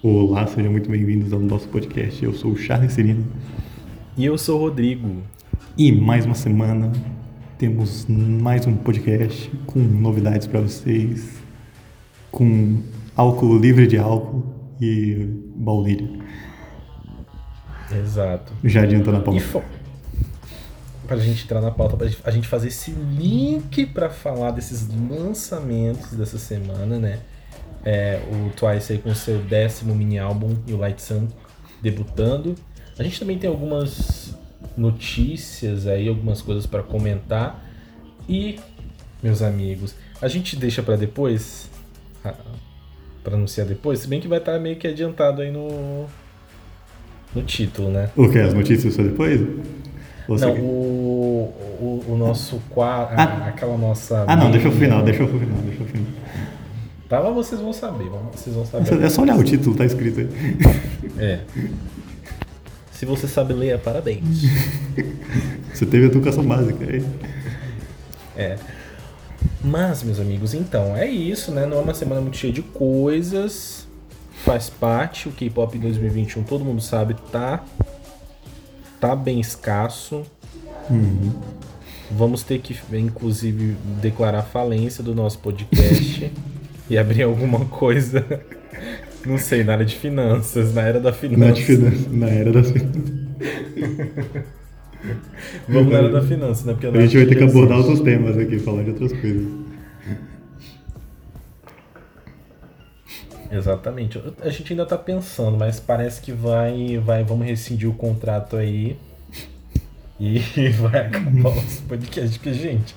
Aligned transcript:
Olá, 0.00 0.46
sejam 0.46 0.70
muito 0.70 0.88
bem-vindos 0.88 1.32
ao 1.32 1.40
nosso 1.40 1.66
podcast. 1.70 2.24
Eu 2.24 2.32
sou 2.32 2.52
o 2.52 2.56
Charles 2.56 2.92
Serino. 2.92 3.26
E 4.16 4.24
eu 4.24 4.38
sou 4.38 4.56
o 4.56 4.60
Rodrigo. 4.60 5.24
E 5.76 5.90
mais 5.90 6.24
uma 6.24 6.36
semana 6.36 6.92
temos 7.58 8.06
mais 8.06 8.64
um 8.64 8.76
podcast 8.76 9.50
com 9.66 9.80
novidades 9.80 10.46
para 10.46 10.60
vocês, 10.60 11.42
com 12.30 12.80
álcool 13.16 13.58
livre 13.58 13.88
de 13.88 13.98
álcool 13.98 14.44
e 14.80 15.16
baunilha. 15.56 16.08
Exato. 17.90 18.52
Já 18.62 18.84
adiantando 18.84 19.16
a 19.16 19.20
pauta. 19.20 19.40
Fo... 19.40 19.62
Pra 21.08 21.16
gente 21.16 21.42
entrar 21.42 21.60
na 21.60 21.72
pauta, 21.72 21.96
pra 21.96 22.08
a 22.22 22.30
gente 22.30 22.46
fazer 22.46 22.68
esse 22.68 22.92
link 22.92 23.84
para 23.86 24.08
falar 24.08 24.52
desses 24.52 24.88
lançamentos 25.10 26.12
dessa 26.12 26.38
semana, 26.38 27.00
né? 27.00 27.18
É, 27.84 28.20
o 28.30 28.50
Twice 28.50 28.92
aí 28.92 28.98
com 28.98 29.14
seu 29.14 29.38
décimo 29.38 29.94
mini 29.94 30.18
álbum 30.18 30.54
e 30.66 30.72
o 30.72 30.76
Light 30.76 31.00
Sun 31.00 31.28
debutando. 31.80 32.54
A 32.98 33.02
gente 33.02 33.18
também 33.18 33.38
tem 33.38 33.48
algumas 33.48 34.36
notícias 34.76 35.86
aí, 35.86 36.08
algumas 36.08 36.42
coisas 36.42 36.66
para 36.66 36.82
comentar. 36.82 37.64
E, 38.28 38.58
meus 39.22 39.40
amigos, 39.42 39.94
a 40.20 40.28
gente 40.28 40.56
deixa 40.56 40.82
para 40.82 40.96
depois, 40.96 41.70
para 43.22 43.34
anunciar 43.34 43.66
depois, 43.66 44.00
se 44.00 44.08
bem 44.08 44.20
que 44.20 44.28
vai 44.28 44.38
estar 44.38 44.52
tá 44.52 44.58
meio 44.58 44.76
que 44.76 44.86
adiantado 44.86 45.40
aí 45.40 45.50
no 45.50 46.06
no 47.34 47.42
título, 47.42 47.90
né? 47.90 48.10
O 48.16 48.28
que? 48.28 48.38
As 48.38 48.54
notícias 48.54 48.94
só 48.94 49.02
depois? 49.02 49.40
não, 50.28 50.54
o, 50.56 51.54
o, 51.80 52.04
o, 52.08 52.16
nosso 52.16 52.60
quadro, 52.68 53.14
ah, 53.16 53.46
aquela 53.48 53.78
nossa. 53.78 54.24
Ah, 54.26 54.36
não, 54.36 54.50
deixa 54.50 54.68
o 54.68 54.72
final, 54.72 55.02
deixa 55.02 55.24
o 55.24 55.28
final, 55.28 55.58
deixa 55.62 55.77
o 55.77 55.77
final. 55.77 55.77
Tá, 57.08 57.22
mas 57.22 57.34
vocês 57.34 57.60
vão 57.60 57.72
saber, 57.72 58.10
vocês 58.32 58.54
vão 58.54 58.66
saber. 58.66 59.02
É 59.02 59.08
só 59.08 59.22
olhar 59.22 59.36
o 59.36 59.42
título, 59.42 59.74
tá 59.74 59.84
escrito 59.84 60.20
aí. 60.20 60.28
É. 61.20 61.40
Se 62.92 63.04
você 63.04 63.26
sabe 63.26 63.52
ler, 63.54 63.74
é 63.74 63.78
parabéns. 63.78 64.42
você 65.72 65.86
teve 65.86 66.06
educação 66.06 66.44
básica 66.44 66.84
aí. 66.84 67.04
É. 68.36 68.56
Mas, 69.64 70.02
meus 70.02 70.20
amigos, 70.20 70.54
então, 70.54 70.96
é 70.96 71.08
isso, 71.08 71.50
né? 71.50 71.66
Não 71.66 71.78
é 71.78 71.80
uma 71.80 71.94
semana 71.94 72.20
muito 72.20 72.36
cheia 72.36 72.52
de 72.52 72.62
coisas. 72.62 73.88
Faz 74.44 74.70
parte, 74.70 75.28
o 75.28 75.32
K-pop 75.32 75.76
2021, 75.76 76.44
todo 76.44 76.64
mundo 76.64 76.80
sabe, 76.80 77.14
tá 77.32 77.64
tá 79.00 79.14
bem 79.14 79.40
escasso. 79.40 80.22
Uhum. 80.90 81.32
Vamos 82.10 82.42
ter 82.42 82.60
que, 82.60 82.76
inclusive, 82.96 83.76
declarar 84.00 84.42
falência 84.42 85.02
do 85.04 85.14
nosso 85.14 85.38
podcast 85.38 86.32
e 86.88 86.96
abrir 86.96 87.22
alguma 87.22 87.64
coisa, 87.66 88.24
não 89.24 89.38
sei, 89.38 89.64
na 89.64 89.74
área 89.74 89.84
de 89.84 89.96
finanças, 89.96 90.74
na 90.74 90.82
era 90.82 91.00
da 91.00 91.12
finança. 91.12 91.72
Na, 92.10 92.26
na 92.26 92.32
era 92.32 92.52
das 92.52 92.70
finanças. 92.70 93.28
Vamos 95.68 95.92
na 95.92 95.98
área 95.98 96.10
da 96.10 96.22
finança, 96.22 96.66
né? 96.66 96.72
Porque 96.72 96.86
a 96.86 97.00
gente 97.00 97.16
vai 97.16 97.26
ter 97.26 97.36
que 97.36 97.44
abordar 97.44 97.78
outros 97.78 98.00
temas 98.00 98.36
aqui, 98.36 98.58
falar 98.58 98.82
de 98.82 98.90
outras 98.90 99.12
coisas. 99.12 99.46
Exatamente. 103.50 104.20
A 104.40 104.50
gente 104.50 104.72
ainda 104.72 104.84
tá 104.84 104.98
pensando, 104.98 105.56
mas 105.56 105.78
parece 105.80 106.20
que 106.20 106.32
vai, 106.32 106.98
vai, 106.98 107.24
vamos 107.24 107.46
rescindir 107.46 107.88
o 107.88 107.94
contrato 107.94 108.56
aí 108.56 108.96
e 110.20 110.38
vai 110.80 111.06
acabar 111.06 111.50
o 111.50 111.82
podcast, 111.88 112.38
porque, 112.38 112.52
gente, 112.52 112.94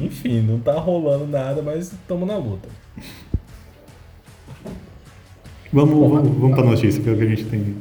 enfim, 0.00 0.42
não 0.42 0.60
tá 0.60 0.74
rolando 0.74 1.26
nada, 1.26 1.62
mas 1.62 1.92
estamos 1.92 2.28
na 2.28 2.36
luta. 2.36 2.68
Vamos, 5.72 6.10
vamos, 6.10 6.38
vamos 6.38 6.54
pra 6.54 6.64
notícia, 6.64 7.02
que 7.02 7.08
é 7.08 7.12
o 7.12 7.16
que 7.16 7.22
a 7.22 7.28
gente 7.28 7.44
tem. 7.44 7.76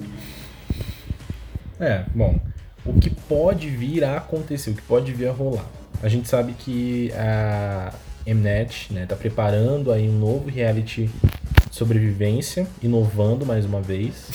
É, 1.77 2.05
bom, 2.15 2.39
o 2.85 2.93
que 2.93 3.09
pode 3.09 3.69
vir 3.69 4.05
a 4.05 4.17
acontecer, 4.17 4.71
o 4.71 4.73
que 4.75 4.81
pode 4.81 5.11
vir 5.11 5.27
a 5.27 5.31
rolar. 5.33 5.65
A 6.01 6.07
gente 6.07 6.29
sabe 6.29 6.53
que 6.53 7.11
a 7.13 7.93
Mnet, 8.25 8.93
né, 8.93 9.05
tá 9.05 9.15
preparando 9.15 9.91
aí 9.91 10.07
um 10.07 10.17
novo 10.17 10.49
reality 10.49 11.09
sobrevivência, 11.69 12.65
inovando 12.81 13.45
mais 13.45 13.65
uma 13.65 13.81
vez. 13.81 14.29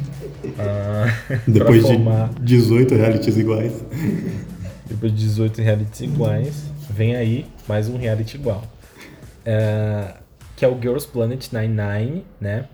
ah, 0.58 1.14
Depois 1.46 1.82
formar... 1.82 2.30
de 2.34 2.56
18 2.56 2.94
realities 2.94 3.36
iguais. 3.36 3.84
Depois 4.86 5.12
de 5.12 5.18
18 5.18 5.60
realities 5.60 6.00
iguais, 6.00 6.64
vem 6.88 7.16
aí 7.16 7.44
mais 7.68 7.86
um 7.86 7.98
reality 7.98 8.36
igual. 8.36 8.62
Uh, 9.46 10.14
que 10.56 10.64
é 10.64 10.68
o 10.68 10.80
Girls 10.80 11.06
Planet 11.06 11.52
99, 11.52 12.22
né? 12.40 12.64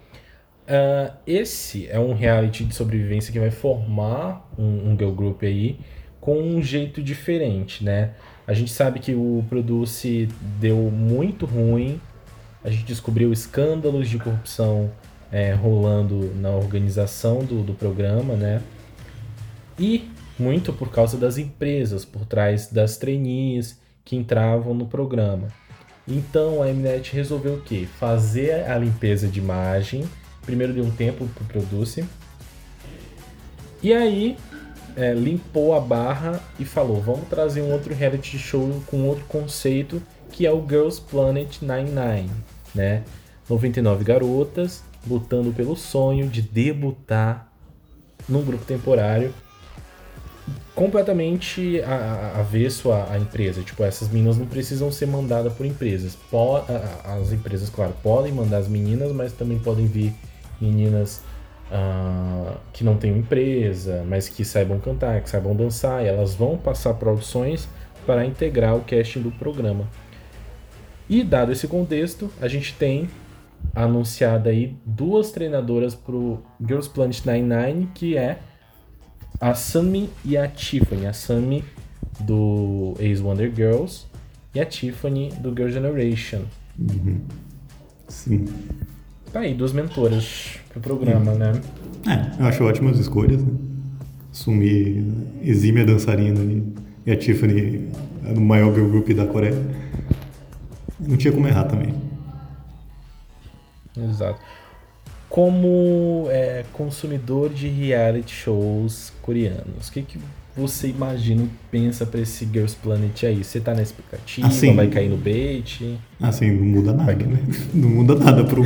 Uh, 0.70 1.12
esse 1.26 1.88
é 1.88 1.98
um 1.98 2.14
reality 2.14 2.64
de 2.64 2.74
sobrevivência 2.74 3.32
que 3.32 3.40
vai 3.40 3.50
formar 3.50 4.48
um, 4.56 4.92
um 4.92 4.96
girl 4.96 5.10
group 5.10 5.42
aí 5.42 5.80
com 6.20 6.40
um 6.40 6.62
jeito 6.62 7.02
diferente, 7.02 7.82
né? 7.82 8.12
A 8.46 8.52
gente 8.52 8.70
sabe 8.70 9.00
que 9.00 9.12
o 9.12 9.44
Produce 9.48 10.28
deu 10.60 10.76
muito 10.76 11.44
ruim 11.44 12.00
a 12.62 12.70
gente 12.70 12.84
descobriu 12.84 13.32
escândalos 13.32 14.08
de 14.08 14.18
corrupção 14.18 14.90
é, 15.32 15.54
rolando 15.54 16.32
na 16.34 16.50
organização 16.50 17.42
do, 17.42 17.62
do 17.62 17.72
programa, 17.72 18.34
né? 18.34 18.60
E 19.78 20.10
muito 20.38 20.72
por 20.72 20.90
causa 20.90 21.16
das 21.16 21.38
empresas 21.38 22.04
por 22.04 22.26
trás 22.26 22.66
das 22.66 22.98
trainees 22.98 23.80
que 24.04 24.14
entravam 24.14 24.74
no 24.74 24.86
programa. 24.86 25.48
Então 26.06 26.62
a 26.62 26.66
Mnet 26.66 27.14
resolveu 27.14 27.54
o 27.54 27.60
quê? 27.62 27.88
Fazer 27.98 28.68
a 28.68 28.76
limpeza 28.76 29.26
de 29.26 29.38
imagem. 29.38 30.04
Primeiro 30.50 30.72
deu 30.72 30.82
um 30.82 30.90
tempo 30.90 31.28
para 31.28 31.44
o 31.44 31.46
Produce. 31.46 32.04
E 33.80 33.92
aí 33.92 34.36
é, 34.96 35.14
limpou 35.14 35.76
a 35.76 35.80
barra 35.80 36.40
e 36.58 36.64
falou: 36.64 37.00
vamos 37.00 37.28
trazer 37.28 37.62
um 37.62 37.72
outro 37.72 37.94
reality 37.94 38.36
show 38.36 38.82
com 38.86 39.06
outro 39.06 39.24
conceito 39.26 40.02
que 40.32 40.44
é 40.44 40.50
o 40.50 40.60
Girls 40.68 41.00
Planet 41.00 41.62
99 41.62 42.28
né? 42.74 43.04
99 43.48 44.02
garotas 44.02 44.82
lutando 45.08 45.52
pelo 45.52 45.76
sonho 45.76 46.26
de 46.26 46.42
debutar 46.42 47.48
num 48.28 48.42
grupo 48.42 48.64
temporário 48.64 49.32
completamente 50.74 51.80
avesso 52.34 52.90
à, 52.90 53.12
à 53.12 53.18
empresa. 53.18 53.62
Tipo, 53.62 53.84
essas 53.84 54.08
meninas 54.08 54.36
não 54.36 54.46
precisam 54.46 54.90
ser 54.90 55.06
mandadas 55.06 55.52
por 55.52 55.64
empresas. 55.64 56.16
as 57.04 57.32
empresas, 57.32 57.68
claro, 57.68 57.94
podem 58.02 58.32
mandar 58.32 58.58
as 58.58 58.68
meninas, 58.68 59.12
mas 59.12 59.32
também 59.32 59.58
podem 59.58 59.86
vir 59.86 60.12
meninas 60.60 61.22
uh, 61.70 62.56
que 62.72 62.84
não 62.84 62.96
têm 62.96 63.16
empresa, 63.16 64.04
mas 64.08 64.28
que 64.28 64.44
saibam 64.44 64.78
cantar, 64.78 65.20
que 65.22 65.30
saibam 65.30 65.54
dançar, 65.54 66.04
e 66.04 66.08
elas 66.08 66.34
vão 66.34 66.56
passar 66.56 66.94
produções 66.94 67.68
para 68.06 68.24
integrar 68.24 68.76
o 68.76 68.80
casting 68.80 69.22
do 69.22 69.30
programa. 69.30 69.86
E 71.08 71.24
dado 71.24 71.52
esse 71.52 71.66
contexto, 71.66 72.30
a 72.40 72.48
gente 72.48 72.74
tem 72.74 73.08
anunciada 73.74 74.50
aí 74.50 74.76
duas 74.84 75.30
treinadoras 75.30 75.94
pro 75.94 76.42
Girls 76.60 76.88
Planet 76.88 77.24
99, 77.24 77.88
que 77.94 78.16
é 78.16 78.38
a 79.40 79.54
Sammy 79.54 80.10
e 80.24 80.36
a 80.36 80.46
Tiffany. 80.48 81.06
A 81.06 81.12
Sammy 81.12 81.64
do 82.20 82.94
Ace 83.00 83.22
Wonder 83.22 83.52
Girls 83.54 84.06
e 84.54 84.60
a 84.60 84.66
Tiffany 84.66 85.30
do 85.40 85.50
Girl 85.50 85.68
Generation. 85.68 86.42
Uhum. 86.78 87.20
Sim. 88.08 88.44
Tá 89.32 89.40
aí, 89.40 89.54
duas 89.54 89.72
mentoras 89.72 90.58
pro 90.70 90.80
programa, 90.80 91.32
uhum. 91.32 91.38
né? 91.38 91.60
É, 92.08 92.42
eu 92.42 92.46
acho 92.46 92.64
ótimas 92.64 92.98
escolhas, 92.98 93.42
né? 93.42 93.52
Assumir 94.32 95.04
exímia 95.42 95.84
dançarina 95.84 96.40
e 97.06 97.10
a 97.10 97.16
Tiffany 97.16 97.88
é 98.26 98.32
do 98.32 98.40
maior 98.40 98.74
girl 98.74 98.88
group 98.88 99.08
da 99.10 99.26
Coreia. 99.26 99.56
Não 100.98 101.16
tinha 101.16 101.32
como 101.32 101.46
errar 101.46 101.64
também. 101.64 101.94
Exato. 103.96 104.40
Como 105.28 106.26
é, 106.30 106.64
consumidor 106.72 107.50
de 107.50 107.68
reality 107.68 108.34
shows 108.34 109.12
coreanos, 109.22 109.88
o 109.88 109.92
que, 109.92 110.02
que 110.02 110.18
você 110.56 110.88
imagina 110.88 111.42
e 111.42 111.48
pensa 111.70 112.04
para 112.04 112.20
esse 112.20 112.44
Girls 112.44 112.76
Planet 112.82 113.24
aí? 113.24 113.44
Você 113.44 113.60
tá 113.60 113.74
na 113.74 113.82
expectativa? 113.82 114.46
Assim, 114.46 114.74
vai 114.74 114.88
cair 114.88 115.08
no 115.08 115.16
bait? 115.16 115.98
Assim, 116.20 116.50
não 116.50 116.64
muda 116.64 116.92
nada, 116.92 117.24
né? 117.24 117.38
Não 117.72 117.88
muda 117.88 118.14
nada 118.16 118.44
para 118.44 118.60
um. 118.60 118.64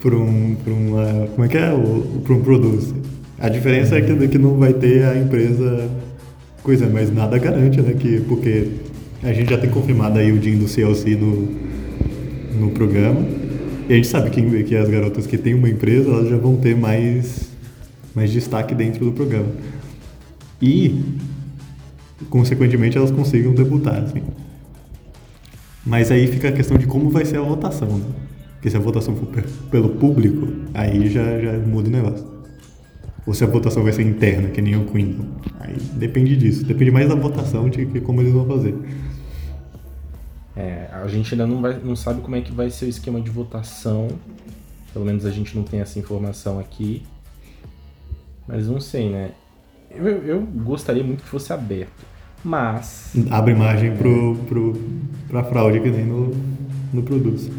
para 0.00 0.16
um. 0.16 0.54
Pra 0.56 0.72
um 0.72 1.26
como 1.28 1.44
é 1.44 1.48
que 1.48 1.58
é? 1.58 1.70
Para 2.24 2.34
um 2.34 2.42
producer. 2.42 2.96
A 3.38 3.48
diferença 3.48 3.96
é 3.96 4.00
que, 4.00 4.28
que 4.28 4.38
não 4.38 4.56
vai 4.56 4.72
ter 4.72 5.04
a 5.04 5.16
empresa. 5.16 5.90
Coisa, 6.62 6.88
mas 6.88 7.12
nada 7.12 7.38
garante, 7.38 7.80
né? 7.80 7.92
Que, 7.92 8.20
porque 8.20 8.68
a 9.22 9.32
gente 9.32 9.50
já 9.50 9.58
tem 9.58 9.68
confirmado 9.68 10.18
aí 10.18 10.32
o 10.32 10.40
Jim 10.40 10.58
do 10.58 10.68
CLC 10.68 11.16
no, 11.16 11.48
no 12.58 12.70
programa. 12.70 13.20
E 13.88 13.92
a 13.92 13.96
gente 13.96 14.06
sabe 14.06 14.30
que, 14.30 14.62
que 14.64 14.76
as 14.76 14.88
garotas 14.88 15.26
que 15.26 15.36
têm 15.36 15.54
uma 15.54 15.68
empresa, 15.68 16.08
elas 16.08 16.28
já 16.28 16.36
vão 16.36 16.56
ter 16.56 16.76
mais, 16.76 17.50
mais 18.14 18.30
destaque 18.30 18.74
dentro 18.74 19.04
do 19.04 19.12
programa. 19.12 19.48
E, 20.62 21.04
consequentemente, 22.30 22.96
elas 22.96 23.10
consigam 23.10 23.52
debutar, 23.52 24.04
assim. 24.04 24.22
Mas 25.84 26.10
aí 26.12 26.28
fica 26.28 26.48
a 26.48 26.52
questão 26.52 26.78
de 26.78 26.86
como 26.86 27.10
vai 27.10 27.24
ser 27.24 27.38
a 27.38 27.42
votação, 27.42 27.98
né? 27.98 28.06
Porque 28.54 28.70
se 28.70 28.76
a 28.76 28.80
votação 28.80 29.16
for 29.16 29.26
pe- 29.26 29.42
pelo 29.72 29.88
público, 29.88 30.46
aí 30.72 31.10
já, 31.10 31.40
já 31.40 31.58
muda 31.58 31.88
o 31.88 31.92
negócio. 31.92 32.32
Ou 33.26 33.34
se 33.34 33.42
a 33.42 33.46
votação 33.48 33.82
vai 33.82 33.92
ser 33.92 34.02
interna, 34.02 34.50
que 34.50 34.62
nem 34.62 34.76
o 34.76 34.84
Queen. 34.86 35.18
Aí 35.58 35.76
depende 35.94 36.36
disso. 36.36 36.64
Depende 36.64 36.92
mais 36.92 37.08
da 37.08 37.16
votação 37.16 37.68
de 37.68 37.84
como 38.00 38.20
eles 38.20 38.32
vão 38.32 38.46
fazer. 38.46 38.76
É, 40.54 40.88
a 40.92 41.08
gente 41.08 41.34
ainda 41.34 41.46
não, 41.46 41.60
vai, 41.60 41.78
não 41.82 41.96
sabe 41.96 42.20
como 42.20 42.36
é 42.36 42.40
que 42.40 42.52
vai 42.52 42.70
ser 42.70 42.84
o 42.84 42.88
esquema 42.88 43.20
de 43.20 43.30
votação. 43.30 44.08
Pelo 44.92 45.04
menos 45.04 45.26
a 45.26 45.30
gente 45.30 45.56
não 45.56 45.64
tem 45.64 45.80
essa 45.80 45.98
informação 45.98 46.60
aqui. 46.60 47.02
Mas 48.46 48.68
não 48.68 48.80
sei, 48.80 49.10
né? 49.10 49.30
Eu, 49.94 50.06
eu 50.24 50.40
gostaria 50.40 51.04
muito 51.04 51.22
que 51.22 51.28
fosse 51.28 51.52
aberto. 51.52 52.04
Mas. 52.44 53.12
Abre 53.30 53.54
margem 53.54 53.96
pro, 53.96 54.36
pro, 54.48 54.72
pra 55.28 55.44
fraude 55.44 55.80
que 55.80 55.90
nem 55.90 56.04
no, 56.04 56.34
no 56.92 57.02
produto. 57.02 57.52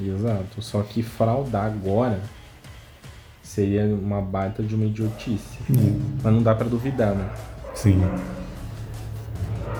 Exato. 0.00 0.62
Só 0.62 0.82
que 0.82 1.02
fraudar 1.02 1.66
agora 1.66 2.20
seria 3.42 3.84
uma 3.84 4.22
baita 4.22 4.62
de 4.62 4.74
uma 4.74 4.86
idiotice. 4.86 5.58
Mas 6.22 6.32
não 6.32 6.42
dá 6.42 6.54
pra 6.54 6.66
duvidar, 6.66 7.14
né? 7.14 7.28
Sim. 7.74 8.00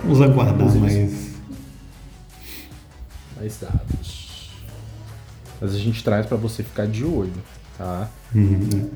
Vamos 0.02 0.20
aguardar, 0.20 0.74
mas. 0.76 1.30
Mais 3.38 3.58
dados. 3.58 4.50
Mas 5.60 5.74
a 5.74 5.78
gente 5.78 6.02
traz 6.02 6.26
pra 6.26 6.36
você 6.36 6.62
ficar 6.62 6.86
de 6.86 7.04
olho, 7.04 7.32
tá? 7.76 8.08
Uhum. 8.34 8.90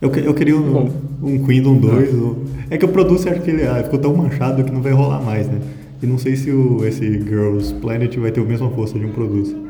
Eu, 0.00 0.14
eu 0.14 0.34
queria 0.34 0.56
um, 0.56 0.72
Bom. 0.72 0.90
um 1.22 1.44
Kingdom 1.46 1.76
2. 1.78 2.14
ou- 2.14 2.44
É 2.70 2.78
que 2.78 2.84
o 2.84 2.88
produto 2.88 3.28
acho 3.28 3.40
que 3.40 3.50
ele 3.50 3.66
ah, 3.66 3.82
ficou 3.82 3.98
tão 3.98 4.14
manchado 4.14 4.62
que 4.62 4.70
não 4.70 4.80
vai 4.82 4.92
rolar 4.92 5.20
mais, 5.20 5.48
né? 5.48 5.60
E 6.00 6.06
não 6.06 6.18
sei 6.18 6.36
se 6.36 6.50
o, 6.52 6.84
esse 6.86 7.04
Girls 7.22 7.74
Planet 7.74 8.14
vai 8.18 8.30
ter 8.30 8.40
a 8.40 8.44
mesma 8.44 8.70
força 8.70 8.98
de 8.98 9.04
um 9.04 9.12
produto. 9.12 9.68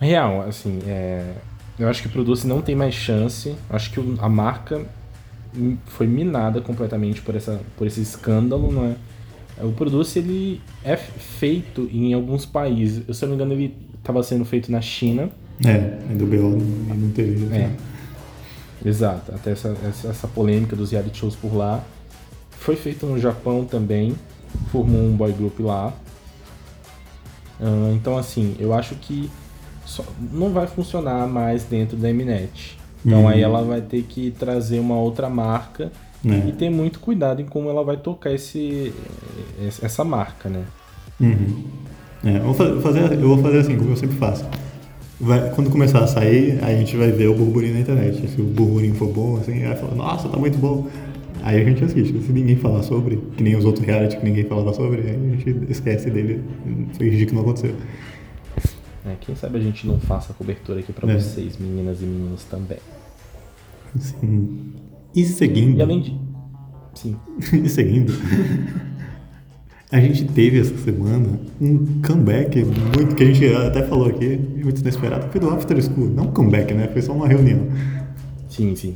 Real, 0.00 0.42
assim, 0.42 0.80
é, 0.86 1.34
eu 1.78 1.88
acho 1.88 2.02
que 2.02 2.08
o 2.08 2.10
Produce 2.10 2.46
não 2.46 2.60
tem 2.60 2.74
mais 2.74 2.94
chance. 2.94 3.54
Acho 3.70 3.90
que 3.90 4.00
a 4.20 4.28
marca 4.28 4.84
foi 5.86 6.06
minada 6.06 6.60
completamente 6.60 7.22
por, 7.22 7.34
essa, 7.34 7.60
por 7.76 7.86
esse 7.86 8.00
escândalo, 8.02 8.70
não 8.70 8.84
é? 8.86 8.94
O 9.60 9.72
Produce, 9.72 10.18
ele 10.18 10.60
é 10.84 10.96
feito 10.96 11.88
em 11.92 12.12
alguns 12.12 12.44
países. 12.44 13.02
Eu, 13.08 13.14
se 13.14 13.24
eu 13.24 13.28
não 13.28 13.36
me 13.36 13.42
engano, 13.42 13.60
ele 13.60 13.74
estava 13.98 14.22
sendo 14.22 14.44
feito 14.44 14.70
na 14.70 14.80
China. 14.80 15.30
É, 15.64 15.70
é 16.10 16.14
do 16.14 16.26
BO 16.26 16.56
não, 16.94 17.10
teve. 17.12 17.46
É. 17.54 17.64
assim. 17.64 17.76
Exato, 18.84 19.32
até 19.34 19.52
essa, 19.52 19.74
essa, 19.88 20.08
essa 20.08 20.28
polêmica 20.28 20.76
dos 20.76 20.90
reality 20.92 21.18
shows 21.18 21.34
por 21.34 21.54
lá. 21.56 21.82
Foi 22.50 22.76
feito 22.76 23.06
no 23.06 23.18
Japão 23.18 23.64
também, 23.64 24.14
formou 24.70 25.00
um 25.00 25.16
boy 25.16 25.32
group 25.32 25.58
lá. 25.60 25.92
Ah, 27.60 27.90
então, 27.94 28.18
assim, 28.18 28.54
eu 28.58 28.72
acho 28.74 28.94
que 28.96 29.30
só- 29.84 30.04
não 30.32 30.52
vai 30.52 30.66
funcionar 30.66 31.26
mais 31.26 31.64
dentro 31.64 31.96
da 31.96 32.08
Mnet. 32.12 32.78
Então, 33.04 33.20
Uhum. 33.22 33.28
aí 33.28 33.40
ela 33.42 33.62
vai 33.62 33.80
ter 33.80 34.02
que 34.02 34.30
trazer 34.32 34.78
uma 34.78 34.96
outra 34.96 35.30
marca 35.30 35.90
É. 36.26 36.48
e 36.48 36.52
ter 36.52 36.70
muito 36.70 36.98
cuidado 37.00 37.40
em 37.40 37.44
como 37.46 37.68
ela 37.68 37.84
vai 37.84 37.96
tocar 37.96 38.32
esse, 38.32 38.92
essa 39.82 40.04
marca, 40.04 40.48
né? 40.48 40.64
Uhum. 41.20 41.64
É, 42.24 42.38
eu, 42.38 42.42
vou 42.42 42.54
fa- 42.54 42.80
fazer, 42.80 43.12
eu 43.12 43.28
vou 43.28 43.38
fazer 43.38 43.58
assim, 43.58 43.76
como 43.76 43.90
eu 43.90 43.96
sempre 43.96 44.16
faço. 44.16 44.44
Vai- 45.20 45.50
quando 45.54 45.70
começar 45.70 46.00
a 46.00 46.06
sair, 46.06 46.58
a 46.62 46.72
gente 46.72 46.96
vai 46.96 47.10
ver 47.12 47.28
o 47.28 47.34
burburinho 47.34 47.74
na 47.74 47.80
internet. 47.80 48.28
Se 48.28 48.40
o 48.40 48.44
burburinho 48.44 48.94
for 48.94 49.08
bom, 49.08 49.36
assim, 49.36 49.62
vai 49.64 49.76
falar, 49.76 49.94
nossa, 49.94 50.28
tá 50.28 50.36
muito 50.36 50.58
bom. 50.58 50.88
Aí 51.42 51.60
a 51.60 51.64
gente 51.64 51.84
assiste. 51.84 52.20
Se 52.22 52.32
ninguém 52.32 52.56
falar 52.56 52.82
sobre, 52.82 53.16
que 53.36 53.42
nem 53.42 53.54
os 53.56 53.64
outros 53.64 53.84
reality 53.86 54.16
que 54.16 54.24
ninguém 54.24 54.44
falava 54.44 54.74
sobre, 54.74 55.02
aí 55.02 55.10
a 55.10 55.36
gente 55.36 55.70
esquece 55.70 56.10
dele 56.10 56.42
e 56.66 56.96
fingir 56.96 57.28
que 57.28 57.34
não 57.34 57.42
aconteceu. 57.42 57.74
É, 59.06 59.14
quem 59.20 59.36
sabe 59.36 59.58
a 59.58 59.60
gente 59.60 59.86
não 59.86 60.00
faça 60.00 60.32
a 60.32 60.34
cobertura 60.34 60.80
aqui 60.80 60.92
pra 60.92 61.08
É. 61.10 61.14
vocês, 61.18 61.56
meninas 61.56 62.02
e 62.02 62.04
meninos 62.04 62.42
também. 62.44 62.78
Sim. 63.98 64.72
E 65.16 65.24
seguindo. 65.24 65.78
E 65.78 65.82
além 65.82 66.00
de. 66.02 66.20
Sim. 66.94 67.16
e 67.64 67.68
seguindo. 67.70 68.12
A 69.90 69.98
gente 69.98 70.24
teve 70.24 70.60
essa 70.60 70.76
semana 70.76 71.40
um 71.58 72.02
comeback 72.02 72.62
muito 72.64 73.14
que 73.14 73.22
a 73.22 73.26
gente 73.26 73.46
até 73.54 73.82
falou 73.84 74.08
aqui, 74.08 74.36
muito 74.62 74.80
inesperado, 74.80 75.28
foi 75.30 75.40
do 75.40 75.48
After 75.48 75.82
School. 75.82 76.08
Não 76.08 76.24
um 76.24 76.32
comeback, 76.32 76.74
né? 76.74 76.88
Foi 76.88 77.00
só 77.00 77.12
uma 77.12 77.26
reunião. 77.26 77.66
Sim, 78.48 78.76
sim. 78.76 78.94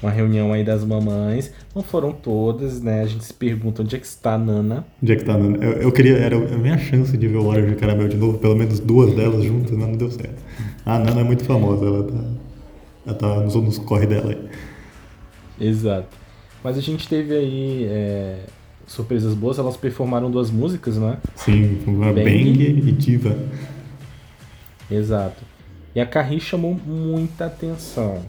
Uma 0.00 0.12
reunião 0.12 0.52
aí 0.52 0.62
das 0.62 0.84
mamães. 0.84 1.50
Não 1.74 1.82
foram 1.82 2.12
todas, 2.12 2.80
né? 2.80 3.02
A 3.02 3.06
gente 3.06 3.24
se 3.24 3.34
pergunta 3.34 3.82
onde 3.82 3.96
é 3.96 3.98
que 3.98 4.06
está 4.06 4.34
a 4.34 4.38
Nana. 4.38 4.84
Onde 5.02 5.12
é 5.12 5.16
que 5.16 5.24
tá? 5.24 5.36
Nana? 5.36 5.56
Eu, 5.64 5.72
eu 5.72 5.92
queria, 5.92 6.18
era 6.18 6.36
a 6.36 6.58
minha 6.58 6.78
chance 6.78 7.16
de 7.16 7.26
ver 7.26 7.38
o 7.38 7.46
Orange 7.46 7.70
de 7.70 7.76
Caramel 7.76 8.06
de 8.06 8.16
novo, 8.16 8.38
pelo 8.38 8.54
menos 8.54 8.78
duas 8.78 9.12
delas 9.14 9.42
juntas, 9.42 9.72
mas 9.72 9.88
não 9.88 9.96
deu 9.96 10.10
certo. 10.10 10.40
A 10.84 10.98
Nana 10.98 11.22
é 11.22 11.24
muito 11.24 11.42
famosa, 11.44 11.86
ela 11.86 12.04
tá, 12.04 12.18
ela 13.06 13.14
tá 13.14 13.40
nos, 13.40 13.54
nos 13.54 13.78
corre 13.78 14.06
dela 14.06 14.30
aí. 14.30 14.48
Exato. 15.60 16.08
Mas 16.62 16.78
a 16.78 16.80
gente 16.80 17.06
teve 17.06 17.34
aí 17.36 17.84
é, 17.84 18.46
surpresas 18.86 19.34
boas. 19.34 19.58
Elas 19.58 19.76
performaram 19.76 20.30
duas 20.30 20.50
músicas, 20.50 20.96
né? 20.96 21.18
Sim, 21.36 21.82
uma 21.86 22.12
Bang. 22.12 22.24
Bang 22.24 22.62
e 22.62 22.92
Diva. 22.92 23.36
Exato. 24.90 25.42
E 25.94 26.00
a 26.00 26.06
Carrie 26.06 26.40
chamou 26.40 26.74
muita 26.74 27.46
atenção. 27.46 28.22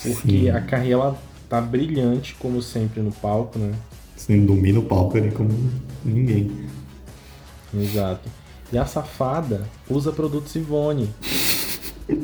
Porque 0.00 0.12
Sim. 0.12 0.50
a 0.50 0.60
Carrie, 0.60 0.92
ela 0.92 1.18
tá 1.48 1.60
brilhante, 1.60 2.34
como 2.34 2.62
sempre, 2.62 3.00
no 3.00 3.10
palco, 3.10 3.58
né? 3.58 3.74
Assim, 4.14 4.44
domina 4.44 4.78
o 4.78 4.84
palco 4.84 5.16
ali 5.16 5.30
como 5.30 5.50
ninguém. 6.04 6.50
Exato. 7.74 8.28
E 8.72 8.78
a 8.78 8.84
safada 8.84 9.66
usa 9.88 10.12
produtos 10.12 10.54
Ivone. 10.54 11.08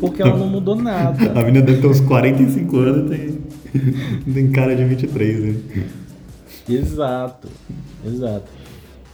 Porque 0.00 0.22
ela 0.22 0.36
não 0.36 0.46
mudou 0.48 0.74
nada. 0.76 1.30
A 1.38 1.44
menina 1.44 1.64
deve 1.64 1.80
ter 1.80 1.86
uns 1.86 2.00
45 2.00 2.76
anos 2.78 3.12
e 3.12 3.16
tem, 3.16 3.38
tem 4.34 4.50
cara 4.50 4.74
de 4.74 4.84
23, 4.84 5.40
né? 5.40 5.84
Exato, 6.68 7.48
exato. 8.06 8.46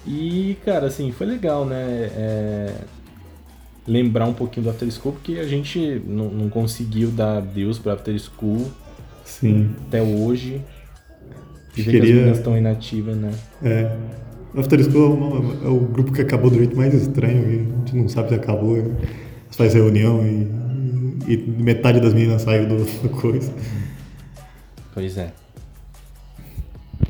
E, 0.07 0.57
cara, 0.65 0.87
assim, 0.87 1.11
foi 1.13 1.27
legal, 1.27 1.65
né? 1.67 2.11
é, 2.17 2.75
lembrar 3.87 4.27
um 4.27 4.33
pouquinho 4.33 4.65
do 4.65 4.71
After 4.71 4.91
School, 4.91 5.13
porque 5.15 5.35
a 5.41 5.45
gente 5.47 6.01
não, 6.07 6.31
não 6.31 6.49
conseguiu 6.49 7.11
dar 7.11 7.41
Deus 7.41 7.79
pro 7.79 7.93
After 7.93 8.17
School 8.19 8.67
Sim. 9.25 9.71
até 9.89 10.01
hoje. 10.03 10.61
E 11.77 11.83
ver 11.83 11.91
que 11.91 11.97
as 11.97 12.03
Queria- 12.03 12.15
meninas 12.15 12.39
estão 12.39 12.57
inativas, 12.57 13.17
né? 13.17 13.31
É. 13.63 13.97
After 14.57 14.83
School 14.85 15.03
é, 15.05 15.09
uma- 15.15 15.65
é 15.67 15.69
o 15.69 15.81
grupo 15.81 16.13
que 16.13 16.21
acabou 16.23 16.51
do 16.51 16.57
jeito 16.57 16.77
mais 16.77 16.95
estranho, 16.95 17.45
a 17.47 17.79
gente 17.79 17.97
não 17.97 18.09
sabe 18.09 18.29
se 18.31 18.35
acabou. 18.35 18.77
né? 18.77 18.95
Faz 19.51 19.75
reunião 19.75 20.25
e, 20.25 20.47
e 21.27 21.37
metade 21.37 22.01
das 22.01 22.15
meninas 22.15 22.43
saiu 22.43 22.69
do, 22.69 22.85
do 23.03 23.09
coisa. 23.11 23.53
Pois 24.93 25.17
é. 25.17 25.33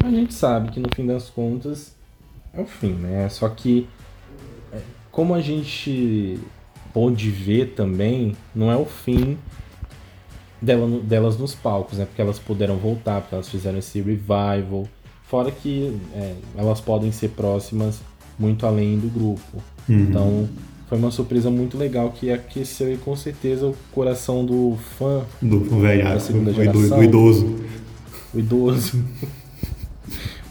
A 0.05 0.11
gente 0.11 0.33
sabe 0.35 0.71
que 0.71 0.81
no 0.81 0.89
fim 0.95 1.07
das 1.07 1.29
contas 1.29 1.95
é 2.53 2.61
o 2.61 2.67
fim, 2.67 2.93
né? 2.93 3.29
Só 3.29 3.49
que 3.49 3.87
é, 4.73 4.79
como 5.11 5.35
a 5.35 5.41
gente 5.41 6.39
pôde 6.93 7.31
ver 7.31 7.75
também, 7.75 8.37
não 8.55 8.71
é 8.71 8.77
o 8.77 8.85
fim 8.85 9.39
dela 10.61 11.01
delas 11.01 11.39
nos 11.39 11.55
palcos, 11.55 11.99
né? 11.99 12.05
Porque 12.05 12.21
elas 12.21 12.39
puderam 12.39 12.77
voltar, 12.77 13.21
porque 13.21 13.35
elas 13.35 13.49
fizeram 13.49 13.79
esse 13.79 14.01
revival. 14.01 14.87
Fora 15.25 15.51
que 15.51 15.97
é, 16.15 16.35
elas 16.57 16.81
podem 16.81 17.13
ser 17.13 17.29
próximas 17.31 18.01
muito 18.39 18.67
além 18.67 18.99
do 18.99 19.09
grupo. 19.09 19.63
Uhum. 19.89 20.01
Então 20.01 20.49
foi 20.91 20.99
uma 20.99 21.11
surpresa 21.11 21.51
muito 21.51 21.79
legal 21.79 22.11
que 22.11 22.31
aqueceu 22.31 22.93
e 22.93 22.97
com 22.99 23.17
certeza 23.17 23.67
o 23.69 23.75
coração 23.93 24.45
do 24.45 24.77
fã 24.99 25.23
Do 25.41 25.61
velho, 25.81 26.05
Da 26.05 26.21
segunda 26.21 26.53
do, 26.53 26.63
ido- 26.63 26.73
geração. 26.81 26.99
do 26.99 27.05
idoso. 27.05 27.57
o 28.35 28.39
idoso. 28.39 29.05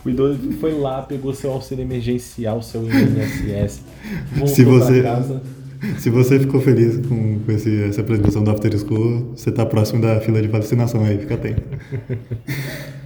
O 0.05 0.09
idoso 0.09 0.39
foi 0.61 0.71
lá, 0.79 1.01
pegou 1.01 1.33
seu 1.33 1.51
auxílio 1.51 1.83
emergencial, 1.83 2.61
seu 2.61 2.83
INSS, 2.85 3.81
Se 4.47 4.63
você- 4.63 5.03
casa. 5.03 5.41
Se 5.99 6.09
você 6.09 6.39
ficou 6.39 6.61
feliz 6.61 7.05
com, 7.05 7.39
com 7.39 7.51
esse- 7.51 7.83
essa 7.83 7.99
apresentação 7.99 8.41
do 8.41 8.49
After 8.49 8.79
School, 8.79 9.33
você 9.35 9.51
tá 9.51 9.65
próximo 9.65 10.01
da 10.01 10.19
fila 10.21 10.41
de 10.41 10.47
vacinação 10.47 11.03
aí, 11.03 11.17
fica 11.17 11.35
atento. 11.35 11.61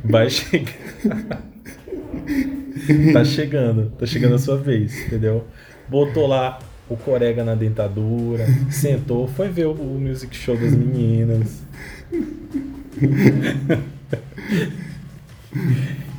Vai 0.06 0.30
chegar. 0.30 0.72
tá 3.14 3.26
chegando, 3.26 3.92
tá 3.98 4.06
chegando 4.06 4.36
a 4.36 4.40
sua 4.40 4.58
vez, 4.58 5.08
entendeu? 5.08 5.44
Botou 5.90 6.28
lá 6.28 6.60
o 6.90 6.98
corega 6.98 7.44
na 7.44 7.56
dentadura, 7.56 8.46
sentou, 8.70 9.28
foi 9.28 9.50
ver 9.50 9.68
o, 9.68 9.72
o 9.72 10.00
music 10.00 10.36
show 10.36 10.58
das 10.58 10.74
meninas. 10.74 11.62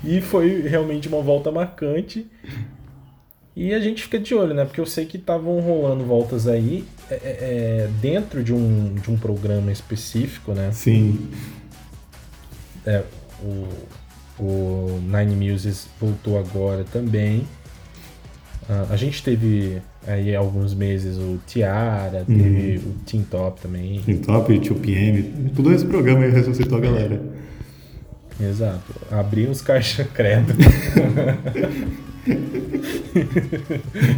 e 0.04 0.21
foi 0.21 0.62
realmente 0.62 1.09
uma 1.09 1.23
volta 1.23 1.50
marcante. 1.50 2.26
E 3.56 3.73
a 3.73 3.78
gente 3.78 4.02
fica 4.02 4.18
de 4.18 4.35
olho, 4.35 4.52
né? 4.52 4.64
Porque 4.64 4.80
eu 4.80 4.87
sei 4.87 5.06
que 5.06 5.16
estavam 5.16 5.61
rolando 5.61 6.04
voltas 6.04 6.49
aí 6.49 6.85
é, 7.09 7.14
é, 7.14 7.21
é, 7.23 7.88
dentro 8.00 8.42
de 8.42 8.52
um, 8.52 8.94
de 8.94 9.11
um 9.11 9.16
programa 9.16 9.71
específico, 9.71 10.52
né? 10.52 10.73
Sim. 10.73 11.30
é, 12.85 13.04
o, 13.40 14.42
o 14.42 15.00
Nine 15.02 15.37
Muses 15.37 15.87
voltou 16.00 16.37
agora 16.37 16.85
também. 16.85 17.47
Ah, 18.68 18.87
a 18.90 18.97
gente 18.97 19.23
teve 19.23 19.80
aí 20.06 20.34
alguns 20.34 20.75
meses 20.75 21.16
o 21.16 21.38
Tiara, 21.46 22.25
teve 22.26 22.78
o 22.87 22.92
Team 23.06 23.23
Top 23.30 23.61
também. 23.61 24.00
Team 24.04 24.18
Top, 24.18 24.52
2PM, 24.52 25.50
tudo 25.54 25.73
esse 25.73 25.84
programa 25.84 26.25
aí 26.25 26.30
ressuscitou 26.30 26.78
a 26.78 26.80
galera. 26.80 27.20
Exato. 28.40 28.94
Abrir 29.11 29.49
os 29.49 29.61
caixas 29.61 30.06
credo. 30.12 30.52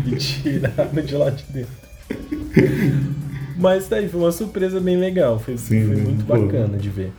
e 0.07 0.17
tiraram 0.17 1.03
de 1.05 1.15
lá 1.15 1.31
de 1.31 1.45
dentro. 1.53 1.87
Mas 3.59 3.89
tá 3.89 3.97
aí, 3.97 4.09
foi 4.09 4.21
uma 4.21 4.33
surpresa 4.33 4.81
bem 4.81 4.97
legal. 4.99 5.39
Foi, 5.39 5.57
Sim, 5.57 5.87
foi 5.87 5.97
muito 5.97 6.25
pô. 6.25 6.39
bacana 6.39 6.77
de 6.79 6.89
ver. 6.89 7.13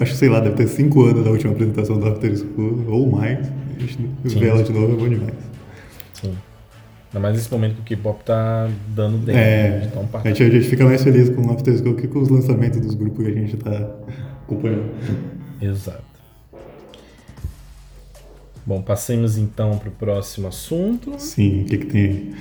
Acho 0.00 0.12
que, 0.12 0.18
sei 0.18 0.28
lá, 0.28 0.40
deve 0.40 0.56
ter 0.56 0.68
5 0.68 1.02
anos 1.04 1.24
da 1.24 1.30
última 1.30 1.52
apresentação 1.52 1.98
do 1.98 2.06
After 2.06 2.36
School, 2.36 2.84
ou 2.88 3.10
mais. 3.10 3.38
A 3.76 3.80
gente 3.80 3.96
Sim. 4.26 4.38
vê 4.38 4.48
ela 4.48 4.62
de 4.62 4.72
novo 4.72 4.92
é 4.92 4.96
bom 4.96 5.08
demais. 5.08 5.34
Sim. 6.14 6.34
Ainda 7.10 7.20
mais 7.20 7.34
nesse 7.34 7.50
momento 7.50 7.74
que 7.74 7.80
o 7.80 7.84
K-pop 7.96 8.22
tá 8.24 8.70
dando 8.88 9.18
dentro. 9.18 9.40
É, 9.40 9.90
tão 9.92 10.08
a 10.12 10.28
gente, 10.28 10.42
a 10.44 10.48
gente 10.48 10.68
fica 10.68 10.84
mais 10.84 11.02
feliz 11.02 11.28
com 11.28 11.42
o 11.42 11.52
After 11.52 11.76
School 11.76 11.96
que 11.96 12.06
com 12.06 12.20
os 12.20 12.28
lançamentos 12.28 12.80
dos 12.80 12.94
grupos 12.94 13.26
que 13.26 13.32
a 13.32 13.34
gente 13.34 13.56
tá 13.56 13.90
acompanhando. 14.44 14.94
Exato. 15.60 16.04
Bom, 18.64 18.80
passemos 18.80 19.36
então 19.36 19.76
para 19.76 19.88
o 19.88 19.92
próximo 19.92 20.46
assunto. 20.46 21.18
Sim, 21.18 21.62
o 21.62 21.64
que 21.64 21.78
que 21.78 21.86
tem? 21.86 22.34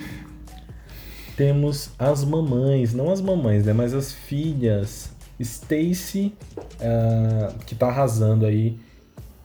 Temos 1.35 1.89
as 1.97 2.23
mamães, 2.23 2.93
não 2.93 3.11
as 3.11 3.21
mamães, 3.21 3.65
né, 3.65 3.73
mas 3.73 3.95
as 3.95 4.11
filhas. 4.11 5.11
Stacy, 5.39 6.33
ah, 6.81 7.53
que 7.65 7.73
tá 7.73 7.87
arrasando 7.87 8.45
aí, 8.45 8.77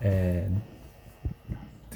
é, 0.01 0.49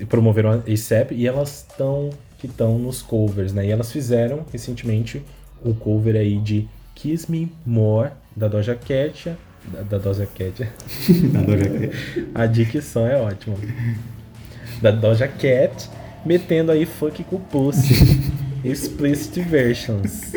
promoveram 0.09 0.53
a 0.53 0.73
ASAP 0.73 1.13
e 1.13 1.27
elas 1.27 1.67
estão 1.69 2.11
que 2.39 2.47
estão 2.47 2.79
nos 2.79 3.03
covers, 3.03 3.53
né? 3.53 3.67
E 3.67 3.71
elas 3.71 3.91
fizeram 3.93 4.45
recentemente 4.53 5.23
o 5.65 5.75
cover 5.75 6.15
aí 6.17 6.39
de 6.39 6.69
Kiss 6.95 7.31
Me 7.31 7.51
More 7.67 8.11
da 8.37 8.47
Doja 8.49 8.75
Cat, 8.77 9.33
da, 9.73 9.83
da 9.83 9.99
Doja 9.99 10.27
Cat. 10.27 10.69
Adoro 11.37 11.59
já 11.61 11.91
A 12.35 12.47
dicção 12.47 13.07
é 13.07 13.17
ótima. 13.17 13.57
Da 14.81 14.91
Doja 14.93 15.27
Cat, 15.27 15.89
metendo 16.25 16.71
aí 16.73 16.87
fuck 16.87 17.23
com 17.25 17.39
pussy. 17.39 18.39
Explicit 18.65 19.41
versions. 19.43 20.33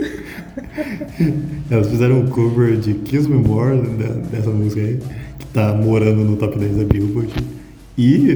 Elas 1.69 1.87
fizeram 1.89 2.19
um 2.19 2.27
cover 2.27 2.77
de 2.77 2.93
Kiss 2.93 3.27
Me 3.27 3.35
More, 3.35 3.81
da- 3.97 4.13
dessa 4.29 4.49
música 4.51 4.81
aí, 4.81 4.99
que 5.39 5.45
tá 5.47 5.73
morando 5.73 6.23
no 6.23 6.37
top 6.37 6.57
10 6.59 6.77
da 6.77 6.83
Billboard. 6.83 7.33
E 8.03 8.35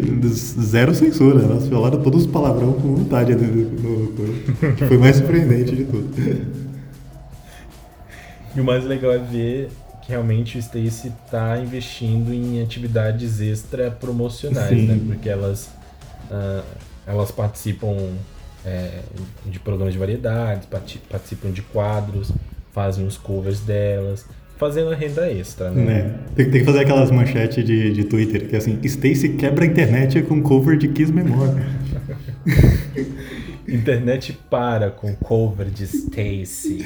zero 0.62 0.94
censura, 0.94 1.42
elas 1.44 1.68
falaram 1.68 2.00
todos 2.04 2.26
os 2.26 2.32
palavrão 2.32 2.74
com 2.74 2.96
vontade 2.98 3.32
ali 3.34 3.46
no, 3.46 4.12
no. 4.12 4.76
Que 4.76 4.86
foi 4.86 4.98
mais 4.98 5.16
surpreendente 5.16 5.76
de 5.76 5.86
tudo. 5.86 6.14
E 8.56 8.62
o 8.62 8.64
mais 8.64 8.86
legal 8.86 9.12
é 9.12 9.18
ver 9.18 9.70
que 10.04 10.12
realmente 10.12 10.58
o 10.58 10.60
Stacy 10.60 11.12
tá 11.32 11.58
investindo 11.58 12.32
em 12.32 12.62
atividades 12.62 13.42
extra 13.42 13.90
promocionais, 13.90 14.70
Sim. 14.70 14.86
né? 14.86 15.00
Porque 15.08 15.28
elas, 15.28 15.70
ah, 16.30 16.64
elas 17.08 17.32
participam 17.32 17.96
é, 18.64 19.00
de 19.48 19.60
programas 19.60 19.94
de 19.94 20.00
variedades, 20.00 20.68
parti- 20.68 21.02
participam 21.10 21.50
de 21.50 21.64
quadros, 21.64 22.32
fazem 22.72 23.06
os 23.06 23.18
covers 23.18 23.62
delas, 23.62 24.26
fazendo 24.58 24.90
renda 24.92 25.32
extra, 25.32 25.70
né? 25.70 25.84
Né? 25.84 26.16
Tem, 26.36 26.50
tem 26.50 26.60
que 26.62 26.66
fazer 26.66 26.80
aquelas 26.80 27.12
manchetes 27.12 27.64
de, 27.64 27.94
de 27.94 28.04
Twitter, 28.06 28.48
que 28.48 28.56
é 28.56 28.58
assim, 28.58 28.80
Stacy 28.84 29.30
quebra 29.30 29.66
a 29.66 29.68
internet 29.68 30.22
com 30.24 30.42
cover 30.42 30.78
de 30.78 30.88
Kiss 30.88 31.12
Me 31.12 31.24
More. 31.24 31.52
Internet 33.68 34.34
para 34.50 34.92
com 34.92 35.16
cover 35.16 35.68
de 35.68 35.86
Stacy. 35.86 36.86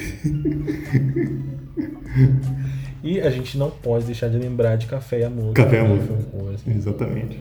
e 3.04 3.20
a 3.20 3.30
gente 3.30 3.58
não 3.58 3.70
pode 3.70 4.06
deixar 4.06 4.28
de 4.28 4.38
lembrar 4.38 4.76
de 4.76 4.86
Café 4.86 5.20
e 5.20 5.24
Amor. 5.24 5.52
Café 5.52 5.76
e 5.76 5.80
que 5.80 5.84
Amor. 5.84 6.54
Exatamente. 6.66 7.38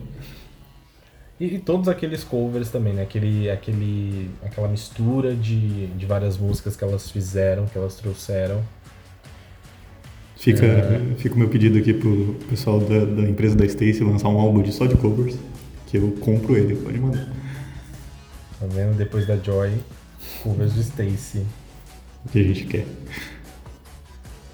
E, 1.40 1.56
e 1.56 1.60
todos 1.60 1.88
aqueles 1.88 2.24
covers 2.24 2.70
também, 2.70 2.94
né? 2.94 3.04
Aquele, 3.04 3.50
aquele, 3.50 4.30
aquela 4.44 4.68
mistura 4.68 5.34
de, 5.34 5.88
de 5.88 6.06
várias 6.06 6.38
músicas 6.38 6.76
que 6.76 6.84
elas 6.84 7.10
fizeram, 7.10 7.66
que 7.66 7.78
elas 7.78 7.96
trouxeram. 7.96 8.62
Fica, 10.40 10.66
É. 10.66 11.16
fica 11.18 11.36
o 11.36 11.38
meu 11.38 11.50
pedido 11.50 11.78
aqui 11.78 11.94
pro 11.94 12.36
pessoal 12.50 12.80
da, 12.80 13.04
da 13.04 13.24
empresa 13.24 13.56
da 13.58 13.66
Stacy 13.66 14.00
lançar 14.04 14.30
um 14.30 14.40
álbum 14.40 14.62
de 14.62 14.72
só 14.72 14.86
de 14.86 14.96
covers, 14.96 15.36
que 15.88 15.98
eu 15.98 16.12
compro 16.22 16.56
ele, 16.56 16.76
pode 16.78 16.98
mandar. 16.98 17.28
Tá 18.60 18.66
vendo? 18.68 18.98
Depois 18.98 19.28
da 19.28 19.36
Joy, 19.36 19.74
covers 20.42 20.74
do 20.74 20.82
Stacy. 20.82 21.46
O 22.26 22.30
que 22.30 22.40
a 22.40 22.44
gente 22.44 22.66
quer. 22.66 22.86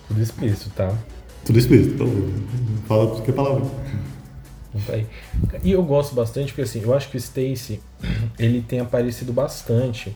Tudo 0.07 0.21
explícito, 0.21 0.69
tá? 0.71 0.97
Tudo 1.45 1.59
explícito, 1.59 1.93
então 1.93 2.07
fala 2.87 3.07
qualquer 3.07 3.33
palavra. 3.33 3.65
Então 4.69 4.81
tá 4.87 4.93
aí. 4.93 5.05
E 5.63 5.71
eu 5.71 5.83
gosto 5.83 6.15
bastante 6.15 6.47
porque 6.47 6.61
assim, 6.63 6.81
eu 6.81 6.93
acho 6.95 7.09
que 7.09 7.17
o 7.17 7.19
Stacy, 7.19 7.79
ele 8.39 8.61
tem 8.61 8.79
aparecido 8.79 9.31
bastante. 9.31 10.15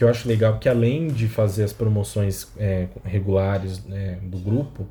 Que 0.00 0.04
eu 0.04 0.08
acho 0.08 0.26
legal, 0.26 0.58
que 0.58 0.66
além 0.66 1.08
de 1.08 1.28
fazer 1.28 1.62
as 1.62 1.74
promoções 1.74 2.48
é, 2.56 2.86
regulares 3.04 3.84
né, 3.84 4.16
do 4.22 4.38
grupo, 4.38 4.86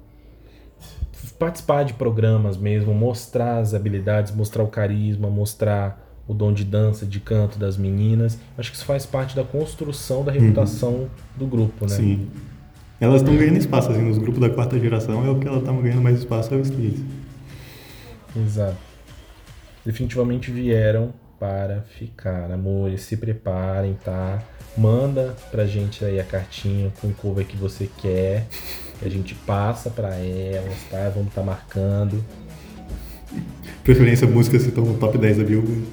participar 1.40 1.82
de 1.82 1.96
programas 1.96 2.56
mesmo, 2.56 2.94
mostrar 2.94 3.58
as 3.58 3.74
habilidades, 3.74 4.32
mostrar 4.32 4.62
o 4.62 4.68
carisma, 4.68 5.28
mostrar 5.28 6.00
o 6.28 6.34
dom 6.36 6.54
de 6.54 6.64
dança, 6.64 7.08
de 7.08 7.20
canto 7.20 7.58
das 7.58 7.76
meninas. 7.76 8.38
Acho 8.56 8.70
que 8.70 8.78
isso 8.78 8.86
faz 8.86 9.04
parte 9.04 9.36
da 9.36 9.44
construção 9.44 10.24
da 10.24 10.32
reputação 10.32 11.10
do 11.36 11.48
grupo, 11.48 11.88
né? 11.88 11.96
Sim. 11.96 12.28
Elas 13.02 13.24
estão 13.24 13.36
ganhando 13.36 13.58
espaço, 13.58 13.90
assim, 13.90 14.04
nos 14.04 14.20
grupos 14.20 14.40
da 14.40 14.52
quarta 14.52 14.80
geração 14.80 15.26
é 15.26 15.30
o 15.32 15.40
que 15.40 15.48
elas 15.48 15.62
estão 15.62 15.82
ganhando 15.82 16.04
mais 16.04 16.20
espaço 16.20 16.54
é 16.54 16.58
o 16.58 16.62
Stacy. 16.62 17.04
Exato. 18.36 18.78
Definitivamente 19.84 20.52
vieram 20.52 21.12
para 21.40 21.82
ficar. 21.98 22.52
Amores, 22.52 23.02
se 23.02 23.18
preparem, 23.18 23.98
tá? 24.04 24.44
Manda 24.78 25.36
pra 25.50 25.66
gente 25.66 26.04
aí 26.04 26.20
a 26.20 26.24
cartinha 26.24 26.92
com 27.00 27.08
o 27.08 27.14
cover 27.14 27.46
que 27.46 27.56
você 27.56 27.90
quer. 27.98 28.46
Que 29.00 29.06
a 29.06 29.10
gente 29.10 29.34
passa 29.34 29.90
pra 29.90 30.16
elas, 30.16 30.78
tá? 30.92 31.10
Vamos 31.10 31.30
estar 31.30 31.44
marcando. 31.44 32.24
Preferência 33.84 34.28
músicas 34.28 34.64
que 34.64 34.70
estão 34.70 34.84
no 34.84 34.98
top 34.98 35.18
10 35.18 35.38
da 35.38 35.44
Billboard. 35.44 35.84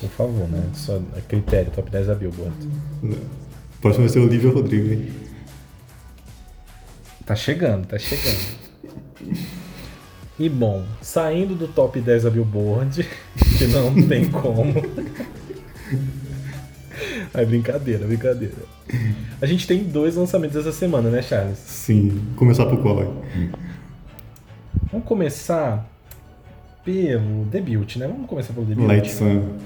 Por 0.00 0.10
favor, 0.10 0.48
né? 0.48 0.62
Só 0.74 1.00
a 1.16 1.20
critério, 1.20 1.70
top 1.70 1.90
10 1.90 2.06
da 2.08 2.14
Billboard. 2.14 2.54
Próximo 3.80 4.04
vai 4.04 4.12
ser 4.12 4.18
Olivia 4.18 4.50
Rodrigo, 4.50 4.92
hein? 4.92 5.12
Tá 7.24 7.34
chegando, 7.34 7.86
tá 7.86 7.98
chegando. 7.98 8.62
E 10.42 10.48
bom, 10.48 10.84
saindo 11.00 11.54
do 11.54 11.68
top 11.68 12.00
10 12.00 12.24
da 12.24 12.30
Billboard, 12.30 13.08
que 13.56 13.66
não 13.68 13.94
tem 14.08 14.28
como. 14.28 14.74
Ai, 17.32 17.46
brincadeira, 17.46 18.04
brincadeira. 18.08 18.56
A 19.40 19.46
gente 19.46 19.68
tem 19.68 19.84
dois 19.84 20.16
lançamentos 20.16 20.56
essa 20.56 20.72
semana, 20.72 21.10
né, 21.10 21.22
Charles? 21.22 21.58
Sim. 21.58 22.20
Começar 22.34 22.66
por 22.66 22.82
qual, 22.82 23.04
hein? 23.04 23.52
Vamos 24.90 25.06
começar 25.06 25.88
pelo 26.84 27.44
debut, 27.44 27.94
né? 27.94 28.08
Vamos 28.08 28.26
começar 28.26 28.52
pelo 28.52 28.66
debut. 28.66 28.84
Light 28.84 29.12
Sun. 29.12 29.58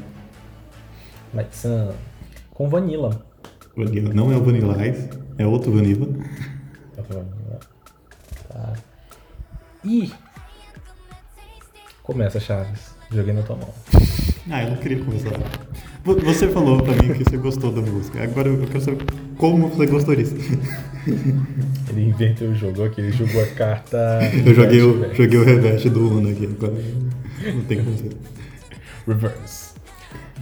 Light 1.33 1.56
Sun. 1.56 1.92
Com 2.52 2.68
Vanilla. 2.68 3.25
Vanilla. 3.75 4.12
Não 4.12 4.30
é 4.30 4.37
o 4.37 4.45
Vanilla 4.45 4.87
Ice, 4.87 5.09
é 5.38 5.47
outro 5.47 5.73
Vanilla. 5.73 6.06
Tá. 8.50 8.75
E. 9.83 10.12
Começa, 12.06 12.38
Charles. 12.40 12.94
Joguei 13.10 13.32
na 13.34 13.42
tua 13.42 13.56
mão. 13.56 13.68
Ah, 14.48 14.62
eu 14.62 14.70
não 14.70 14.76
queria 14.76 15.02
começar. 15.04 15.30
Vo- 16.04 16.20
Você 16.20 16.46
falou 16.46 16.80
pra 16.80 16.94
mim 16.94 17.12
que 17.14 17.25
você 17.25 17.36
gostou 17.36 17.72
da 17.72 17.80
música. 17.82 18.22
Agora 18.22 18.46
eu 18.48 18.64
quero 18.64 18.80
saber 18.80 19.04
como 19.36 19.66
você 19.70 19.86
gostou 19.86 20.14
disso. 20.14 20.36
Ele 21.90 22.10
inventou 22.10 22.46
o 22.50 22.54
jogo 22.54 22.84
aqui, 22.84 23.00
ele 23.00 23.10
jogou 23.10 23.42
a 23.42 23.46
carta. 23.48 24.20
Eu 24.46 24.54
joguei 24.54 24.82
o, 24.82 25.00
Reverse. 25.00 25.16
joguei 25.20 25.38
o 25.40 25.44
reverse 25.44 25.90
do 25.90 26.08
Uno 26.18 26.30
aqui. 26.30 26.46
Agora 26.46 26.72
não 27.54 27.64
tem 27.64 27.82
como 27.82 27.96
ser. 27.98 28.16
Reverse. 29.04 29.75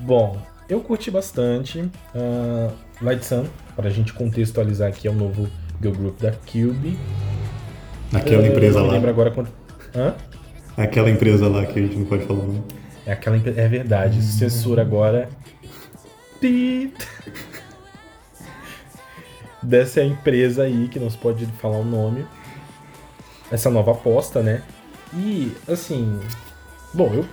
Bom, 0.00 0.38
eu 0.68 0.80
curti 0.82 1.10
bastante. 1.10 1.82
ah, 2.14 2.70
Light 3.00 3.24
Sun, 3.24 3.44
pra 3.74 3.88
gente 3.88 4.12
contextualizar 4.12 4.90
aqui, 4.90 5.08
é 5.08 5.10
o 5.10 5.14
novo 5.14 5.48
girl 5.80 5.94
group 5.94 6.20
da 6.20 6.32
Cube. 6.32 6.98
Aquela 8.12 8.42
Eu 8.42 8.52
empresa 8.52 8.82
lá. 8.82 8.92
lembro 8.92 9.08
agora 9.08 9.30
quanto. 9.30 9.50
Hã? 9.96 10.14
Aquela 10.76 11.10
empresa 11.10 11.48
lá 11.48 11.64
que 11.64 11.78
a 11.78 11.82
gente 11.82 11.96
não 11.96 12.04
pode 12.04 12.24
falar 12.26 12.40
o 12.40 12.46
nome. 12.46 12.62
É 13.06 13.12
aquela 13.12 13.36
É 13.36 13.68
verdade, 13.68 14.22
censura 14.22 14.82
agora. 14.82 15.28
Dessa 19.62 20.00
é 20.00 20.04
empresa 20.04 20.64
aí, 20.64 20.88
que 20.88 20.98
não 20.98 21.08
se 21.08 21.16
pode 21.16 21.46
falar 21.60 21.78
o 21.78 21.84
nome. 21.84 22.26
Essa 23.50 23.70
nova 23.70 23.92
aposta, 23.92 24.42
né? 24.42 24.62
E, 25.14 25.52
assim, 25.68 26.18
bom, 26.92 27.12
eu, 27.14 27.24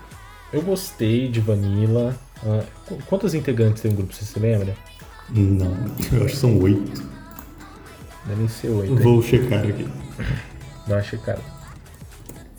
eu 0.53 0.61
gostei 0.61 1.27
de 1.27 1.39
Vanilla. 1.39 2.15
Uh, 2.43 2.63
quantos 3.07 3.33
integrantes 3.33 3.81
tem 3.81 3.91
um 3.91 3.95
grupo, 3.95 4.13
você 4.13 4.23
se 4.23 4.39
lembra? 4.39 4.75
Não, 5.29 5.75
eu 6.11 6.25
acho 6.25 6.33
que 6.33 6.39
são 6.39 6.59
oito. 6.59 7.03
Devem 8.25 8.47
ser 8.47 8.69
oito. 8.69 8.95
Vou 8.97 9.15
hein? 9.15 9.21
checar 9.23 9.65
aqui. 9.65 9.87
Dá 10.87 10.95
uma 10.95 11.01
checada. 11.03 11.60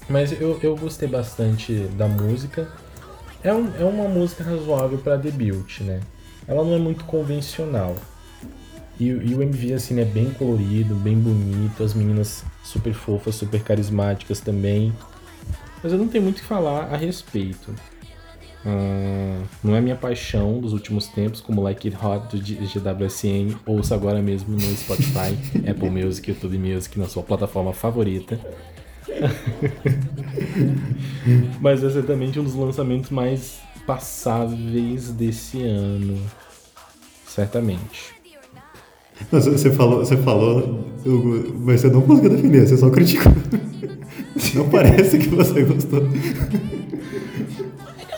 Mas 0.09 0.33
eu, 0.33 0.59
eu 0.63 0.77
gostei 0.77 1.09
bastante 1.09 1.75
da 1.97 2.07
música. 2.09 2.69
É, 3.43 3.53
um, 3.53 3.71
é 3.79 3.85
uma 3.85 4.09
música 4.09 4.45
razoável 4.45 4.99
para 4.99 5.17
debut, 5.17 5.81
né? 5.81 6.01
Ela 6.47 6.65
não 6.65 6.75
é 6.75 6.79
muito 6.79 7.05
convencional. 7.05 7.97
E, 8.99 9.07
e, 9.09 9.35
o 9.35 9.43
MV 9.43 9.73
assim 9.75 9.99
é 10.01 10.05
bem 10.05 10.31
colorido, 10.31 10.95
bem 10.95 11.19
bonito, 11.19 11.83
as 11.83 11.95
meninas 11.95 12.45
super 12.63 12.93
fofas, 12.93 13.35
super 13.35 13.63
carismáticas 13.63 14.41
também. 14.41 14.93
Mas 15.83 15.93
eu 15.93 15.99
não 15.99 16.07
tenho 16.09 16.23
muito 16.23 16.39
o 16.39 16.41
que 16.41 16.47
falar 16.47 16.93
a 16.93 16.97
respeito. 16.97 17.75
Uh, 18.65 19.43
não 19.63 19.75
é 19.75 19.81
minha 19.81 19.97
paixão 19.97 20.61
dos 20.61 20.73
últimos 20.73 21.09
tempos, 21.09 21.41
como 21.41 21.61
Like 21.61 21.89
It 21.89 21.99
Hot 22.05 22.37
do 22.37 22.41
GWSN. 22.41 23.57
Ouça 23.67 23.95
agora 23.95 24.23
mesmo 24.23 24.55
no 24.55 24.77
Spotify, 24.77 25.37
Apple 25.69 25.91
Music, 25.91 26.31
YouTube 26.31 26.59
Music, 26.59 26.97
na 26.99 27.09
sua 27.09 27.25
plataforma 27.25 27.73
favorita. 27.73 28.39
Mas 31.61 31.85
é 31.85 31.91
certamente 31.91 32.39
um 32.39 32.45
dos 32.45 32.55
lançamentos 32.55 33.11
mais 33.11 33.61
passáveis 33.87 35.11
desse 35.11 35.63
ano. 35.63 36.19
Certamente. 37.27 38.15
Mas 39.31 39.47
você 39.47 39.71
falou, 39.71 40.01
você 40.01 40.17
falou, 40.17 40.85
mas 41.61 41.81
você 41.81 41.89
não 41.89 42.03
conseguiu 42.03 42.31
defender, 42.31 42.67
você 42.67 42.77
só 42.77 42.91
criticou. 42.91 43.33
Não 44.55 44.69
parece 44.69 45.19
que 45.19 45.29
você 45.29 45.63
gostou. 45.63 46.09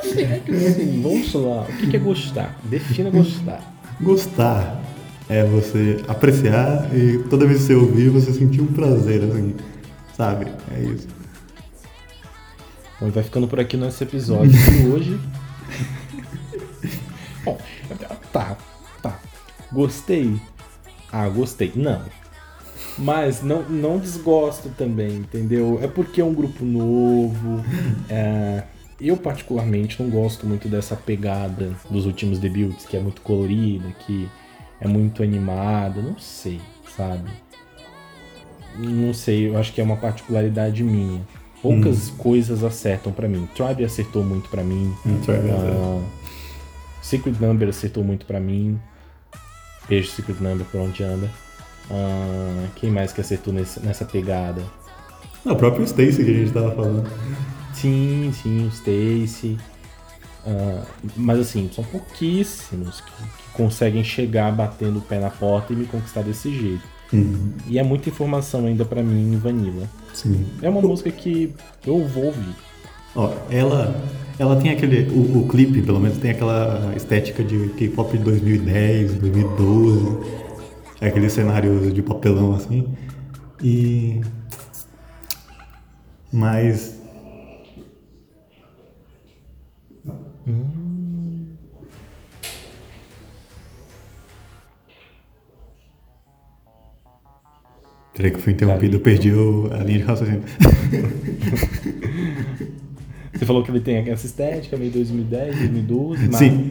Assim, 0.07 1.01
vamos 1.03 1.35
lá. 1.35 1.63
O 1.63 1.91
que 1.91 1.97
é 1.97 1.99
gostar? 1.99 2.59
Defina 2.65 3.11
gostar. 3.11 3.61
Gostar 4.01 4.83
é 5.29 5.45
você 5.45 6.01
apreciar 6.07 6.89
e 6.95 7.19
toda 7.31 7.47
vez 7.47 7.61
que 7.61 7.67
você 7.67 7.75
ouvir, 7.75 8.11
você 8.11 8.33
sentir 8.33 8.61
um 8.61 8.67
prazer, 8.67 9.25
assim. 9.25 9.55
Sabe? 10.17 10.47
É 10.71 10.81
isso. 10.81 11.09
Bom, 13.01 13.11
vai 13.11 13.23
ficando 13.23 13.49
por 13.49 13.59
aqui 13.59 13.77
nosso 13.77 14.03
episódio 14.03 14.53
de 14.53 14.87
hoje. 14.89 15.21
Bom, 17.45 17.59
tá, 18.33 18.57
tá. 19.03 19.21
Gostei. 19.73 20.41
Ah, 21.11 21.29
gostei. 21.29 21.73
Não. 21.75 22.03
Mas 22.97 23.43
não, 23.43 23.63
não 23.63 23.99
desgosto 23.99 24.69
também, 24.71 25.17
entendeu? 25.17 25.81
É 25.83 25.89
porque 25.89 26.21
é 26.21 26.25
um 26.25 26.33
grupo 26.33 26.65
novo. 26.65 27.65
É, 28.09 28.63
eu, 29.01 29.17
particularmente, 29.17 30.01
não 30.01 30.09
gosto 30.09 30.47
muito 30.47 30.69
dessa 30.69 30.95
pegada 30.95 31.73
dos 31.91 32.07
últimos 32.07 32.39
debuts, 32.39 32.87
que 32.87 32.97
é 32.97 33.01
muito 33.01 33.21
colorida, 33.21 33.89
que 34.07 34.29
é 34.81 34.87
muito 34.87 35.23
animada. 35.23 36.01
Não 36.01 36.17
sei, 36.19 36.61
sabe? 36.97 37.31
Não 38.79 39.15
sei, 39.15 39.49
eu 39.49 39.57
acho 39.57 39.73
que 39.73 39.81
é 39.81 39.85
uma 39.85 39.97
particularidade 39.97 40.83
minha. 40.83 41.21
Poucas 41.63 42.11
hum. 42.11 42.17
coisas 42.19 42.63
acertam 42.63 43.13
para 43.13 43.29
mim. 43.29 43.49
Tribe 43.55 43.85
acertou 43.85 44.23
muito 44.23 44.49
para 44.51 44.63
mim. 44.63 44.95
Hum, 45.07 45.21
uh, 45.29 46.05
Secret 47.01 47.37
Number 47.41 47.69
acertou 47.69 48.05
muito 48.05 48.27
para 48.27 48.41
mim. 48.41 48.79
Beijo 49.89 50.11
Secret 50.11 50.41
Number 50.41 50.67
por 50.67 50.81
onde 50.81 51.03
anda. 51.03 51.31
Uh, 51.91 52.69
quem 52.77 52.91
mais 52.91 53.13
que 53.13 53.21
acertou 53.21 53.53
nesse, 53.53 53.81
nessa 53.81 54.05
pegada? 54.05 54.63
Ah, 55.45 55.53
o 55.53 55.57
próprio 55.57 55.85
Stacy 55.85 56.25
que 56.25 56.31
a 56.31 56.35
gente 56.35 56.53
tava 56.53 56.75
falando. 56.75 57.11
Sim, 57.75 58.33
sim, 58.33 58.67
o 58.67 58.69
Stacy. 58.69 59.59
Uh, 60.47 60.87
mas 61.17 61.39
assim, 61.39 61.71
são 61.73 61.85
pouquíssimos 61.85 63.01
que, 63.01 63.11
que, 63.11 63.51
conseguem 63.55 64.05
chegar 64.05 64.53
batendo 64.53 64.99
o 64.99 65.03
pé 65.03 65.19
na 65.19 65.31
porta 65.31 65.73
e 65.73 65.77
me 65.77 65.87
conquistar 65.87 66.23
desse 66.23 66.55
jeito. 66.55 66.94
Uhum. 67.15 67.53
E 67.69 67.79
é 67.79 67.83
muita 67.83 68.09
informação 68.09 68.67
ainda 68.67 68.85
para 68.85 69.03
mim 69.03 69.35
em 69.35 69.39
Vanilla. 69.39 69.89
Sim. 70.13 70.45
É 70.61 70.69
uma 70.69 70.83
música 70.83 71.11
que 71.11 71.55
eu 71.87 72.05
vou 72.07 72.27
ouvir. 72.27 72.55
Ó, 73.15 73.33
ela, 73.51 73.95
ela 74.39 74.57
tem 74.57 74.73
aquele. 74.73 75.09
O, 75.11 75.41
o 75.41 75.49
clipe, 75.49 75.83
pelo 75.83 76.01
menos, 76.01 76.19
tem 76.19 76.33
aquela 76.33 76.93
estética 76.97 77.45
de 77.45 77.69
K-pop 77.71 78.17
de 78.17 78.25
2010, 78.25 79.15
2012. 79.15 80.19
Aqueles 81.01 81.33
cenários 81.33 81.93
de 81.93 82.03
papelão 82.03 82.55
assim. 82.55 82.89
E. 83.63 84.21
Mas. 86.33 87.01
Hum. 90.47 90.84
Peraí 98.15 98.31
que 98.31 98.39
fui 98.39 98.53
interrompido, 98.53 98.97
eu 98.97 99.01
perdi 99.01 99.33
o, 99.33 99.69
a 99.73 99.79
linha 99.79 99.99
de 99.99 100.05
raciocínio. 100.05 100.43
Você 103.35 103.45
falou 103.45 103.65
que 103.65 103.71
ele 103.73 103.81
tem 103.81 103.97
essa 104.09 104.25
estética 104.27 104.77
meio 104.77 104.93
2010, 104.93 105.59
2012, 105.59 106.29
mas... 106.29 106.37
Sim, 106.37 106.71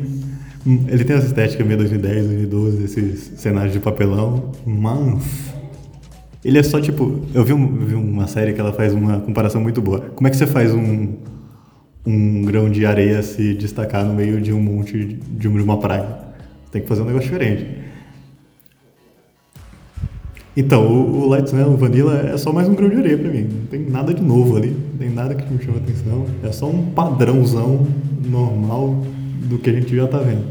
ele 0.87 1.03
tem 1.03 1.17
essa 1.17 1.27
estética 1.27 1.61
meio 1.65 1.77
2010, 1.79 2.27
2012, 2.27 2.83
esses 2.85 3.33
cenários 3.35 3.73
de 3.73 3.81
papelão, 3.81 4.53
mas... 4.65 5.51
Ele 6.45 6.57
é 6.57 6.63
só 6.63 6.79
tipo... 6.79 7.25
Eu 7.33 7.43
vi, 7.43 7.51
um, 7.51 7.77
vi 7.85 7.95
uma 7.95 8.27
série 8.27 8.53
que 8.53 8.61
ela 8.61 8.71
faz 8.71 8.93
uma 8.93 9.19
comparação 9.19 9.59
muito 9.59 9.81
boa. 9.81 9.99
Como 9.99 10.25
é 10.25 10.31
que 10.31 10.37
você 10.37 10.47
faz 10.47 10.73
um, 10.73 11.15
um 12.05 12.43
grão 12.43 12.69
de 12.69 12.85
areia 12.85 13.21
se 13.21 13.53
destacar 13.53 14.05
no 14.05 14.13
meio 14.13 14.39
de 14.39 14.53
um 14.53 14.61
monte 14.61 15.19
de 15.29 15.49
uma 15.49 15.77
praia? 15.77 16.19
Tem 16.71 16.81
que 16.81 16.87
fazer 16.87 17.01
um 17.01 17.05
negócio 17.05 17.29
diferente. 17.29 17.82
Então, 20.55 20.85
o, 20.85 21.23
o 21.23 21.29
Lights 21.29 21.51
né, 21.51 21.65
o 21.65 21.75
Vanilla 21.75 22.31
é 22.31 22.37
só 22.37 22.53
mais 22.53 22.67
um 22.67 22.75
grão 22.75 22.87
de 22.87 22.97
areia 22.97 23.17
pra 23.17 23.29
mim. 23.29 23.41
Não 23.43 23.65
tem 23.65 23.79
nada 23.81 24.13
de 24.13 24.21
novo 24.21 24.55
ali, 24.55 24.69
não 24.69 24.97
tem 24.99 25.09
nada 25.09 25.33
que 25.33 25.51
me 25.51 25.63
chama 25.63 25.77
atenção. 25.77 26.25
É 26.43 26.51
só 26.51 26.69
um 26.69 26.91
padrãozão 26.91 27.87
normal 28.23 29.03
do 29.49 29.57
que 29.57 29.69
a 29.69 29.73
gente 29.73 29.95
já 29.95 30.07
tá 30.07 30.19
vendo. 30.19 30.45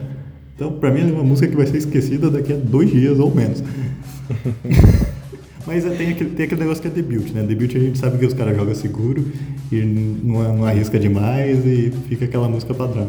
Então, 0.57 0.73
pra 0.73 0.91
mim, 0.91 1.09
é 1.09 1.13
uma 1.13 1.23
música 1.23 1.49
que 1.49 1.57
vai 1.57 1.67
ser 1.67 1.79
esquecida 1.79 2.31
daqui 2.31 2.53
a 2.53 2.57
dois 2.57 2.91
dias 2.91 3.19
ou 3.21 3.33
menos. 3.33 3.63
Mas 5.65 5.87
é, 5.87 5.91
tem, 5.91 6.11
aquele, 6.11 6.31
tem 6.31 6.47
aquele 6.47 6.61
negócio 6.63 6.83
que 6.83 6.89
é 6.89 6.91
debut, 6.91 7.31
né? 7.33 7.43
Debut 7.45 7.77
a 7.77 7.79
gente 7.79 7.97
sabe 7.97 8.19
que 8.19 8.27
os 8.27 8.35
caras 8.35 8.57
jogam 8.57 8.75
seguro 8.75 9.25
e 9.71 9.81
não, 9.81 10.57
não 10.57 10.65
arrisca 10.65 10.99
demais 10.99 11.65
e 11.65 11.93
fica 12.09 12.25
aquela 12.25 12.49
música 12.49 12.75
padrão. 12.75 13.09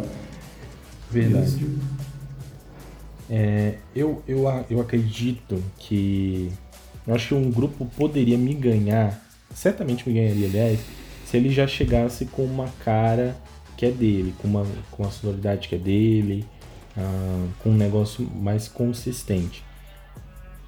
Verdade. 1.09 1.65
É, 3.29 3.73
eu, 3.95 4.21
eu, 4.27 4.45
eu 4.69 4.79
acredito 4.79 5.59
que 5.79 6.51
eu 7.05 7.15
acho 7.15 7.29
que 7.29 7.33
um 7.33 7.51
grupo 7.51 7.85
poderia 7.97 8.37
me 8.37 8.53
ganhar, 8.53 9.21
certamente 9.53 10.07
me 10.07 10.15
ganharia, 10.15 10.47
aliás, 10.47 10.79
se 11.25 11.37
ele 11.37 11.49
já 11.49 11.67
chegasse 11.67 12.25
com 12.25 12.43
uma 12.43 12.67
cara 12.83 13.35
que 13.75 13.85
é 13.85 13.91
dele, 13.91 14.33
com 14.37 14.47
uma, 14.47 14.65
com 14.91 15.03
a 15.03 15.09
sonoridade 15.09 15.67
que 15.67 15.75
é 15.75 15.77
dele, 15.77 16.45
uh, 16.97 17.49
com 17.59 17.71
um 17.71 17.75
negócio 17.75 18.23
mais 18.35 18.67
consistente. 18.67 19.63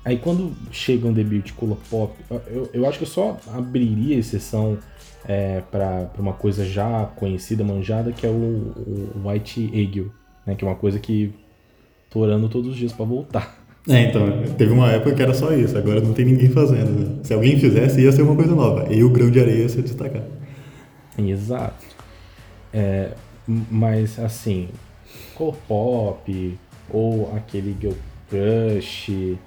Aí 0.03 0.17
quando 0.17 0.55
chega 0.71 1.07
um 1.07 1.13
debut 1.13 1.51
color 1.53 1.77
pop, 1.89 2.13
eu, 2.47 2.69
eu 2.73 2.87
acho 2.87 2.99
que 2.99 3.03
eu 3.05 3.09
só 3.09 3.39
abriria 3.47 4.17
exceção 4.17 4.77
é, 5.27 5.61
para 5.71 6.11
uma 6.19 6.33
coisa 6.33 6.63
já 6.65 7.05
conhecida, 7.15 7.63
manjada, 7.63 8.11
que 8.11 8.25
é 8.25 8.29
o, 8.29 8.33
o 8.33 9.27
White 9.27 9.71
Eagle, 9.73 10.11
né? 10.45 10.53
Que 10.55 10.63
é 10.63 10.67
uma 10.67 10.75
coisa 10.75 10.99
que 10.99 11.33
tô 12.09 12.19
orando 12.19 12.47
todos 12.47 12.71
os 12.71 12.77
dias 12.77 12.93
para 12.93 13.05
voltar. 13.05 13.64
É, 13.87 14.01
então, 14.01 14.43
teve 14.57 14.73
uma 14.73 14.91
época 14.91 15.13
que 15.13 15.21
era 15.21 15.33
só 15.33 15.53
isso, 15.53 15.77
agora 15.77 16.01
não 16.01 16.13
tem 16.13 16.25
ninguém 16.25 16.49
fazendo. 16.49 16.89
Né? 16.89 17.19
Se 17.23 17.33
alguém 17.33 17.59
fizesse, 17.59 18.01
ia 18.01 18.11
ser 18.11 18.23
uma 18.23 18.35
coisa 18.35 18.55
nova. 18.55 18.91
E 18.91 19.03
o 19.03 19.09
grão 19.09 19.29
de 19.29 19.39
areia 19.39 19.63
ia 19.63 19.69
se 19.69 19.81
destacar. 19.81 20.23
Exato. 21.17 21.85
É, 22.73 23.11
mas, 23.47 24.17
assim, 24.19 24.69
core 25.35 25.57
pop 25.67 26.57
ou 26.89 27.31
aquele 27.35 27.75
girl 27.79 27.93
crush 28.29 29.37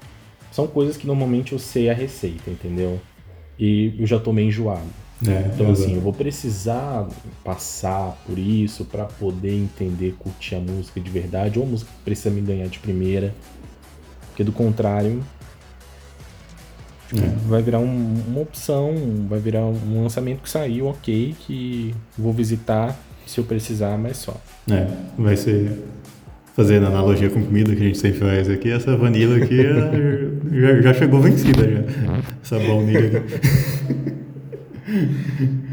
são 0.52 0.66
coisas 0.66 0.96
que 0.96 1.06
normalmente 1.06 1.52
eu 1.52 1.58
sei 1.58 1.90
a 1.90 1.94
receita, 1.94 2.50
entendeu? 2.50 3.00
E 3.58 3.94
eu 3.98 4.06
já 4.06 4.18
tô 4.18 4.32
meio 4.32 4.48
enjoado. 4.48 4.86
É, 5.26 5.50
então, 5.52 5.72
assim, 5.72 5.96
eu 5.96 6.00
vou 6.00 6.12
precisar 6.12 7.08
passar 7.42 8.16
por 8.24 8.38
isso 8.38 8.84
para 8.84 9.04
poder 9.04 9.52
entender, 9.52 10.14
curtir 10.16 10.54
a 10.54 10.60
música 10.60 11.00
de 11.00 11.10
verdade, 11.10 11.58
ou 11.58 11.64
a 11.64 11.68
música 11.68 11.90
precisa 12.04 12.30
me 12.30 12.40
ganhar 12.40 12.68
de 12.68 12.78
primeira. 12.78 13.34
Porque 14.38 14.44
do 14.44 14.52
contrário, 14.52 15.20
é. 17.12 17.20
vai 17.48 17.60
virar 17.60 17.80
um, 17.80 18.14
uma 18.28 18.40
opção, 18.40 18.94
vai 19.28 19.40
virar 19.40 19.66
um 19.66 20.04
lançamento 20.04 20.42
que 20.42 20.48
saiu, 20.48 20.86
ok, 20.86 21.34
que 21.40 21.92
vou 22.16 22.32
visitar 22.32 22.96
se 23.26 23.40
eu 23.40 23.44
precisar, 23.44 23.98
mas 23.98 24.18
só. 24.18 24.40
É, 24.70 24.86
vai 25.18 25.36
ser 25.36 25.76
fazendo 26.54 26.86
analogia 26.86 27.28
com 27.28 27.44
comida 27.44 27.74
que 27.74 27.82
a 27.82 27.86
gente 27.86 27.98
sempre 27.98 28.20
faz 28.20 28.48
aqui, 28.48 28.70
essa 28.70 28.96
vanilla 28.96 29.38
aqui 29.38 29.56
já, 30.54 30.82
já 30.82 30.94
chegou 30.94 31.20
vencida 31.20 31.68
já. 31.68 31.82
Essa 32.40 32.60
baunilha 32.60 33.18
aqui. 33.18 33.34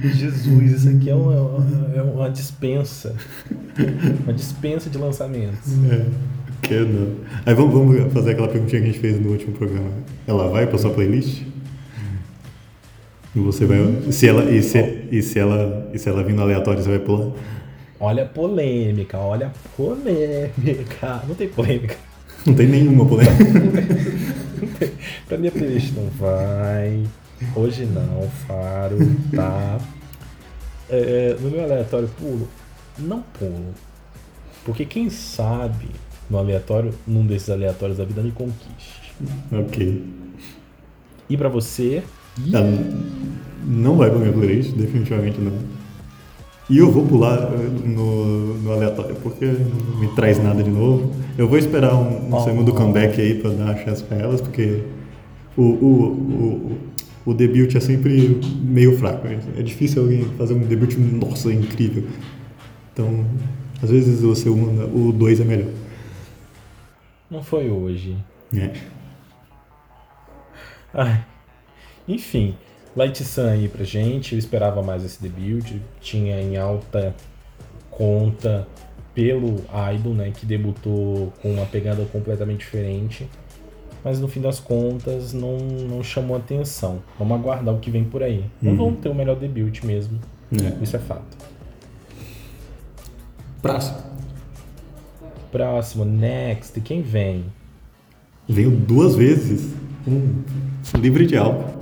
Jesus, 0.12 0.71
isso 0.71 0.89
aqui 0.89 1.12
é 1.12 1.15
uma, 1.15 1.36
é 1.95 2.01
uma 2.01 2.32
dispensa. 2.32 3.15
Uma 4.23 4.34
dispensa 4.34 4.89
de 4.89 4.97
lançamentos. 4.97 5.71
É, 5.91 6.06
que 6.67 6.80
não. 6.80 7.15
Aí 7.45 7.54
vamos, 7.54 7.73
vamos 7.73 8.13
fazer 8.13 8.32
aquela 8.32 8.47
perguntinha 8.47 8.82
que 8.82 8.88
a 8.88 8.91
gente 8.91 8.99
fez 8.99 9.19
no 9.19 9.32
último 9.32 9.54
programa. 9.54 9.91
Ela 10.28 10.49
vai 10.49 10.67
pra 10.67 10.78
sua 10.78 10.91
playlist? 10.91 11.43
E 13.36 13.39
você 13.39 13.65
vai. 13.65 13.78
Se 14.12 14.28
ela, 14.28 14.49
e, 14.49 14.63
se, 14.63 15.08
e, 15.12 15.21
se 15.21 15.38
ela, 15.38 15.89
e 15.93 15.99
se 15.99 16.08
ela 16.08 16.23
vir 16.23 16.34
no 16.34 16.41
aleatório, 16.41 16.82
você 16.82 16.89
vai 16.89 16.99
pular? 16.99 17.32
Olha 17.99 18.23
a 18.23 18.25
polêmica, 18.25 19.17
olha 19.17 19.47
a 19.47 19.51
polêmica. 19.75 21.21
Não 21.28 21.36
tem 21.36 21.47
polêmica. 21.49 21.95
Não 22.45 22.54
tem 22.54 22.67
nenhuma 22.67 23.06
polêmica. 23.06 23.36
pra 25.28 25.38
minha 25.38 25.51
playlist 25.51 25.93
não 25.93 26.08
vai. 26.12 27.04
Hoje 27.56 27.86
não, 27.86 28.30
Faro, 28.47 28.97
tá? 29.36 29.80
É, 30.89 31.36
no 31.39 31.49
meu 31.49 31.63
aleatório 31.63 32.08
pulo? 32.19 32.47
Não 32.97 33.21
pulo. 33.38 33.73
Porque 34.63 34.86
quem 34.86 35.10
sabe 35.10 35.89
no 36.29 36.38
aleatório, 36.38 36.91
num 37.07 37.25
desses 37.25 37.49
aleatórios 37.49 37.97
da 37.97 38.03
vida, 38.05 38.21
me 38.21 38.31
conquiste. 38.31 39.13
Ok. 39.51 40.03
E 41.29 41.38
pra 41.38 41.49
você? 41.49 42.03
Tá, 42.51 42.59
não 43.65 43.95
vai 43.97 44.09
pra 44.09 44.19
minha 44.19 44.33
playlist, 44.33 44.73
definitivamente 44.73 45.39
não. 45.39 45.53
E 46.69 46.77
eu 46.79 46.91
vou 46.91 47.05
pular 47.05 47.38
eh, 47.53 47.88
no, 47.88 48.55
no 48.55 48.71
aleatório, 48.73 49.15
porque 49.21 49.45
não 49.45 49.99
me 49.99 50.07
traz 50.15 50.41
nada 50.43 50.61
de 50.63 50.69
novo. 50.69 51.11
Eu 51.38 51.47
vou 51.47 51.57
esperar 51.59 51.93
um, 51.95 52.27
um 52.29 52.35
Oh. 52.35 52.39
segundo 52.43 52.73
comeback 52.73 53.21
aí 53.21 53.35
pra 53.35 53.51
dar 53.51 53.69
a 53.69 53.77
chance 53.77 54.03
pra 54.03 54.17
elas, 54.17 54.41
porque 54.41 54.81
o, 55.55 55.61
o, 55.61 56.03
o, 57.25 57.31
o 57.31 57.33
debut 57.33 57.73
é 57.75 57.79
sempre 57.79 58.39
meio 58.63 58.97
fraco. 58.97 59.27
É 59.57 59.61
difícil 59.61 60.01
alguém 60.01 60.25
fazer 60.38 60.55
um 60.55 60.59
debut, 60.59 60.95
nossa, 60.97 61.53
incrível. 61.53 62.03
Então, 62.91 63.25
às 63.81 63.89
vezes 63.91 64.23
o 64.23 64.33
segundo, 64.35 64.89
o 64.93 65.11
dois 65.13 65.39
é 65.39 65.43
melhor. 65.45 65.67
Não 67.29 67.43
foi 67.43 67.69
hoje. 67.69 68.17
É. 68.55 68.71
Ai. 70.93 71.25
Enfim, 72.07 72.55
Light 72.95 73.23
Sun 73.23 73.47
aí 73.49 73.67
pra 73.67 73.83
gente. 73.83 74.33
Eu 74.33 74.39
esperava 74.39 74.81
mais 74.81 75.03
esse 75.03 75.21
debut. 75.21 75.73
Tinha 75.99 76.39
em 76.41 76.57
alta 76.57 77.15
conta 77.89 78.67
pelo 79.13 79.63
Idol, 79.95 80.13
né? 80.13 80.31
Que 80.31 80.45
debutou 80.45 81.33
com 81.41 81.53
uma 81.53 81.65
pegada 81.65 82.05
completamente 82.05 82.59
diferente. 82.59 83.27
Mas 84.03 84.19
no 84.19 84.27
fim 84.27 84.39
das 84.39 84.59
contas 84.59 85.33
não, 85.33 85.57
não 85.57 86.03
chamou 86.03 86.38
atenção. 86.38 87.01
Vamos 87.17 87.39
aguardar 87.39 87.73
o 87.73 87.79
que 87.79 87.89
vem 87.89 88.03
por 88.03 88.21
aí. 88.21 88.45
Não 88.61 88.71
Uhum. 88.73 88.77
vamos 88.77 88.99
ter 88.99 89.09
o 89.09 89.15
melhor 89.15 89.35
debut 89.35 89.83
mesmo. 89.83 90.19
É. 90.53 90.83
Isso 90.83 90.95
é 90.95 90.99
fato. 90.99 91.35
Próximo. 93.63 93.97
Próximo, 95.55 96.03
next. 96.03 96.81
Quem 96.81 97.01
vem? 97.01 97.45
Veio 98.45 98.71
duas 98.71 99.15
vezes 99.15 99.73
um 100.05 100.43
livre 100.99 101.25
de 101.25 101.37
álcool. 101.37 101.79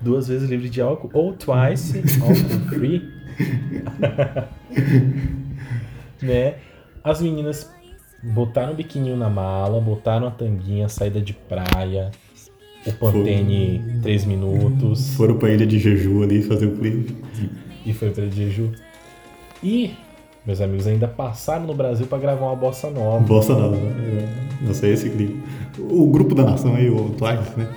Duas 0.00 0.28
vezes 0.28 0.48
livre 0.48 0.70
de 0.70 0.80
álcool 0.80 1.10
ou 1.12 1.34
twice 1.34 1.98
álcool 2.22 2.64
free. 2.74 3.06
né? 6.22 6.54
As 7.04 7.20
meninas 7.20 7.70
botaram 8.22 8.72
o 8.72 8.76
biquininho 8.76 9.18
na 9.18 9.28
mala, 9.28 9.78
botaram 9.78 10.26
a 10.26 10.30
tanguinha, 10.30 10.88
saída 10.88 11.20
de 11.20 11.34
praia, 11.34 12.10
o 12.86 12.92
Pantene 12.92 14.00
3 14.00 14.24
minutos 14.24 15.14
Foram 15.14 15.36
pra 15.36 15.50
ilha 15.50 15.66
de 15.66 15.78
Jeju 15.78 16.22
ali 16.22 16.42
fazer 16.42 16.68
o 16.68 16.78
clipe. 16.78 17.14
e 17.84 17.92
foi 17.92 18.08
pra 18.08 18.26
Jeju. 18.30 18.72
E 19.62 19.94
meus 20.50 20.60
amigos 20.60 20.86
ainda 20.86 21.06
passaram 21.06 21.64
no 21.66 21.74
Brasil 21.74 22.06
pra 22.06 22.18
gravar 22.18 22.46
uma 22.46 22.56
bossa 22.56 22.90
nova. 22.90 23.20
Bossa 23.24 23.54
nova. 23.54 23.76
né? 23.76 24.28
Nossa, 24.62 24.86
esse 24.88 25.08
clipe. 25.08 25.40
O 25.78 26.06
grupo 26.08 26.34
da 26.34 26.42
nação 26.42 26.74
aí, 26.74 26.90
o 26.90 27.10
Twice, 27.10 27.56
né? 27.56 27.68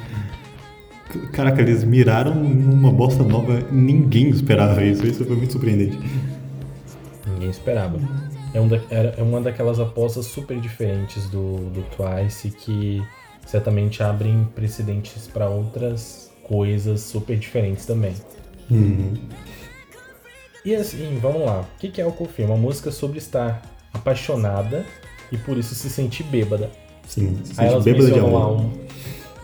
Caraca, 1.31 1.61
eles 1.61 1.83
miraram 1.83 2.33
numa 2.33 2.91
bossa 2.91 3.21
nova. 3.23 3.59
Ninguém 3.71 4.29
esperava 4.29 4.83
isso. 4.83 5.05
Isso 5.05 5.23
foi 5.23 5.35
muito 5.35 5.51
surpreendente. 5.51 5.99
Ninguém 7.27 7.49
esperava. 7.51 7.99
É, 8.53 8.59
um 8.59 8.67
da- 8.67 8.79
era- 8.89 9.13
é 9.17 9.21
uma 9.21 9.39
daquelas 9.39 9.79
apostas 9.79 10.25
super 10.25 10.59
diferentes 10.59 11.29
do, 11.29 11.57
do 11.69 11.83
Twice 11.95 12.49
que 12.49 13.03
certamente 13.45 14.01
abrem 14.01 14.47
precedentes 14.55 15.27
para 15.27 15.47
outras 15.47 16.31
coisas 16.43 17.01
super 17.01 17.37
diferentes 17.37 17.85
também. 17.85 18.13
Uhum. 18.71 19.13
E 20.65 20.75
assim, 20.75 21.17
vamos 21.21 21.45
lá. 21.45 21.61
O 21.61 21.65
que 21.77 21.99
é 22.01 22.05
o 22.05 22.11
Coffee? 22.11 22.45
Uma 22.45 22.57
música 22.57 22.91
sobre 22.91 23.17
estar 23.17 23.61
apaixonada 23.93 24.85
e 25.31 25.37
por 25.37 25.57
isso 25.57 25.75
se 25.75 25.89
sentir 25.89 26.23
bêbada. 26.23 26.69
Sim, 27.07 27.37
se 27.43 27.55
sente 27.55 27.83
bêbada 27.83 28.11
de 28.11 28.19
amor. 28.19 28.61
um. 28.61 28.71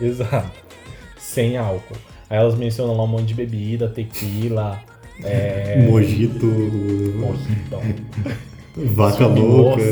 Exato. 0.00 0.50
Sem 1.18 1.56
álcool. 1.56 1.96
Aí 2.28 2.38
elas 2.38 2.54
mencionam 2.54 2.96
lá 2.96 3.04
um 3.04 3.08
monte 3.08 3.26
de 3.26 3.34
bebida, 3.34 3.88
tequila, 3.88 4.80
é. 5.24 5.86
Mojito, 5.88 6.46
Mojito. 6.46 8.06
vaca 8.94 9.26
louca, 9.26 9.82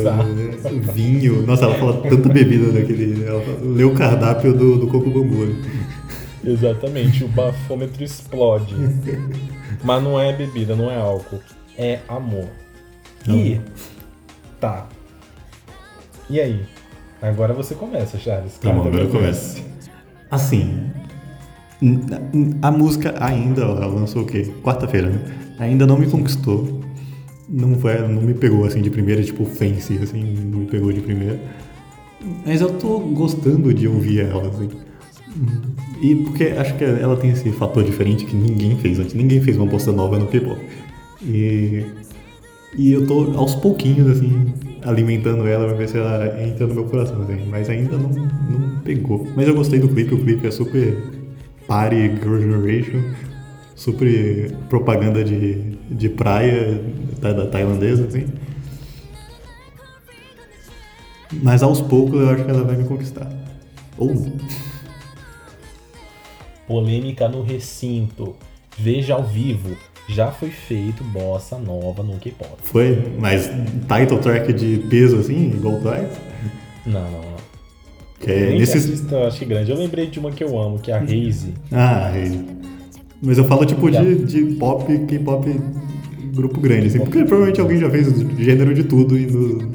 vinho. 0.94 1.42
Nossa, 1.46 1.64
ela 1.64 1.74
fala 1.74 2.00
tanta 2.08 2.28
bebida 2.28 2.72
daquele. 2.72 3.24
Ela 3.24 3.42
lê 3.62 3.84
o 3.84 3.94
cardápio 3.94 4.52
do, 4.54 4.78
do 4.78 4.86
Coco 4.86 5.10
Bambu. 5.10 5.54
Exatamente, 6.44 7.24
o 7.24 7.28
bafômetro 7.28 8.02
explode. 8.02 8.74
Mas 9.82 10.02
não 10.02 10.18
é 10.20 10.32
bebida, 10.32 10.74
não 10.74 10.90
é 10.90 10.96
álcool. 10.96 11.40
É 11.76 12.00
amor. 12.08 12.48
E. 13.28 13.60
Tá. 14.60 14.88
E 16.28 16.40
aí? 16.40 16.64
Agora 17.20 17.52
você 17.52 17.74
começa, 17.74 18.18
Charles. 18.18 18.58
Tá 18.58 18.72
bom, 18.72 18.86
agora 18.86 19.04
eu 19.04 19.10
começo. 19.10 19.62
Assim, 20.30 20.90
a 22.60 22.70
música 22.70 23.14
ainda, 23.20 23.62
ela 23.62 23.86
lançou 23.86 24.22
o 24.22 24.26
quê? 24.26 24.52
Quarta-feira, 24.62 25.10
né? 25.10 25.20
Ainda 25.58 25.86
não 25.86 25.98
me 25.98 26.08
conquistou. 26.08 26.80
Não, 27.48 27.78
foi, 27.78 27.98
não 28.06 28.22
me 28.22 28.34
pegou 28.34 28.64
assim 28.64 28.82
de 28.82 28.90
primeira, 28.90 29.22
tipo 29.22 29.44
Fancy, 29.44 29.98
assim, 30.02 30.22
não 30.22 30.60
me 30.60 30.66
pegou 30.66 30.92
de 30.92 31.00
primeira. 31.00 31.40
Mas 32.44 32.60
eu 32.60 32.70
tô 32.78 32.98
gostando 32.98 33.72
de 33.72 33.88
ouvir 33.88 34.20
ela, 34.20 34.48
assim. 34.48 34.68
E 36.00 36.14
porque 36.14 36.44
acho 36.44 36.76
que 36.76 36.84
ela 36.84 37.16
tem 37.16 37.30
esse 37.30 37.50
fator 37.52 37.82
diferente 37.82 38.24
que 38.24 38.36
ninguém 38.36 38.76
fez 38.78 39.00
antes. 39.00 39.14
Ninguém 39.14 39.40
fez 39.40 39.56
uma 39.56 39.66
bossa 39.66 39.90
nova 39.90 40.18
no 40.18 40.26
K-pop. 40.26 40.60
E, 41.22 41.84
e 42.76 42.92
eu 42.92 43.06
tô 43.06 43.32
aos 43.36 43.56
pouquinhos, 43.56 44.08
assim, 44.08 44.54
alimentando 44.84 45.46
ela 45.46 45.66
pra 45.66 45.76
ver 45.76 45.88
se 45.88 45.98
ela 45.98 46.40
entra 46.42 46.66
no 46.66 46.74
meu 46.74 46.84
coração, 46.84 47.22
assim. 47.22 47.44
Mas 47.50 47.68
ainda 47.68 47.96
não, 47.96 48.10
não 48.10 48.80
pegou. 48.84 49.26
Mas 49.34 49.48
eu 49.48 49.54
gostei 49.54 49.80
do 49.80 49.88
clipe, 49.88 50.14
o 50.14 50.18
clipe 50.18 50.46
é 50.46 50.50
super 50.50 50.96
party 51.66 52.12
girl 52.22 52.38
generation. 52.38 53.02
Super 53.74 54.52
propaganda 54.68 55.24
de, 55.24 55.76
de 55.90 56.08
praia 56.08 56.80
da, 57.20 57.32
da 57.32 57.46
tailandesa, 57.46 58.06
assim. 58.06 58.26
Mas 61.42 61.62
aos 61.62 61.80
poucos 61.80 62.20
eu 62.20 62.30
acho 62.30 62.44
que 62.44 62.50
ela 62.50 62.62
vai 62.62 62.76
me 62.76 62.84
conquistar. 62.84 63.30
Ou 63.96 64.14
não. 64.14 64.32
Polêmica 66.68 67.28
no 67.28 67.42
recinto. 67.42 68.36
Veja 68.78 69.14
ao 69.14 69.24
vivo. 69.24 69.76
Já 70.08 70.30
foi 70.30 70.50
feito 70.50 71.02
bossa 71.02 71.58
nova 71.58 72.02
no 72.02 72.18
K-pop. 72.18 72.52
Foi, 72.62 73.10
mas 73.18 73.50
title 73.88 74.18
track 74.18 74.52
de 74.52 74.78
peso 74.88 75.18
assim, 75.18 75.48
igual 75.48 75.80
Twice? 75.80 76.18
Não, 76.86 77.02
não, 77.02 77.20
não. 77.22 77.38
Que 78.20 78.30
é 78.30 78.58
nesses. 78.58 78.84
artista 78.84 79.14
eu 79.14 79.26
acho 79.26 79.38
que 79.38 79.44
grande. 79.44 79.70
Eu 79.70 79.76
lembrei 79.76 80.06
de 80.06 80.18
uma 80.18 80.30
que 80.30 80.44
eu 80.44 80.58
amo, 80.58 80.78
que 80.78 80.90
é 80.90 80.94
a 80.94 81.00
Haze. 81.00 81.54
Ah, 81.72 82.12
é. 82.14 82.30
Mas 83.20 83.36
eu 83.36 83.44
falo 83.44 83.66
tipo 83.66 83.90
de, 83.90 84.24
de 84.24 84.56
pop, 84.56 84.86
K-pop 85.06 85.60
grupo 86.38 86.60
grande, 86.60 86.86
assim, 86.86 87.00
porque 87.00 87.24
provavelmente 87.24 87.60
alguém 87.60 87.78
já 87.78 87.90
fez 87.90 88.06
gênero 88.38 88.72
de 88.72 88.84
tudo 88.84 89.18
indo 89.18 89.70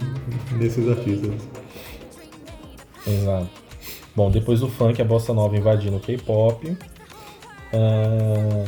nesses 0.58 0.88
artistas. 0.88 1.32
Exato. 3.06 3.63
Bom, 4.16 4.30
depois 4.30 4.60
do 4.60 4.70
funk, 4.70 5.02
a 5.02 5.06
bossa 5.06 5.34
nova 5.34 5.58
invadindo 5.58 5.98
o 5.98 6.00
K-pop. 6.00 6.78
Ah, 7.74 8.66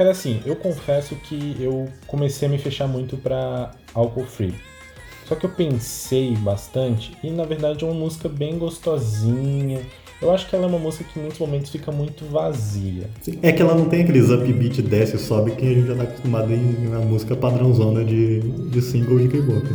Cara, 0.00 0.12
assim, 0.12 0.40
eu 0.46 0.56
confesso 0.56 1.14
que 1.14 1.56
eu 1.60 1.86
comecei 2.06 2.48
a 2.48 2.50
me 2.50 2.56
fechar 2.56 2.88
muito 2.88 3.18
pra 3.18 3.72
Alcohol 3.92 4.24
Free. 4.24 4.54
Só 5.26 5.34
que 5.34 5.44
eu 5.44 5.50
pensei 5.50 6.34
bastante 6.36 7.14
e 7.22 7.30
na 7.30 7.44
verdade 7.44 7.84
é 7.84 7.86
uma 7.86 7.92
música 7.92 8.26
bem 8.26 8.58
gostosinha. 8.58 9.82
Eu 10.22 10.30
acho 10.30 10.48
que 10.48 10.56
ela 10.56 10.64
é 10.64 10.68
uma 10.68 10.78
música 10.78 11.04
que 11.04 11.18
em 11.18 11.22
muitos 11.24 11.38
momentos 11.38 11.70
fica 11.70 11.92
muito 11.92 12.24
vazia. 12.24 13.10
É 13.42 13.52
que 13.52 13.60
ela 13.60 13.74
não 13.74 13.90
tem 13.90 14.02
aqueles 14.04 14.30
upbeat, 14.30 14.80
desce 14.80 15.16
e 15.16 15.18
sobe 15.18 15.50
que 15.50 15.66
a 15.66 15.74
gente 15.74 15.88
já 15.88 15.94
tá 15.94 16.04
acostumado 16.04 16.50
em 16.50 16.86
uma 16.86 17.00
música 17.00 17.36
padrãozona 17.36 18.02
de, 18.02 18.40
de 18.40 18.80
single 18.80 19.18
de 19.18 19.28
K-pop. 19.28 19.66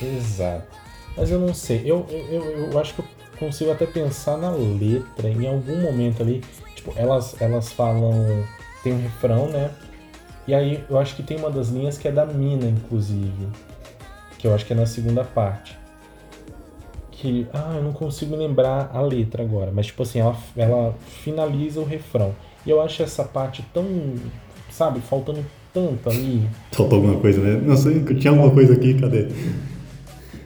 Exato. 0.00 0.66
Mas 1.14 1.30
eu 1.30 1.38
não 1.38 1.52
sei, 1.52 1.82
eu, 1.84 2.06
eu, 2.08 2.26
eu, 2.32 2.72
eu 2.72 2.78
acho 2.78 2.94
que 2.94 3.00
eu 3.00 3.04
consigo 3.46 3.70
até 3.70 3.86
pensar 3.86 4.36
na 4.36 4.50
letra 4.50 5.28
em 5.28 5.46
algum 5.46 5.80
momento 5.80 6.22
ali. 6.22 6.42
Tipo, 6.74 6.92
elas, 6.96 7.40
elas 7.40 7.72
falam 7.72 8.44
tem 8.82 8.92
um 8.92 9.00
refrão, 9.00 9.48
né? 9.48 9.70
E 10.46 10.54
aí 10.54 10.84
eu 10.88 10.98
acho 10.98 11.16
que 11.16 11.22
tem 11.22 11.38
uma 11.38 11.50
das 11.50 11.68
linhas 11.68 11.96
que 11.96 12.06
é 12.06 12.12
da 12.12 12.26
mina, 12.26 12.66
inclusive. 12.66 13.48
Que 14.38 14.46
eu 14.46 14.54
acho 14.54 14.66
que 14.66 14.74
é 14.74 14.76
na 14.76 14.86
segunda 14.86 15.24
parte. 15.24 15.76
Que. 17.10 17.46
Ah, 17.52 17.72
eu 17.76 17.82
não 17.82 17.92
consigo 17.92 18.36
lembrar 18.36 18.90
a 18.92 19.00
letra 19.00 19.42
agora. 19.42 19.72
Mas 19.72 19.86
tipo 19.86 20.02
assim, 20.02 20.20
ela, 20.20 20.36
ela 20.54 20.94
finaliza 21.22 21.80
o 21.80 21.84
refrão. 21.84 22.34
E 22.66 22.70
eu 22.70 22.80
acho 22.82 23.02
essa 23.02 23.24
parte 23.24 23.64
tão. 23.72 23.86
Sabe, 24.70 25.00
faltando 25.00 25.44
tanto 25.72 26.10
ali. 26.10 26.46
Faltou 26.72 26.96
alguma 26.96 27.20
coisa, 27.20 27.40
né? 27.40 27.60
Não 27.64 27.76
sei, 27.76 28.04
tinha 28.16 28.32
alguma 28.32 28.50
coisa 28.50 28.74
aqui, 28.74 28.94
cadê? 28.94 29.28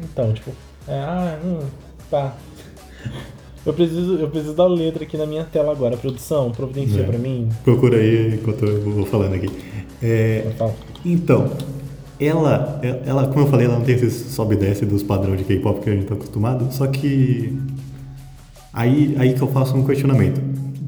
Então, 0.01 0.33
tipo, 0.33 0.53
é, 0.87 1.01
ah, 1.01 1.39
hum, 1.45 1.61
tá. 2.11 2.35
Eu 3.67 3.75
preciso, 3.75 4.15
eu 4.15 4.29
preciso 4.29 4.55
da 4.55 4.67
letra 4.67 5.05
aqui 5.05 5.17
na 5.17 5.27
minha 5.27 5.45
tela 5.45 5.73
agora. 5.73 5.97
Produção, 5.97 6.51
providencia 6.51 7.03
É. 7.03 7.05
pra 7.05 7.19
mim. 7.19 7.49
Procura 7.65 7.99
aí 7.99 8.35
enquanto 8.35 8.65
eu 8.65 8.81
vou 8.83 9.05
falando 9.07 9.35
aqui. 9.35 9.51
É, 10.03 10.45
então, 11.05 11.51
ela, 12.21 12.81
ela, 13.05 13.27
como 13.27 13.41
eu 13.41 13.47
falei, 13.49 13.67
ela 13.67 13.77
não 13.79 13.85
tem 13.85 13.95
esse 13.97 14.11
sobe 14.31 14.55
e 14.55 14.59
desce 14.59 14.87
dos 14.87 15.03
padrões 15.03 15.39
de 15.39 15.45
K-pop 15.45 15.81
que 15.81 15.91
a 15.91 15.95
gente 15.95 16.07
tá 16.07 16.15
acostumado, 16.15 16.73
só 16.73 16.87
que 16.87 17.59
aí, 18.73 19.15
aí 19.19 19.35
que 19.35 19.43
eu 19.43 19.49
faço 19.49 19.77
um 19.77 19.85
questionamento. 19.85 20.41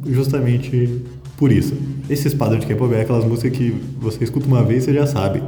Justamente 0.07 1.03
por 1.37 1.53
isso. 1.53 1.75
Esses 2.09 2.33
padrões 2.35 2.61
de 2.63 2.67
K-pop 2.67 2.95
é 2.95 3.03
aquelas 3.03 3.25
músicas 3.25 3.57
que 3.59 3.71
você 4.01 4.25
escuta 4.25 4.47
uma 4.47 4.63
vez 4.63 4.83
e 4.83 4.87
você 4.87 4.95
já 4.95 5.07
sabe 5.07 5.43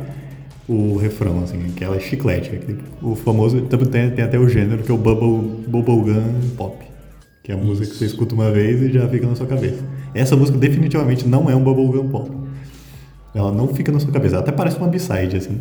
o 0.69 0.97
refrão, 0.97 1.43
assim, 1.43 1.59
que 1.77 1.83
ela 1.85 1.97
é 1.97 2.01
chiclete. 2.01 2.51
aquele- 2.55 2.79
O 3.03 3.15
famoso, 3.15 3.61
também 3.63 3.89
tem, 3.89 4.11
tem 4.11 4.25
até 4.25 4.39
o 4.39 4.49
gênero 4.49 4.83
que 4.83 4.91
é 4.91 4.95
o 4.95 4.99
bubble, 4.99 5.65
bubblegum 5.67 6.51
pop. 6.57 6.77
Que 7.43 7.51
é 7.53 7.55
a 7.55 7.59
música 7.59 7.89
que 7.89 7.95
você 7.97 8.07
escuta 8.07 8.35
uma 8.35 8.51
vez 8.51 8.81
e 8.81 8.93
já 8.93 9.09
fica 9.09 9.27
na 9.27 9.35
sua 9.35 9.47
cabeça. 9.47 9.83
Essa 10.15 10.37
música 10.37 10.57
definitivamente 10.59 11.27
não 11.27 11.51
é 11.51 11.57
um 11.57 11.63
bubblegum 11.63 12.09
pop. 12.09 12.31
Ela 13.35 13.51
não 13.51 13.69
fica 13.69 13.91
na 13.91 13.99
sua 13.99 14.13
cabeça. 14.13 14.37
Ela 14.37 14.43
até 14.43 14.53
parece 14.53 14.77
uma 14.77 14.87
b-side, 14.89 15.37
assim. 15.37 15.61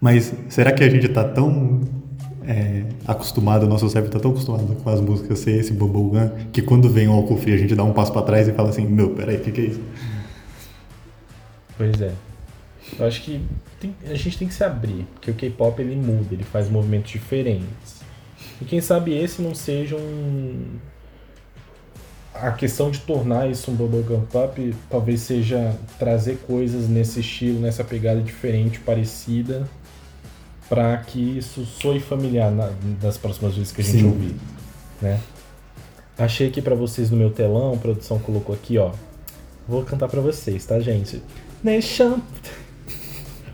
Mas 0.00 0.32
será 0.48 0.72
que 0.72 0.82
a 0.82 0.88
gente 0.88 1.08
tá 1.08 1.22
tão 1.24 1.80
é, 2.44 2.84
acostumado, 3.06 3.66
o 3.66 3.68
nosso 3.68 3.88
cérebro 3.90 4.10
tá 4.10 4.18
tão 4.18 4.30
acostumado 4.30 4.64
com 4.82 4.88
as 4.90 5.00
músicas 5.02 5.38
ser 5.40 5.58
esse 5.60 5.72
bubblegum, 5.72 6.30
que 6.50 6.62
quando 6.62 6.88
vem 6.88 7.06
o 7.06 7.12
álcool 7.12 7.36
frio 7.36 7.54
a 7.54 7.58
gente 7.58 7.74
dá 7.74 7.84
um 7.84 7.92
passo 7.92 8.10
pra 8.10 8.22
trás 8.22 8.48
e 8.48 8.52
fala 8.52 8.70
assim, 8.70 8.86
meu, 8.86 9.10
peraí, 9.10 9.36
o 9.36 9.40
que, 9.40 9.52
que 9.52 9.60
é 9.60 9.64
isso? 9.64 9.80
Pois 11.76 12.00
é. 12.00 12.12
Eu 12.98 13.06
acho 13.06 13.22
que 13.22 13.40
tem- 13.80 13.94
a 14.06 14.14
gente 14.14 14.38
tem 14.38 14.46
que 14.48 14.54
se 14.54 14.62
abrir, 14.62 15.06
porque 15.14 15.30
o 15.30 15.34
K-pop 15.34 15.80
ele 15.82 15.96
muda, 15.96 16.32
ele 16.34 16.44
faz 16.44 16.68
movimentos 16.70 17.10
diferentes. 17.10 17.98
E 18.60 18.64
quem 18.64 18.80
sabe 18.80 19.12
esse 19.16 19.42
não 19.42 19.54
seja 19.54 19.96
um. 19.96 20.76
A 22.34 22.52
questão 22.52 22.90
de 22.90 23.00
tornar 23.00 23.50
isso 23.50 23.70
um 23.70 23.74
bubblegum 23.74 24.20
pop 24.26 24.72
talvez 24.88 25.20
seja 25.22 25.76
trazer 25.98 26.38
coisas 26.46 26.88
nesse 26.88 27.18
estilo, 27.20 27.58
nessa 27.60 27.82
pegada 27.82 28.20
diferente, 28.20 28.78
parecida, 28.78 29.68
para 30.68 30.96
que 30.98 31.38
isso 31.38 31.64
soe 31.64 31.98
familiar 31.98 32.50
na- 32.52 32.70
das 33.00 33.16
próximas 33.18 33.54
vezes 33.56 33.72
que 33.72 33.80
a 33.80 33.84
gente 33.84 33.98
Sim. 34.00 34.06
ouvir, 34.06 34.36
né? 35.02 35.20
Achei 36.16 36.48
aqui 36.48 36.62
pra 36.62 36.74
vocês 36.76 37.10
no 37.10 37.16
meu 37.16 37.30
telão, 37.30 37.74
a 37.74 37.76
produção 37.76 38.18
colocou 38.20 38.54
aqui, 38.54 38.78
ó. 38.78 38.92
Vou 39.66 39.84
cantar 39.84 40.08
pra 40.08 40.20
vocês, 40.20 40.64
tá, 40.64 40.78
gente? 40.80 41.20
Champ... 41.82 42.22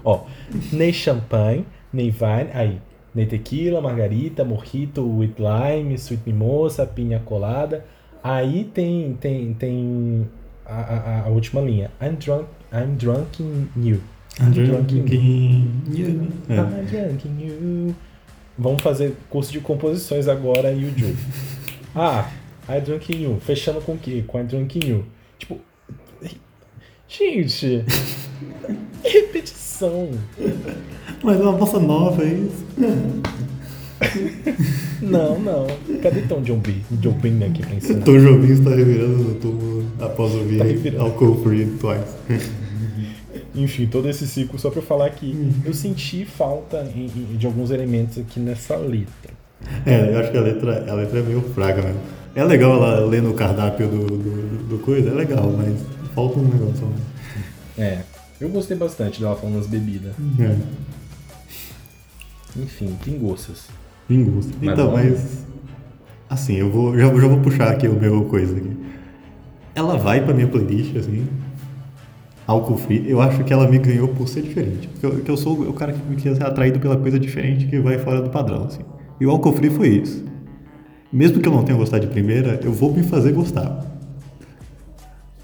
Ó, 0.04 0.24
nem 0.72 0.92
champanhe, 0.92 1.64
nem 1.92 2.10
wine, 2.10 2.50
aí, 2.52 2.78
nem 3.14 3.26
tequila, 3.26 3.80
margarita, 3.80 4.44
mojito, 4.44 5.02
with 5.02 5.34
lime, 5.38 5.96
sweet 5.96 6.22
mimosa, 6.26 6.86
pinha 6.86 7.20
colada. 7.20 7.84
Aí 8.22 8.64
tem 8.64 9.16
tem 9.20 9.54
tem 9.54 10.28
a, 10.66 10.74
a, 10.74 11.20
a 11.26 11.28
última 11.28 11.60
linha. 11.60 11.90
I'm 12.00 12.16
drunk, 12.16 12.46
I'm 12.72 12.96
drunk 12.96 13.42
in 13.42 13.68
you. 13.76 14.00
I'm 14.40 14.50
drunk 14.50 14.94
in 14.94 15.82
you. 15.92 16.28
É. 16.48 16.54
I'm 16.54 16.86
drunk 16.86 17.28
in 17.28 17.46
you. 17.46 17.94
Vamos 18.58 18.82
fazer 18.82 19.16
curso 19.28 19.52
de 19.52 19.60
composições 19.60 20.28
agora, 20.28 20.72
e 20.72 20.84
o 20.84 20.98
Ju. 20.98 21.14
Ah, 21.94 22.30
I 22.68 22.80
drunk 22.80 23.12
in 23.12 23.22
you. 23.24 23.40
Fechando 23.40 23.80
com 23.80 23.92
o 23.92 23.98
quê? 23.98 24.24
Com 24.26 24.40
I 24.40 24.44
drunk 24.44 24.78
in 24.78 24.90
you. 24.90 25.04
Tipo, 25.38 25.60
gente, 27.08 27.84
repetição. 29.04 30.10
Mas 31.22 31.40
é 31.40 31.42
uma 31.42 31.52
bossa 31.52 31.78
nova, 31.78 32.22
é 32.22 32.28
isso? 32.28 32.64
Não, 35.00 35.38
não. 35.38 35.66
Cadê 36.02 36.22
Tom 36.22 36.42
John 36.42 36.58
B? 36.58 36.74
John 36.92 37.12
Bin 37.12 37.42
aqui 37.44 37.62
pra 37.62 37.74
ensinar? 37.76 38.04
Tom 38.04 38.18
Jobim 38.18 38.52
está 38.52 38.70
revirando 38.70 39.18
no 39.18 39.34
túmulo 39.36 39.84
após 40.00 40.34
ouvir 40.34 40.92
Tá. 40.92 41.02
Alcohol 41.02 41.36
Free 41.42 41.66
Twice. 41.66 42.42
Enfim, 43.54 43.86
todo 43.86 44.08
esse 44.08 44.26
ciclo 44.26 44.58
só 44.58 44.70
pra 44.70 44.80
eu 44.80 44.84
falar 44.84 45.10
que 45.10 45.52
eu 45.64 45.72
senti 45.72 46.24
falta 46.24 46.82
de 46.84 47.46
alguns 47.46 47.70
elementos 47.70 48.18
aqui 48.18 48.40
nessa 48.40 48.76
letra. 48.76 49.32
É, 49.86 50.12
eu 50.12 50.18
acho 50.18 50.30
que 50.32 50.38
a 50.38 50.40
letra, 50.40 50.90
a 50.90 50.94
letra 50.94 51.20
é 51.20 51.22
meio 51.22 51.40
fraca 51.54 51.82
mesmo. 51.82 52.00
É 52.34 52.44
legal 52.44 52.74
ela 52.76 53.06
lendo 53.06 53.30
o 53.30 53.34
cardápio 53.34 53.86
do, 53.86 54.06
do, 54.06 54.68
do 54.68 54.78
coisa, 54.78 55.10
é 55.10 55.14
legal, 55.14 55.52
mas 55.56 55.74
falta 56.14 56.38
um 56.38 56.44
negócio. 56.44 56.88
É, 57.76 58.00
eu 58.40 58.48
gostei 58.48 58.76
bastante 58.76 59.20
dela 59.20 59.36
falando 59.36 59.56
das 59.56 59.66
bebidas. 59.66 60.14
É, 60.38 60.56
Enfim, 62.56 62.96
tem. 63.04 64.54
Mas 64.60 64.72
Então, 64.74 64.90
vamos. 64.90 65.10
mas. 65.10 65.44
Assim, 66.28 66.54
eu 66.54 66.70
vou, 66.70 66.96
já, 66.98 67.06
já 67.06 67.28
vou 67.28 67.40
puxar 67.40 67.70
aqui 67.70 67.86
o 67.86 67.94
meu 67.94 68.24
coisa 68.24 68.56
aqui. 68.56 68.76
Ela 69.74 69.96
vai 69.96 70.24
pra 70.24 70.32
minha 70.32 70.48
playlist, 70.48 70.96
assim. 70.96 71.26
Álcool 72.46 72.76
free, 72.76 73.08
eu 73.08 73.20
acho 73.20 73.42
que 73.42 73.52
ela 73.52 73.66
me 73.68 73.78
ganhou 73.78 74.08
por 74.08 74.28
ser 74.28 74.42
diferente. 74.42 74.88
Porque 74.88 75.06
eu, 75.06 75.20
que 75.22 75.30
eu 75.30 75.36
sou 75.36 75.60
o 75.62 75.72
cara 75.72 75.92
que 75.92 76.02
me 76.06 76.16
quer 76.16 76.34
ser 76.36 76.44
atraído 76.44 76.78
pela 76.78 76.96
coisa 76.96 77.18
diferente 77.18 77.66
que 77.66 77.78
vai 77.80 77.98
fora 77.98 78.20
do 78.20 78.30
padrão, 78.30 78.64
assim. 78.64 78.82
E 79.20 79.26
o 79.26 79.30
álcool 79.30 79.52
free 79.52 79.70
foi 79.70 79.88
isso. 79.88 80.24
Mesmo 81.12 81.40
que 81.40 81.48
eu 81.48 81.52
não 81.52 81.62
tenha 81.62 81.78
gostado 81.78 82.06
de 82.06 82.12
primeira, 82.12 82.60
eu 82.62 82.72
vou 82.72 82.92
me 82.92 83.02
fazer 83.02 83.32
gostar. 83.32 83.84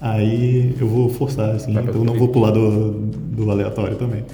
Aí 0.01 0.75
eu 0.79 0.87
vou 0.87 1.09
forçar, 1.09 1.51
assim, 1.55 1.73
Vai 1.73 1.83
pra 1.83 1.93
eu 1.93 2.03
não 2.03 2.15
vou 2.15 2.29
pular 2.29 2.49
do, 2.49 2.91
do 2.91 3.51
aleatório 3.51 3.95
também. 3.97 4.25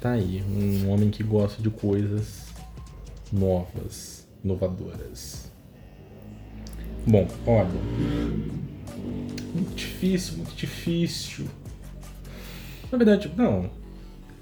Tá 0.00 0.10
aí, 0.10 0.42
um 0.42 0.90
homem 0.90 1.08
que 1.08 1.22
gosta 1.22 1.62
de 1.62 1.70
coisas 1.70 2.46
novas, 3.32 4.26
inovadoras. 4.44 5.50
Bom, 7.06 7.28
olha. 7.46 7.68
Muito 9.54 9.74
difícil, 9.76 10.38
muito 10.38 10.56
difícil. 10.56 11.46
Na 12.90 12.98
verdade, 12.98 13.30
não. 13.36 13.70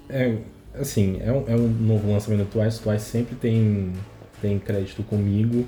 É, 0.09 0.39
assim, 0.75 1.19
é 1.21 1.31
um, 1.31 1.45
é 1.49 1.55
um 1.55 1.69
novo 1.69 2.11
lançamento 2.11 2.47
do 2.47 2.51
Twice. 2.51 2.81
Twice 2.81 3.05
sempre 3.05 3.35
tem, 3.37 3.93
tem 4.41 4.59
crédito 4.59 5.03
comigo. 5.03 5.67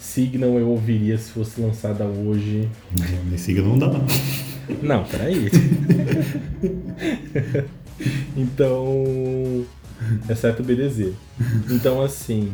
Signal 0.00 0.58
eu 0.58 0.68
ouviria 0.68 1.16
se 1.18 1.30
fosse 1.30 1.60
lançada 1.60 2.04
hoje. 2.04 2.68
Me 3.30 3.38
siga 3.38 3.62
não 3.62 3.78
dá, 3.78 3.88
não. 3.88 4.04
Não, 4.82 5.04
peraí. 5.04 5.50
então. 8.36 9.64
Exceto 10.28 10.62
o 10.62 10.64
BDZ. 10.64 11.12
Então, 11.70 12.02
assim. 12.02 12.52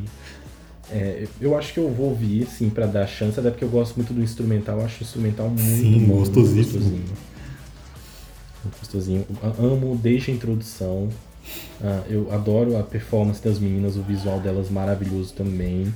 é, 0.90 1.26
eu 1.40 1.56
acho 1.56 1.72
que 1.74 1.80
eu 1.80 1.90
vou 1.90 2.10
ouvir, 2.10 2.46
sim, 2.46 2.70
pra 2.70 2.86
dar 2.86 3.06
chance, 3.06 3.38
até 3.38 3.50
porque 3.50 3.64
eu 3.64 3.68
gosto 3.68 3.96
muito 3.96 4.12
do 4.14 4.22
instrumental. 4.22 4.78
Eu 4.78 4.84
acho 4.84 5.00
o 5.00 5.04
instrumental 5.04 5.48
muito 5.48 5.62
Sim, 5.62 6.06
bom, 6.06 6.16
gostosíssimo. 6.16 6.80
Muito 6.80 6.92
gostosinho. 6.94 7.34
Muito 8.64 8.78
gostosinho. 8.78 9.26
Amo 9.58 9.98
desde 10.02 10.30
a 10.30 10.34
introdução. 10.34 11.08
Ah, 11.82 12.02
eu 12.08 12.32
adoro 12.32 12.78
a 12.78 12.82
performance 12.82 13.42
das 13.42 13.58
meninas, 13.58 13.96
o 13.96 14.02
visual 14.02 14.40
delas 14.40 14.70
maravilhoso 14.70 15.34
também. 15.34 15.92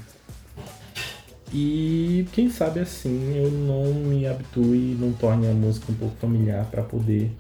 E 1.52 2.26
quem 2.32 2.50
sabe 2.50 2.80
assim 2.80 3.36
eu 3.36 3.50
não 3.50 3.94
me 3.94 4.26
habitue 4.26 4.92
e 4.92 4.96
não 5.00 5.12
torne 5.12 5.48
a 5.48 5.52
música 5.52 5.90
um 5.90 5.94
pouco 5.94 6.14
familiar 6.20 6.66
pra 6.70 6.82
poder 6.82 7.30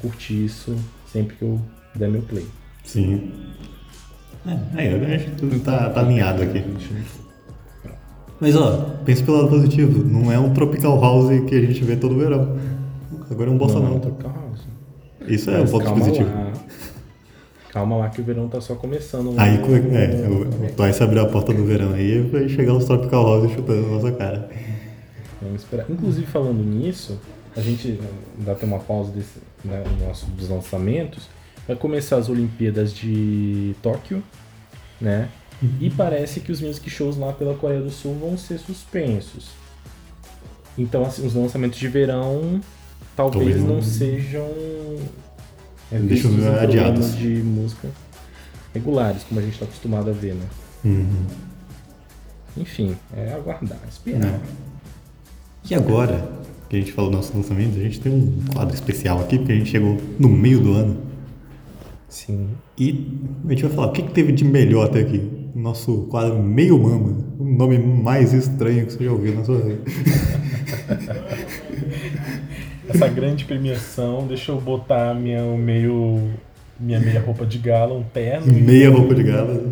curtir 0.00 0.44
isso 0.44 0.74
sempre 1.12 1.36
que 1.36 1.42
eu 1.42 1.60
der 1.94 2.08
meu 2.08 2.22
play. 2.22 2.46
Sim. 2.84 3.30
É, 4.46 4.58
aí, 4.74 5.14
a 5.14 5.18
gente 5.18 5.60
tá, 5.60 5.90
tá 5.90 6.00
alinhado 6.00 6.42
aqui. 6.42 6.64
Mas 8.40 8.56
ó, 8.56 8.94
pense 9.04 9.22
pelo 9.22 9.38
lado 9.38 9.48
positivo, 9.48 10.04
não 10.04 10.30
é 10.32 10.38
um 10.38 10.54
tropical 10.54 10.98
house 11.00 11.28
que 11.46 11.54
a 11.54 11.60
gente 11.60 11.82
vê 11.84 11.96
todo 11.96 12.16
verão. 12.16 12.56
Agora 13.30 13.50
é 13.50 13.52
um 13.52 13.58
bossa 13.58 13.74
Não, 13.74 13.82
nova. 13.88 14.00
Tropical 14.00 14.32
House. 14.32 14.66
Isso 15.26 15.50
é 15.50 15.58
um 15.58 15.60
Mas 15.62 15.70
ponto 15.70 15.84
calma 15.84 16.00
positivo. 16.00 16.30
lá. 16.30 16.52
Calma 17.78 17.96
lá 17.96 18.08
que 18.08 18.20
o 18.20 18.24
verão 18.24 18.48
tá 18.48 18.60
só 18.60 18.74
começando. 18.74 19.38
Aí 19.38 19.52
né? 19.52 19.58
como 19.58 19.76
é 19.76 20.68
o 20.68 20.72
Twice 20.74 21.00
abriu 21.00 21.22
a 21.22 21.26
porta 21.26 21.54
do 21.54 21.64
verão 21.64 21.92
aí 21.92 22.20
vai 22.22 22.48
chegar 22.48 22.74
os 22.74 22.84
tropical 22.86 23.24
house 23.24 23.52
chutando 23.52 23.82
na 23.82 23.88
nossa 23.88 24.10
cara. 24.10 24.50
Vamos 25.40 25.62
esperar. 25.62 25.86
Inclusive, 25.88 26.26
falando 26.26 26.60
nisso, 26.60 27.20
a 27.56 27.60
gente 27.60 28.00
dá 28.38 28.50
até 28.50 28.66
uma 28.66 28.80
pausa 28.80 29.12
desse, 29.12 29.38
né, 29.64 29.84
no 30.00 30.06
nosso, 30.08 30.26
dos 30.26 30.48
lançamentos. 30.48 31.28
Vai 31.68 31.76
começar 31.76 32.16
as 32.16 32.28
Olimpíadas 32.28 32.92
de 32.92 33.76
Tóquio, 33.80 34.24
né? 35.00 35.28
E 35.80 35.88
parece 35.88 36.40
que 36.40 36.50
os 36.50 36.60
music 36.60 36.90
shows 36.90 37.16
lá 37.16 37.32
pela 37.32 37.54
Coreia 37.54 37.80
do 37.80 37.90
Sul 37.90 38.16
vão 38.20 38.36
ser 38.36 38.58
suspensos. 38.58 39.50
Então, 40.76 41.04
assim, 41.04 41.24
os 41.24 41.32
lançamentos 41.32 41.78
de 41.78 41.86
verão 41.86 42.60
talvez 43.14 43.62
não- 43.62 43.80
sejam 43.80 44.48
é, 45.90 45.98
vistos 45.98 46.32
em 46.32 46.46
adiados. 46.46 47.16
de 47.16 47.42
música 47.42 47.88
regulares, 48.74 49.22
como 49.24 49.40
a 49.40 49.42
gente 49.42 49.54
está 49.54 49.64
acostumado 49.64 50.10
a 50.10 50.12
ver, 50.12 50.34
né? 50.34 50.46
Uhum. 50.84 51.26
Enfim, 52.56 52.96
é 53.16 53.32
aguardar, 53.32 53.78
esperar. 53.88 54.20
Né? 54.20 54.40
E 55.68 55.74
agora, 55.74 56.30
que 56.68 56.76
a 56.76 56.78
gente 56.78 56.92
falou 56.92 57.10
nossos 57.10 57.34
lançamentos, 57.34 57.76
a 57.76 57.80
gente 57.80 58.00
tem 58.00 58.12
um 58.12 58.44
quadro 58.52 58.74
especial 58.74 59.20
aqui, 59.20 59.38
porque 59.38 59.52
a 59.52 59.56
gente 59.56 59.70
chegou 59.70 59.96
no 60.18 60.28
meio 60.28 60.60
do 60.60 60.72
ano. 60.72 60.96
Sim. 62.08 62.48
E 62.76 63.08
a 63.46 63.50
gente 63.50 63.62
vai 63.64 63.72
falar 63.72 63.86
o 63.88 63.92
que, 63.92 64.02
que 64.02 64.12
teve 64.12 64.32
de 64.32 64.44
melhor 64.44 64.86
até 64.86 65.00
aqui. 65.00 65.50
Nosso 65.54 66.06
quadro 66.10 66.42
Meio 66.42 66.78
Mama. 66.78 67.16
O 67.38 67.44
nome 67.44 67.78
mais 67.78 68.32
estranho 68.32 68.86
que 68.86 68.92
você 68.92 69.04
já 69.04 69.12
ouviu 69.12 69.34
na 69.34 69.44
sua 69.44 69.60
vida. 69.60 69.82
Essa 72.88 73.08
grande 73.08 73.44
premiação, 73.44 74.26
deixa 74.26 74.52
eu 74.52 74.60
botar 74.60 75.14
minha 75.14 75.42
meio 75.56 76.30
minha 76.80 77.00
meia 77.00 77.20
roupa 77.20 77.44
de 77.44 77.58
gala, 77.58 77.92
um 77.92 78.04
terno 78.04 78.52
Meia 78.52 78.88
roupa 78.90 79.14
de 79.14 79.24
gala. 79.24 79.64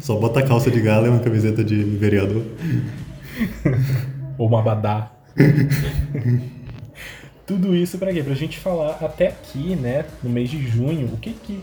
Só 0.00 0.16
bota 0.16 0.40
a 0.40 0.42
calça 0.42 0.70
de 0.70 0.80
gala 0.80 1.06
e 1.06 1.10
uma 1.10 1.20
camiseta 1.20 1.62
de 1.62 1.76
vereador. 1.82 2.42
ou 4.38 4.50
um 4.50 4.56
abadá. 4.56 5.12
Tudo 7.46 7.74
isso 7.74 7.98
pra 7.98 8.12
quê? 8.12 8.22
Pra 8.22 8.34
gente 8.34 8.58
falar 8.58 8.98
até 9.00 9.28
aqui, 9.28 9.76
né, 9.76 10.04
no 10.22 10.30
mês 10.30 10.50
de 10.50 10.66
junho, 10.66 11.06
o 11.06 11.16
que, 11.16 11.32
que 11.32 11.62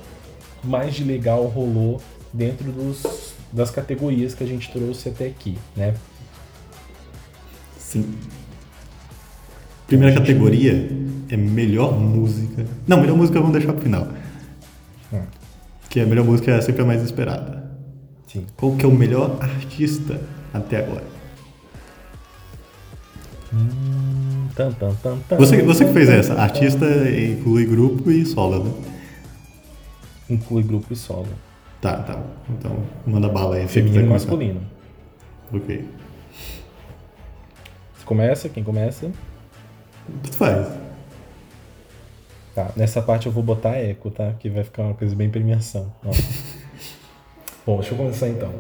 mais 0.64 0.96
de 0.96 1.04
legal 1.04 1.46
rolou 1.46 2.02
dentro 2.34 2.72
dos, 2.72 3.34
das 3.52 3.70
categorias 3.70 4.34
que 4.34 4.44
a 4.44 4.48
gente 4.48 4.72
trouxe 4.72 5.10
até 5.10 5.28
aqui, 5.28 5.58
né? 5.76 5.94
Sim. 7.78 8.14
Primeira 9.88 10.14
categoria 10.16 10.90
é 11.30 11.38
melhor 11.38 12.00
música. 12.00 12.66
Não, 12.88 13.00
melhor 13.00 13.16
música 13.16 13.40
vamos 13.40 13.54
deixar 13.54 13.74
pro 13.74 13.82
final. 13.82 14.08
Hum. 15.14 15.22
Que 15.90 16.00
a 16.00 16.06
melhor 16.06 16.26
música 16.26 16.52
é 16.52 16.62
sempre 16.62 16.82
a 16.82 16.86
mais 16.86 17.04
esperada. 17.04 17.72
Sim. 18.28 18.46
Qual 18.58 18.76
que 18.76 18.86
é 18.86 18.88
o 18.88 18.92
melhor 18.92 19.38
artista 19.40 20.20
até 20.54 20.80
agora? 20.80 21.04
Hum, 23.54 24.48
tan, 24.56 24.72
tan, 24.74 24.94
tan, 24.96 25.38
Você, 25.38 25.62
você 25.62 25.86
que 25.86 25.94
fez 25.94 26.10
essa. 26.10 26.34
Artista 26.34 26.86
inclui 27.10 27.66
grupo 27.66 28.12
e 28.12 28.26
solo, 28.26 28.64
né? 28.64 28.72
Inclui 30.30 30.64
grupo 30.64 30.92
e 30.92 30.96
solo. 30.96 31.28
Tá, 31.80 31.98
tá. 31.98 32.20
Então, 32.50 32.78
manda 33.06 33.30
bala 33.30 33.56
aí. 33.56 33.68
Feminino 33.68 34.06
e 34.06 34.10
masculino. 34.10 34.62
Ok. 35.54 35.86
Você 37.96 38.06
começa? 38.06 38.50
Quem 38.50 38.64
começa? 38.64 39.12
Tudo 40.06 40.34
faz. 40.34 40.68
Tá, 42.54 42.72
nessa 42.76 43.02
parte 43.02 43.26
eu 43.26 43.32
vou 43.32 43.44
botar 43.44 43.76
eco, 43.76 44.10
tá? 44.10 44.34
Que 44.40 44.50
vai 44.50 44.64
ficar 44.64 44.84
uma 44.84 44.94
coisa 44.94 45.16
bem 45.16 45.30
premiação. 45.30 45.92
Bom, 47.66 47.80
deixa 47.80 47.94
eu 47.94 47.98
começar 47.98 48.30
então. 48.30 48.52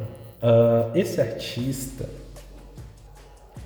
Ah, 0.42 0.90
esse 0.94 1.22
artista, 1.22 2.10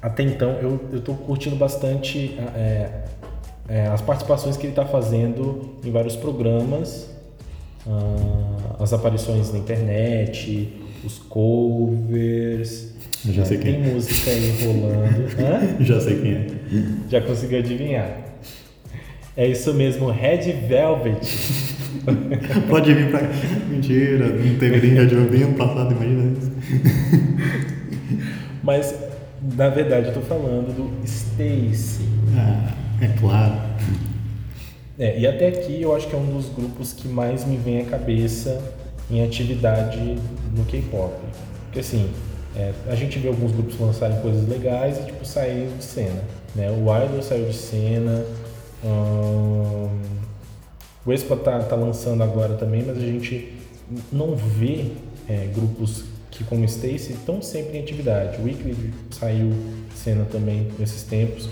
até 0.02 0.24
então, 0.24 0.52
eu, 0.62 0.80
eu 0.94 1.02
tô 1.02 1.14
curtindo 1.14 1.56
bastante 1.56 2.38
é, 2.56 3.06
é, 3.68 3.88
as 3.88 4.02
participações 4.02 4.56
que 4.56 4.68
ele 4.68 4.74
tá 4.74 4.86
fazendo 4.86 5.76
em 5.84 5.92
vários 5.92 6.16
programas, 6.16 7.10
ah, 7.88 8.76
as 8.84 8.94
aparições 8.94 9.52
na 9.52 9.60
internet, 9.60 10.74
os 11.04 11.18
covers. 11.18 12.89
Eu 13.28 13.34
já 13.34 13.46
sei 13.46 13.58
né? 13.58 13.64
quem 13.64 13.74
Tem 13.74 13.84
é. 13.84 13.94
música 13.94 14.30
aí 14.32 14.64
rolando. 14.64 15.30
Já 15.84 16.00
sei 16.00 16.22
quem 16.22 16.34
é. 16.34 16.48
Já 17.10 17.22
conseguiu 17.22 17.60
adivinhar. 17.60 18.10
É 19.36 19.48
isso 19.48 19.74
mesmo, 19.74 20.10
Red 20.10 20.52
Velvet. 20.68 21.20
Pode 22.70 22.94
vir 22.94 23.10
pra 23.10 23.20
cá. 23.20 23.28
Mentira, 23.70 24.28
não 24.28 24.58
teve 24.58 24.88
nem 24.88 25.10
já 25.10 25.18
ouvi 25.18 25.44
ano 25.44 25.56
passado, 25.56 25.94
imagina 25.94 26.38
isso. 26.38 26.52
Mas, 28.64 28.94
na 29.56 29.70
verdade, 29.70 30.08
eu 30.08 30.14
tô 30.14 30.22
falando 30.22 30.74
do 30.76 31.06
Stacy. 31.06 32.04
Ah, 32.36 32.74
é 33.02 33.08
claro. 33.20 33.56
É, 34.98 35.20
e 35.20 35.26
até 35.26 35.48
aqui 35.48 35.82
eu 35.82 35.96
acho 35.96 36.08
que 36.08 36.16
é 36.16 36.18
um 36.18 36.36
dos 36.36 36.50
grupos 36.50 36.92
que 36.92 37.08
mais 37.08 37.46
me 37.46 37.56
vem 37.56 37.82
à 37.82 37.86
cabeça 37.86 38.62
em 39.10 39.24
atividade 39.24 40.18
no 40.56 40.66
K-pop. 40.66 41.14
Porque 41.66 41.80
assim, 41.80 42.10
é, 42.60 42.74
a 42.88 42.96
gente 42.96 43.18
vê 43.20 43.30
alguns 43.30 43.54
grupos 43.54 43.80
lançarem 43.80 44.20
coisas 44.20 44.46
legais 44.50 45.00
e 45.00 45.04
tipo 45.04 45.26
saírem 45.26 45.70
de 45.78 45.84
cena. 45.84 46.22
Né? 46.54 46.70
O 46.70 46.82
Idol 47.06 47.22
saiu 47.22 47.46
de 47.46 47.56
cena, 47.56 48.26
ahn, 48.84 49.90
o 51.06 51.14
Expa 51.14 51.38
tá, 51.38 51.60
tá 51.60 51.76
lançando 51.78 52.22
agora 52.22 52.56
também, 52.56 52.84
mas 52.86 52.98
a 52.98 53.02
gente 53.02 53.54
não 54.12 54.36
vê 54.36 54.92
é, 55.28 55.48
grupos 55.56 56.04
que 56.30 56.44
como 56.44 56.66
Stacy 56.66 57.14
estão 57.14 57.42
sempre 57.42 57.78
em 57.78 57.82
atividade. 57.82 58.42
O 58.42 58.44
Weekly 58.44 58.94
saiu 59.10 59.52
de 59.90 59.98
cena 59.98 60.26
também 60.30 60.68
nesses 60.78 61.04
tempos. 61.04 61.50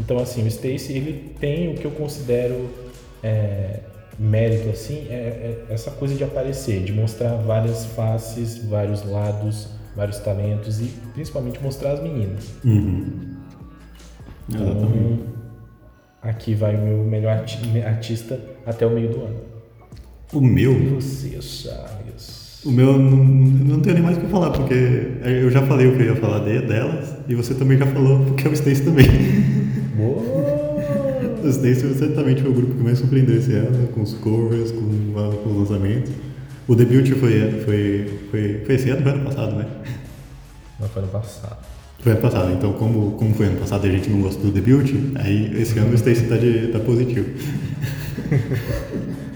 Então, 0.00 0.18
assim, 0.18 0.42
o 0.42 0.48
Stacy, 0.48 0.94
ele 0.94 1.32
tem 1.38 1.72
o 1.72 1.74
que 1.74 1.84
eu 1.84 1.92
considero 1.92 2.68
é, 3.22 3.80
mérito, 4.18 4.68
assim, 4.70 5.06
é, 5.08 5.64
é 5.68 5.74
essa 5.74 5.92
coisa 5.92 6.16
de 6.16 6.24
aparecer, 6.24 6.82
de 6.82 6.92
mostrar 6.92 7.36
várias 7.36 7.86
faces, 7.86 8.58
vários 8.58 9.04
lados, 9.04 9.68
vários 9.96 10.18
talentos 10.18 10.80
e 10.80 10.84
principalmente 11.14 11.62
mostrar 11.62 11.92
as 11.92 12.02
meninas. 12.02 12.48
Uhum. 12.64 13.04
Exatamente. 14.52 14.86
Então, 14.88 15.18
aqui 16.22 16.54
vai 16.54 16.76
o 16.76 16.80
meu 16.82 17.04
melhor 17.04 17.38
arti- 17.38 17.82
artista 17.82 18.38
até 18.66 18.86
o 18.86 18.90
meio 18.90 19.08
do 19.10 19.20
ano. 19.22 19.36
O 20.32 20.40
meu, 20.40 20.72
E 20.72 20.86
você, 20.88 21.40
Charles? 21.40 22.62
o 22.64 22.70
meu 22.70 22.98
não, 22.98 23.24
não 23.24 23.80
tenho 23.80 23.94
nem 23.94 24.02
mais 24.04 24.16
o 24.16 24.20
que 24.20 24.26
falar, 24.28 24.50
porque 24.50 24.74
eu 25.24 25.50
já 25.50 25.62
falei 25.66 25.86
o 25.88 25.96
que 25.96 26.02
eu 26.02 26.14
ia 26.14 26.16
falar 26.16 26.40
de, 26.40 26.60
delas, 26.66 27.14
e 27.28 27.34
você 27.34 27.54
também 27.54 27.78
já 27.78 27.86
falou, 27.86 28.20
porque 28.26 28.46
é 28.46 28.50
o 28.50 28.52
Stacy 28.52 28.82
também. 28.84 29.06
Uou! 29.98 30.40
O 31.42 31.48
Stacy 31.48 31.94
certamente 31.94 32.42
foi 32.42 32.50
o 32.50 32.54
grupo 32.54 32.74
que 32.74 32.82
mais 32.82 32.98
surpreendeu 32.98 33.36
esse 33.38 33.52
ano, 33.54 33.88
com 33.88 34.02
os 34.02 34.12
covers, 34.14 34.70
com, 34.72 34.80
com 35.42 35.50
os 35.50 35.70
lançamentos. 35.70 36.12
O 36.68 36.74
debut 36.76 37.08
foi, 37.14 37.50
foi, 37.64 38.20
foi, 38.30 38.62
foi 38.64 38.74
esse 38.74 38.90
ano, 38.90 39.02
foi 39.02 39.12
ano 39.12 39.24
passado, 39.24 39.56
né? 39.56 39.66
Não 40.80 40.88
foi 40.88 41.02
no 41.02 41.08
passado. 41.08 41.56
Foi 41.98 42.12
ano 42.12 42.20
passado, 42.22 42.52
então 42.52 42.72
como, 42.72 43.12
como 43.12 43.34
foi 43.34 43.46
ano 43.46 43.60
passado 43.60 43.86
e 43.86 43.90
a 43.90 43.92
gente 43.92 44.08
não 44.08 44.22
gostou 44.22 44.46
do 44.46 44.52
debut, 44.52 44.90
aí 45.16 45.60
esse 45.60 45.78
ano 45.78 45.90
o 45.90 45.94
Stacy 45.94 46.22
tá, 46.22 46.36
de, 46.36 46.68
tá 46.68 46.78
positivo. 46.80 47.28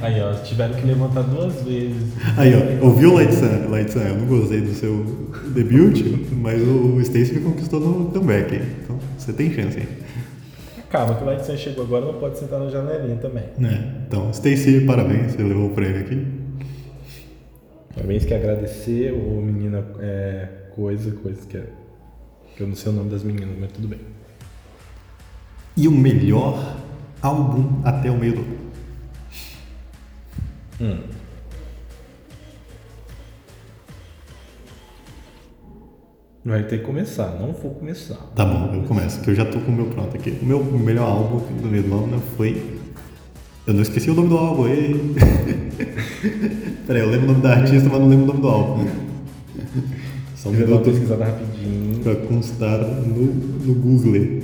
Aí, 0.00 0.20
ó, 0.20 0.32
tiveram 0.34 0.74
que 0.74 0.84
levantar 0.84 1.22
duas 1.22 1.62
vezes. 1.62 2.12
Aí, 2.36 2.52
ó, 2.52 2.84
ouviu 2.84 3.14
Light 3.14 3.32
Sun? 3.32 3.70
Light 3.70 3.92
Sun, 3.92 4.00
eu 4.00 4.16
não 4.16 4.26
gostei 4.26 4.60
do 4.60 4.74
seu 4.74 5.30
debut, 5.54 6.02
mas 6.32 6.60
o 6.60 7.00
Stacy 7.00 7.34
me 7.34 7.42
conquistou 7.42 7.78
no 7.78 8.10
comeback. 8.10 8.56
Então, 8.56 8.98
você 9.16 9.32
tem 9.32 9.52
chance 9.52 9.78
aí. 9.78 9.88
Calma, 10.90 11.14
que 11.14 11.22
o 11.22 11.26
Light 11.26 11.46
Sun 11.46 11.56
chegou 11.56 11.84
agora, 11.84 12.06
não 12.06 12.14
pode 12.14 12.38
sentar 12.38 12.58
na 12.58 12.70
janelinha 12.70 13.16
também. 13.16 13.44
Né? 13.56 14.02
Então, 14.08 14.30
Stacy, 14.30 14.80
parabéns, 14.80 15.32
você 15.32 15.42
levou 15.44 15.66
o 15.66 15.70
prêmio 15.70 16.00
aqui. 16.00 16.41
Parabéns 17.94 18.24
que 18.24 18.32
agradecer, 18.32 19.12
o 19.12 19.42
menina 19.42 19.84
é, 20.00 20.48
coisa, 20.74 21.10
coisa 21.12 21.46
que 21.46 21.56
é. 21.56 21.66
Que 22.56 22.62
eu 22.62 22.66
não 22.66 22.74
sei 22.74 22.92
o 22.92 22.94
nome 22.94 23.10
das 23.10 23.22
meninas, 23.22 23.56
mas 23.58 23.72
tudo 23.72 23.88
bem. 23.88 24.00
E 25.76 25.88
o 25.88 25.92
melhor 25.92 26.76
álbum 27.20 27.80
até 27.84 28.10
o 28.10 28.16
meio 28.16 28.34
do 28.34 28.40
ano. 28.40 28.62
Hum. 30.80 30.98
Vai 36.44 36.64
ter 36.64 36.78
que 36.78 36.84
começar, 36.84 37.38
não 37.38 37.52
vou 37.52 37.72
começar. 37.72 38.16
Tá 38.34 38.44
bom, 38.44 38.74
eu 38.74 38.82
começo, 38.82 39.20
que 39.20 39.30
eu 39.30 39.34
já 39.34 39.44
tô 39.44 39.60
com 39.60 39.70
o 39.70 39.74
meu 39.74 39.86
pronto 39.86 40.16
aqui. 40.16 40.30
O 40.42 40.44
meu 40.44 40.64
melhor 40.64 41.08
álbum 41.08 41.38
do 41.38 41.68
meio 41.68 41.84
do 41.84 41.94
ano 41.94 42.20
foi. 42.36 42.81
Eu 43.66 43.74
não 43.74 43.82
esqueci 43.82 44.10
o 44.10 44.14
nome 44.14 44.28
do 44.28 44.36
álbum, 44.38 44.66
ei. 44.68 45.14
Peraí, 46.86 47.02
eu 47.02 47.10
lembro 47.10 47.26
o 47.26 47.32
nome 47.32 47.42
da 47.42 47.54
artista, 47.54 47.88
mas 47.88 48.00
não 48.00 48.08
lembro 48.08 48.24
o 48.24 48.28
nome 48.28 48.40
do 48.40 48.48
álbum. 48.48 48.86
Só 50.36 50.48
um 50.48 50.54
Eu 50.54 50.66
minuto 50.66 50.84
pesquisada 50.84 51.24
rapidinho. 51.24 52.00
pra 52.02 52.16
constar 52.16 52.78
no, 52.78 53.24
no 53.26 53.74
Google. 53.74 54.42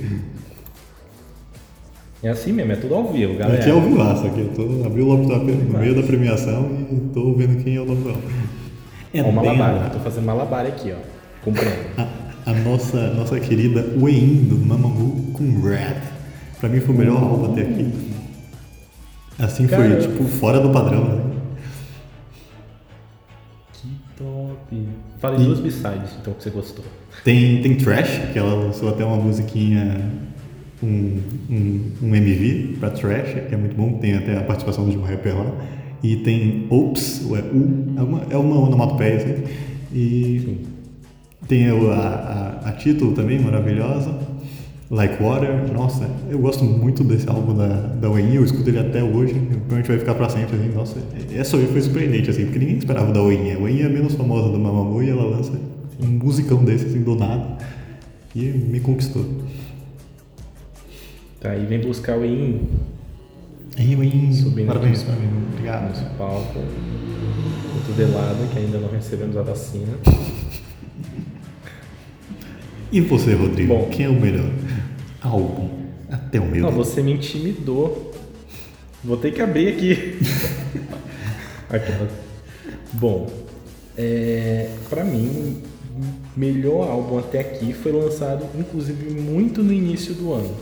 É 2.23 2.29
assim 2.29 2.51
mesmo, 2.53 2.71
é 2.71 2.75
tudo 2.75 2.95
ao 2.95 3.11
vivo, 3.11 3.35
galera. 3.37 3.59
Aqui 3.61 3.69
é 3.69 3.73
o 3.73 3.81
vivaço, 3.81 4.27
aqui. 4.27 4.39
Eu 4.39 4.49
tô, 4.49 4.85
abri 4.85 5.01
o 5.01 5.13
laptop 5.13 5.51
no 5.51 5.79
meio 5.79 5.95
da 5.95 6.03
premiação 6.03 6.69
e 6.91 6.95
tô 7.13 7.33
vendo 7.33 7.61
quem 7.63 7.75
é 7.75 7.81
o 7.81 7.85
nome 7.85 8.03
do 8.03 8.09
álbum. 8.09 8.21
É 9.13 9.21
Ó, 9.21 9.27
o 9.29 9.33
malabar, 9.33 9.85
eu 9.85 9.89
tô 9.91 9.99
fazendo 9.99 10.25
malabar 10.25 10.65
aqui, 10.65 10.91
ó. 10.93 10.97
Comprando. 11.43 11.75
a, 11.97 12.07
a 12.51 12.53
nossa, 12.53 13.13
nossa 13.13 13.39
querida 13.39 13.85
Wayne 13.97 14.43
do 14.43 14.57
Mamamoo 14.57 15.31
com 15.33 15.61
Red. 15.61 15.95
Pra 16.59 16.69
mim 16.69 16.79
foi 16.79 16.95
o 16.95 16.97
melhor 16.97 17.21
álbum 17.23 17.51
até 17.51 17.61
aqui. 17.61 17.91
Assim 19.39 19.67
foi, 19.67 19.95
tipo, 19.97 20.23
fora 20.25 20.59
do 20.59 20.69
padrão, 20.69 21.03
né? 21.05 21.23
Que 23.73 23.87
top. 24.17 24.87
Fale 25.19 25.41
E- 25.41 25.45
duas 25.45 25.59
b-sides, 25.59 26.11
então, 26.21 26.33
que 26.33 26.43
você 26.43 26.49
gostou. 26.49 26.83
Tem, 27.23 27.61
tem 27.61 27.75
Trash, 27.75 28.31
que 28.33 28.39
ela 28.39 28.53
lançou 28.53 28.89
até 28.89 29.03
uma 29.05 29.15
musiquinha, 29.17 30.09
um, 30.83 31.19
um, 31.49 31.91
um 32.03 32.15
MV 32.15 32.77
pra 32.79 32.89
Trash, 32.89 33.33
que 33.47 33.53
é 33.53 33.57
muito 33.57 33.75
bom, 33.75 33.93
tem 33.99 34.15
até 34.15 34.37
a 34.37 34.43
participação 34.43 34.89
de 34.89 34.97
um 34.97 35.01
rapper 35.03 35.37
lá. 35.37 35.51
E 36.01 36.17
tem 36.17 36.65
Oops, 36.69 37.25
ou 37.29 37.37
é 37.37 37.41
U, 37.41 37.93
é 37.97 38.01
uma, 38.01 38.21
é 38.29 38.37
uma 38.37 38.59
onomatopeia, 38.67 39.17
assim. 39.17 39.43
E 39.93 40.65
tem 41.47 41.71
o- 41.71 41.91
a, 41.91 41.97
a, 42.63 42.69
a 42.69 42.71
título 42.73 43.13
também, 43.13 43.39
maravilhosa. 43.39 44.17
Like 44.91 45.21
Water, 45.21 45.71
nossa, 45.71 46.09
eu 46.31 46.39
gosto 46.39 46.63
muito 46.63 47.03
desse 47.03 47.29
álbum 47.29 47.53
da, 47.53 47.67
da 47.67 48.09
Wayne, 48.09 48.37
eu 48.37 48.43
escuto 48.43 48.67
ele 48.69 48.79
até 48.79 49.03
hoje, 49.03 49.35
provavelmente 49.35 49.87
vai 49.87 49.99
ficar 49.99 50.15
pra 50.15 50.29
sempre, 50.29 50.55
assim, 50.55 50.69
nossa, 50.73 50.97
essa 51.31 51.57
aí 51.57 51.67
foi 51.67 51.79
surpreendente, 51.81 52.31
assim, 52.31 52.45
porque 52.45 52.57
ninguém 52.57 52.77
esperava 52.77 53.11
da 53.13 53.21
Wayne, 53.21 53.51
a 53.51 53.59
Wayne 53.59 53.83
é 53.83 53.89
menos 53.89 54.15
famosa 54.15 54.49
do 54.49 54.57
Mamamoo 54.57 55.03
e 55.03 55.09
ela 55.11 55.23
lança 55.25 55.51
um 56.01 56.07
musicão 56.07 56.63
desse, 56.63 56.87
assim, 56.87 57.03
do 57.03 57.13
nada, 57.15 57.57
e 58.35 58.39
me 58.45 58.79
conquistou. 58.79 59.23
Tá, 61.39 61.55
e 61.55 61.65
vem 61.67 61.81
buscar 61.81 62.17
o 62.17 62.25
in 62.25 62.61
Aí, 63.77 63.95
Wayne, 63.95 64.33
Subindo 64.33 64.67
parabéns 64.67 65.03
aqui. 65.03 65.11
pra 65.11 65.19
mim, 65.21 65.29
obrigado. 65.53 65.89
nesse 65.89 66.03
palco. 66.17 66.59
O 66.59 67.85
Tudelado, 67.85 68.39
que 68.51 68.57
ainda 68.59 68.79
não 68.79 68.89
recebemos 68.89 69.37
a 69.37 69.43
vacina. 69.43 69.93
E 72.91 72.99
você, 73.01 73.35
Rodrigo, 73.35 73.73
Bom. 73.73 73.87
quem 73.89 74.05
é 74.07 74.09
o 74.09 74.19
melhor 74.19 74.49
álbum 75.21 75.69
até 76.09 76.39
o 76.39 76.45
meu? 76.45 76.61
Não, 76.61 76.69
dedo? 76.69 76.83
você 76.83 77.01
me 77.01 77.13
intimidou. 77.13 78.13
Vou 79.03 79.17
ter 79.17 79.31
que 79.31 79.41
abrir 79.41 79.69
aqui. 79.69 80.19
Bom, 82.93 83.29
é, 83.97 84.69
para 84.89 85.03
mim, 85.03 85.61
o 85.95 86.39
melhor 86.39 86.89
álbum 86.89 87.19
até 87.19 87.39
aqui 87.39 87.73
foi 87.73 87.91
lançado, 87.91 88.45
inclusive, 88.57 89.11
muito 89.11 89.63
no 89.63 89.71
início 89.71 90.13
do 90.13 90.33
ano. 90.33 90.55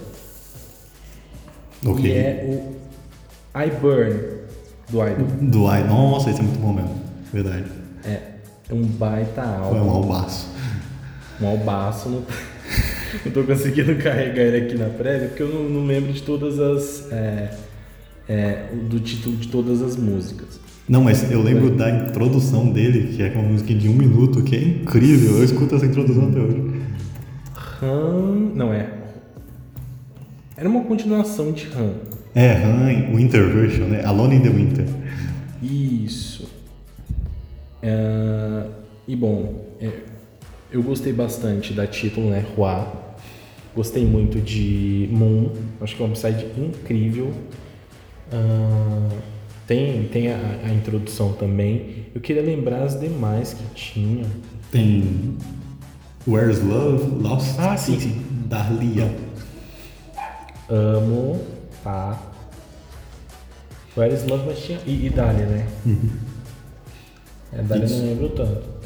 Ok. 1.86 2.06
E 2.06 2.12
é 2.12 2.46
o 2.46 3.60
I 3.60 3.72
Burn, 3.80 4.20
do 4.90 5.08
Idol. 5.08 5.28
Do 5.42 5.68
Ai, 5.68 5.84
nossa, 5.88 6.30
esse 6.30 6.40
é 6.40 6.44
muito 6.44 6.60
bom 6.60 6.74
mesmo, 6.74 7.02
verdade. 7.32 7.66
É 8.70 8.74
um 8.74 8.84
baita 8.84 9.44
Foi 9.44 9.78
álbum. 9.80 9.88
um 9.88 9.90
albaço. 9.92 10.48
um 11.40 11.48
albaço. 11.48 12.10
Não, 12.10 12.24
não 13.26 13.32
tô 13.32 13.44
conseguindo 13.44 13.96
carregar 14.02 14.44
ele 14.44 14.66
aqui 14.66 14.76
na 14.76 14.90
prévia 14.90 15.28
porque 15.28 15.44
eu 15.44 15.50
não, 15.50 15.70
não 15.70 15.86
lembro 15.86 16.12
de 16.12 16.22
todas 16.24 16.60
as. 16.60 17.12
é, 17.12 17.50
é, 18.28 18.66
do 18.90 19.00
título 19.00 19.38
de 19.38 19.48
todas 19.48 19.82
as 19.82 19.96
músicas. 19.96 20.60
Não, 20.88 21.04
mas 21.04 21.30
eu 21.32 21.42
lembro 21.42 21.72
da 21.72 21.90
introdução 21.90 22.72
dele, 22.72 23.16
que 23.16 23.22
é 23.22 23.30
uma 23.30 23.44
música 23.44 23.74
de 23.74 23.90
um 23.90 23.94
minuto, 23.94 24.42
que 24.44 24.56
é 24.56 24.62
incrível. 24.62 25.38
Eu 25.38 25.44
escuto 25.44 25.76
essa 25.76 25.86
introdução 25.86 26.30
até 26.30 26.40
hoje. 26.40 26.64
Han. 27.82 28.52
Não 28.56 28.74
é. 28.74 28.90
Era 30.56 30.68
uma 30.68 30.84
continuação 30.84 31.52
de 31.52 31.68
Han. 31.68 31.94
É, 32.34 32.54
Han, 32.54 33.16
Winter 33.16 33.48
Version, 33.50 33.88
né? 33.88 34.04
Alone 34.06 34.36
in 34.38 34.42
the 34.42 34.50
Winter. 34.50 34.86
Isso. 35.62 36.50
É, 37.82 38.64
e 39.08 39.16
bom, 39.16 39.76
é, 39.82 39.92
eu 40.72 40.84
gostei 40.84 41.14
bastante 41.14 41.74
da 41.74 41.88
título, 41.88 42.30
né? 42.30 42.46
Hua. 42.56 43.06
Gostei 43.76 44.06
muito 44.06 44.40
de 44.42 45.08
Moon. 45.12 45.52
Acho 45.80 45.96
que 45.96 46.04
é 46.04 46.06
um 46.06 46.16
site 46.16 46.46
incrível. 46.58 47.32
Ah, 48.32 49.10
tem 49.66 50.06
tem 50.06 50.32
a, 50.32 50.60
a 50.66 50.74
introdução 50.74 51.34
também. 51.34 52.08
Eu 52.14 52.22
queria 52.22 52.42
lembrar 52.42 52.84
as 52.84 53.00
demais 53.00 53.54
que 53.54 53.64
tinham. 53.76 54.26
Tem 54.72 55.38
Where's 56.28 56.62
Love? 56.62 57.22
Lost? 57.22 57.58
Ah, 57.60 57.78
sim, 57.78 58.00
sim. 58.00 58.22
Amo, 60.70 61.40
tá? 61.84 62.22
Where 63.96 64.14
is 64.14 64.26
Love, 64.26 64.46
mas 64.48 64.60
tinha. 64.60 64.80
E, 64.86 65.06
e 65.06 65.10
Dália, 65.10 65.46
né? 65.46 65.68
É, 67.54 67.62
Dália 67.62 67.88
não 67.88 68.06
lembro 68.06 68.30
tanto. 68.30 68.77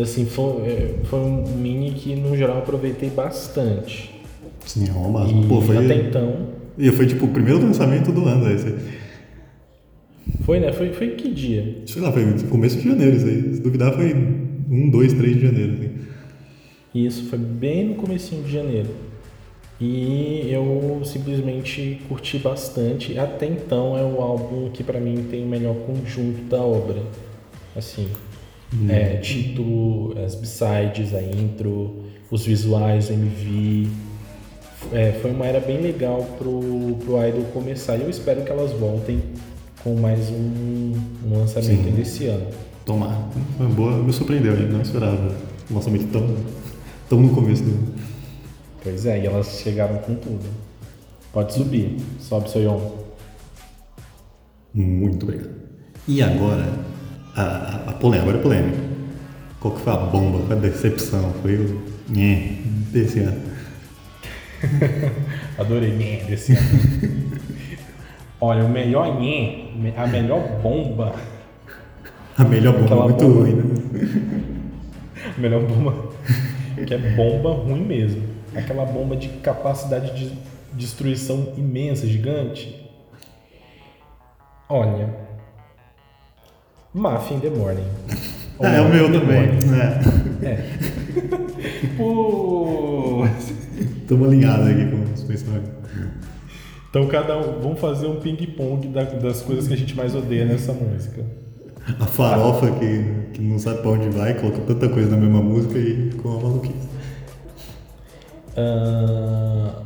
Assim, 0.00 0.26
foi, 0.26 0.62
é, 0.62 0.94
foi 1.04 1.20
um 1.20 1.46
mini 1.56 1.92
que 1.92 2.16
no 2.16 2.36
geral 2.36 2.58
aproveitei 2.58 3.10
bastante. 3.10 4.10
Sim, 4.66 4.88
é 4.88 4.92
uma 4.92 5.20
base. 5.20 5.32
E 5.34 5.46
Pô, 5.46 5.60
foi, 5.60 5.76
até 5.76 5.94
então. 5.96 6.48
e 6.76 6.90
foi 6.90 7.06
tipo 7.06 7.26
o 7.26 7.28
primeiro 7.28 7.60
lançamento 7.60 8.10
do 8.10 8.24
ano. 8.26 8.50
Esse. 8.50 8.74
Foi, 10.44 10.58
né? 10.58 10.72
Foi, 10.72 10.92
foi 10.92 11.10
que 11.10 11.30
dia? 11.30 11.82
Sei 11.86 12.02
lá, 12.02 12.10
foi 12.10 12.24
começo 12.48 12.78
de 12.78 12.88
janeiro 12.88 13.16
isso 13.16 13.26
aí. 13.26 13.54
Se 13.54 13.60
duvidar, 13.60 13.92
foi 13.92 14.12
1, 14.14 14.90
2, 14.90 15.12
3 15.12 15.36
de 15.36 15.42
janeiro. 15.42 15.72
Assim. 15.74 15.90
Isso, 16.94 17.24
foi 17.24 17.38
bem 17.38 17.84
no 17.88 17.94
comecinho 17.94 18.42
de 18.42 18.52
janeiro. 18.52 18.88
E 19.80 20.48
eu 20.50 21.02
simplesmente 21.04 22.00
curti 22.08 22.38
bastante. 22.38 23.18
Até 23.18 23.46
então 23.46 23.98
é 23.98 24.02
o 24.02 24.20
álbum 24.20 24.70
que 24.70 24.82
pra 24.82 25.00
mim 25.00 25.26
tem 25.30 25.44
o 25.44 25.48
melhor 25.48 25.74
conjunto 25.86 26.42
da 26.48 26.62
obra. 26.62 27.02
Assim, 27.76 28.08
é, 28.88 29.16
título, 29.16 30.16
as 30.24 30.34
b-sides, 30.34 31.14
a 31.14 31.22
intro, 31.22 32.04
os 32.30 32.44
visuais, 32.44 33.08
o 33.10 33.12
MV. 33.12 33.88
É, 34.92 35.12
foi 35.22 35.30
uma 35.30 35.46
era 35.46 35.60
bem 35.60 35.80
legal 35.80 36.22
pro, 36.38 36.96
pro 37.04 37.26
Idol 37.26 37.44
começar. 37.52 37.96
E 37.96 38.02
eu 38.02 38.10
espero 38.10 38.42
que 38.42 38.50
elas 38.50 38.72
voltem 38.72 39.22
com 39.82 39.94
mais 39.94 40.30
um, 40.30 40.92
um 41.26 41.38
lançamento 41.38 41.82
Sim. 41.82 41.86
ainda 41.86 42.00
esse 42.00 42.26
ano. 42.26 42.46
Tomar. 42.84 43.28
Foi 43.56 43.66
boa, 43.66 44.02
me 44.02 44.12
surpreendeu, 44.12 44.54
eu 44.54 44.68
não 44.68 44.82
esperava 44.82 45.34
um 45.70 45.74
lançamento 45.74 46.10
tão, 46.12 46.36
tão 47.08 47.20
no 47.20 47.34
começo 47.34 47.62
do. 47.62 47.94
Pois 48.82 49.06
é, 49.06 49.22
e 49.22 49.26
elas 49.26 49.60
chegaram 49.62 49.98
com 49.98 50.14
tudo. 50.14 50.44
Pode 51.32 51.54
subir. 51.54 51.96
Sobe, 52.20 52.50
Soyon. 52.50 52.80
Muito 54.74 55.24
obrigado. 55.24 55.54
E 56.06 56.22
agora, 56.22 56.84
a, 57.36 57.90
a, 57.90 57.92
polêmica, 57.92 58.30
agora 58.30 58.38
é 58.38 58.42
polêmica. 58.42 58.78
Qual 59.60 59.74
que 59.74 59.80
foi 59.80 59.92
a 59.92 59.96
bomba, 59.96 60.46
foi 60.46 60.56
a 60.56 60.60
decepção, 60.60 61.32
foi 61.42 61.56
o 61.56 61.82
nhé 62.08 62.58
desse 62.92 63.20
ano? 63.20 63.54
Adorei 65.58 65.90
Nhê 65.96 66.24
desse 66.24 66.52
ano. 66.52 67.40
Olha, 68.40 68.64
o 68.64 68.68
melhor 68.68 69.20
Nhê, 69.20 69.68
a 69.96 70.06
melhor 70.06 70.60
bomba, 70.62 71.14
A 72.36 72.44
melhor 72.44 72.72
bomba, 72.72 72.84
Aquela 72.86 73.04
muito 73.04 73.24
bomba. 73.24 73.40
ruim, 73.40 73.54
né? 73.54 74.34
a 75.36 75.40
melhor 75.40 75.62
bomba, 75.62 76.10
que 76.86 76.94
é 76.94 76.98
bomba 76.98 77.50
ruim 77.52 77.84
mesmo. 77.84 78.22
Aquela 78.54 78.84
bomba 78.84 79.16
de 79.16 79.28
capacidade 79.28 80.14
de 80.14 80.32
destruição 80.72 81.52
imensa, 81.56 82.06
gigante. 82.06 82.80
Olha, 84.68 85.23
Mafia 86.94 87.36
in 87.36 87.40
the 87.40 87.50
Morning. 87.50 87.84
Ou 88.58 88.66
é 88.66 88.80
o 88.80 88.88
meu 88.88 89.12
também. 89.12 89.48
Morning. 89.52 89.76
É. 90.42 90.64
Pô, 91.96 93.24
Estamos 94.02 94.28
alinhados 94.28 94.66
aqui 94.68 94.86
com 94.90 95.02
os 95.12 95.22
pensamentos. 95.24 95.70
Então 96.90 97.06
cada 97.08 97.36
um, 97.38 97.60
vamos 97.60 97.80
fazer 97.80 98.06
um 98.06 98.20
ping-pong 98.20 98.86
da- 98.88 99.02
das 99.04 99.42
coisas 99.42 99.66
que 99.66 99.74
a 99.74 99.76
gente 99.76 99.96
mais 99.96 100.14
odeia 100.14 100.44
nessa 100.44 100.72
música. 100.72 101.24
A 102.00 102.06
farofa 102.06 102.70
que, 102.70 103.04
que 103.32 103.42
não 103.42 103.58
sabe 103.58 103.80
pra 103.82 103.90
onde 103.90 104.08
vai, 104.10 104.34
coloca 104.34 104.60
tanta 104.60 104.88
coisa 104.88 105.10
na 105.10 105.16
mesma 105.16 105.42
música 105.42 105.76
e 105.78 106.10
ficou 106.12 106.32
uma 106.32 106.42
maluquice. 106.48 106.88
Ah, 108.56 109.82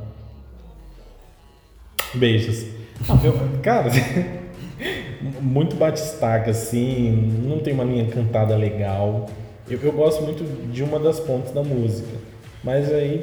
Beijos. 2.14 2.66
Ah, 3.08 3.18
eu- 3.24 3.34
cara, 3.62 3.90
muito 5.40 5.76
batistaca, 5.76 6.50
assim, 6.50 7.32
não 7.46 7.58
tem 7.58 7.74
uma 7.74 7.84
linha 7.84 8.06
cantada 8.06 8.56
legal. 8.56 9.28
Eu, 9.68 9.78
eu 9.82 9.92
gosto 9.92 10.22
muito 10.22 10.44
de 10.72 10.82
uma 10.82 10.98
das 10.98 11.20
pontas 11.20 11.52
da 11.52 11.62
música, 11.62 12.08
mas 12.64 12.92
aí 12.92 13.22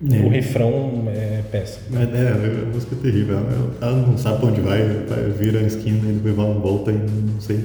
o 0.00 0.28
refrão 0.28 1.04
é 1.08 1.40
péssimo. 1.50 1.86
Mas 1.90 2.08
é, 2.14 2.28
a 2.28 2.66
música 2.66 2.94
é 2.94 3.02
terrível. 3.02 3.38
Ela, 3.38 3.74
ela 3.80 4.06
não 4.06 4.18
sabe 4.18 4.40
pra 4.40 4.48
onde 4.48 4.60
vai, 4.60 4.82
vira 5.38 5.60
a 5.60 5.62
esquina 5.62 6.10
e 6.10 6.12
depois 6.12 6.34
vai 6.34 6.46
uma 6.46 6.60
volta 6.60 6.90
e 6.90 6.94
não 6.94 7.40
sei. 7.40 7.60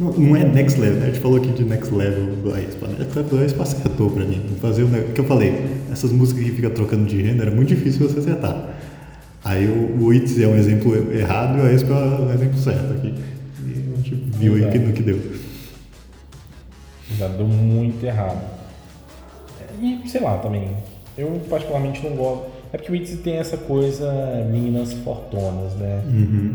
Não, 0.00 0.10
não 0.10 0.36
é 0.36 0.44
next 0.44 0.80
level, 0.80 1.00
né? 1.00 1.04
A 1.04 1.10
gente 1.10 1.20
falou 1.20 1.36
aqui 1.36 1.48
de 1.48 1.64
next 1.64 1.94
level 1.94 2.34
do 2.36 2.54
Aespa. 2.54 2.88
né? 2.88 2.96
Next 2.98 3.16
level 3.16 3.38
do 3.38 3.42
Aespa 3.42 3.62
acertou 3.62 4.10
pra 4.10 4.24
mim. 4.24 4.40
Fazer 4.60 4.84
o 4.84 4.88
que 5.12 5.20
eu 5.20 5.24
falei, 5.24 5.66
essas 5.92 6.10
músicas 6.10 6.44
que 6.44 6.50
fica 6.52 6.70
trocando 6.70 7.04
de 7.04 7.22
gênero 7.22 7.50
é 7.50 7.54
muito 7.54 7.68
difícil 7.68 8.08
você 8.08 8.20
acertar. 8.20 8.74
Aí 9.44 9.66
o, 9.66 10.04
o 10.04 10.14
Itz 10.14 10.38
é 10.38 10.46
um 10.46 10.56
exemplo 10.56 10.94
errado 11.12 11.58
e 11.58 11.60
o 11.62 11.64
Aespa 11.64 11.92
é 11.92 12.22
um 12.22 12.32
exemplo 12.32 12.58
certo 12.58 12.92
aqui. 12.92 13.14
E 13.66 13.92
a 13.92 13.96
gente 13.96 14.14
viu 14.38 14.54
aí 14.54 14.70
que, 14.70 14.78
no 14.78 14.92
que 14.92 15.02
deu. 15.02 15.20
Já 17.18 17.28
deu 17.28 17.46
muito 17.46 18.04
errado. 18.04 18.40
E 19.80 20.00
sei 20.06 20.20
lá 20.20 20.38
também. 20.38 20.68
Eu 21.18 21.40
particularmente 21.50 22.02
não 22.04 22.16
gosto. 22.16 22.46
É 22.72 22.78
porque 22.78 22.92
o 22.92 22.96
Itzy 22.96 23.18
tem 23.18 23.34
essa 23.34 23.56
coisa 23.56 24.10
meninas 24.50 24.92
fortonas, 24.94 25.74
né? 25.74 26.02
Uhum. 26.06 26.54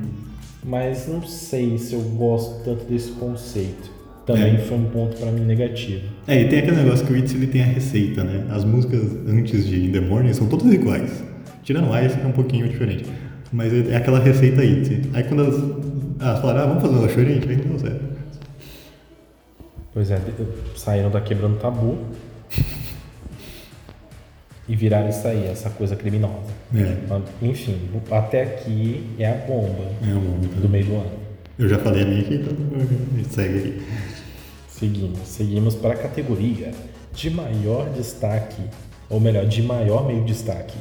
Mas 0.63 1.07
não 1.07 1.21
sei 1.21 1.77
se 1.77 1.93
eu 1.93 2.01
gosto 2.01 2.63
tanto 2.63 2.85
desse 2.85 3.11
conceito. 3.11 3.97
também 4.25 4.55
É. 4.55 4.57
foi 4.57 4.77
um 4.77 4.85
ponto 4.85 5.15
pra 5.15 5.31
mim 5.31 5.45
negativo. 5.45 6.01
É, 6.27 6.41
e 6.41 6.49
tem 6.49 6.59
aquele 6.59 6.75
negócio 6.75 7.05
que 7.05 7.13
o 7.13 7.15
Itzy 7.15 7.37
ele 7.37 7.47
tem 7.47 7.61
a 7.61 7.65
receita, 7.65 8.25
né? 8.25 8.45
As 8.49 8.65
músicas 8.65 9.03
antes 9.25 9.65
de 9.65 9.85
In 9.85 9.91
The 9.93 10.01
Morning 10.01 10.33
são 10.33 10.47
todas 10.47 10.69
iguais. 10.73 11.23
Tirando 11.67 11.89
Ice, 11.99 12.15
que 12.15 12.23
é 12.23 12.27
um 12.27 12.31
pouquinho 12.31 12.65
diferente. 12.65 13.03
Mas 13.51 13.73
é 13.73 13.91
é 13.91 13.97
aquela 13.97 14.19
receita 14.19 14.63
Itzy. 14.63 15.01
Aí 15.13 15.21
quando 15.25 15.43
elas, 15.43 15.55
elas 16.17 16.39
falaram, 16.39 16.61
ah, 16.61 16.65
vamos 16.67 16.81
fazer 16.81 16.95
uma 16.95 17.07
diferente, 17.07 17.49
aí 17.49 17.55
deu 17.57 17.77
certo. 17.77 18.05
Pois 19.93 20.09
é, 20.09 20.21
saíram 20.77 21.11
da 21.11 21.19
quebrando 21.19 21.59
tabu 21.59 21.97
e 24.65 24.77
viraram 24.77 25.09
isso 25.09 25.27
aí, 25.27 25.45
essa 25.45 25.69
coisa 25.69 25.97
criminosa. 25.97 26.53
É, 26.73 27.45
Enfim, 27.45 27.77
até 28.11 28.43
aqui 28.43 29.03
é 29.19 29.29
a 29.29 29.35
bomba 29.35 29.91
é 30.03 30.13
um 30.13 30.39
do 30.61 30.69
meio 30.69 30.85
do 30.85 30.93
ano. 30.93 31.19
Eu 31.59 31.67
já 31.67 31.79
falei 31.79 32.03
a 32.03 32.05
minha 32.05 32.21
aqui, 32.21 32.35
então 32.35 32.55
a 32.75 33.17
gente 33.17 33.33
segue 33.33 33.57
aqui. 33.57 33.81
Seguimos, 34.69 35.19
seguimos 35.25 35.75
para 35.75 35.95
a 35.95 35.97
categoria 35.97 36.71
de 37.13 37.29
maior 37.29 37.89
destaque, 37.89 38.61
ou 39.09 39.19
melhor, 39.19 39.45
de 39.45 39.61
maior 39.61 40.07
meio 40.07 40.23
destaque. 40.23 40.77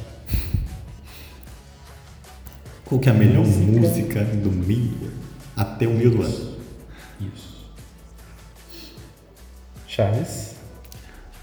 Qual 2.87 2.99
que 3.01 3.09
é 3.09 3.11
a 3.11 3.15
melhor 3.15 3.45
Música. 3.45 3.71
música 3.71 4.23
do 4.23 4.51
meio 4.51 4.91
até 5.55 5.87
o 5.87 5.93
meio 5.93 6.11
do 6.11 6.21
ano? 6.21 6.33
Isso. 7.19 7.65
Charles? 9.87 10.55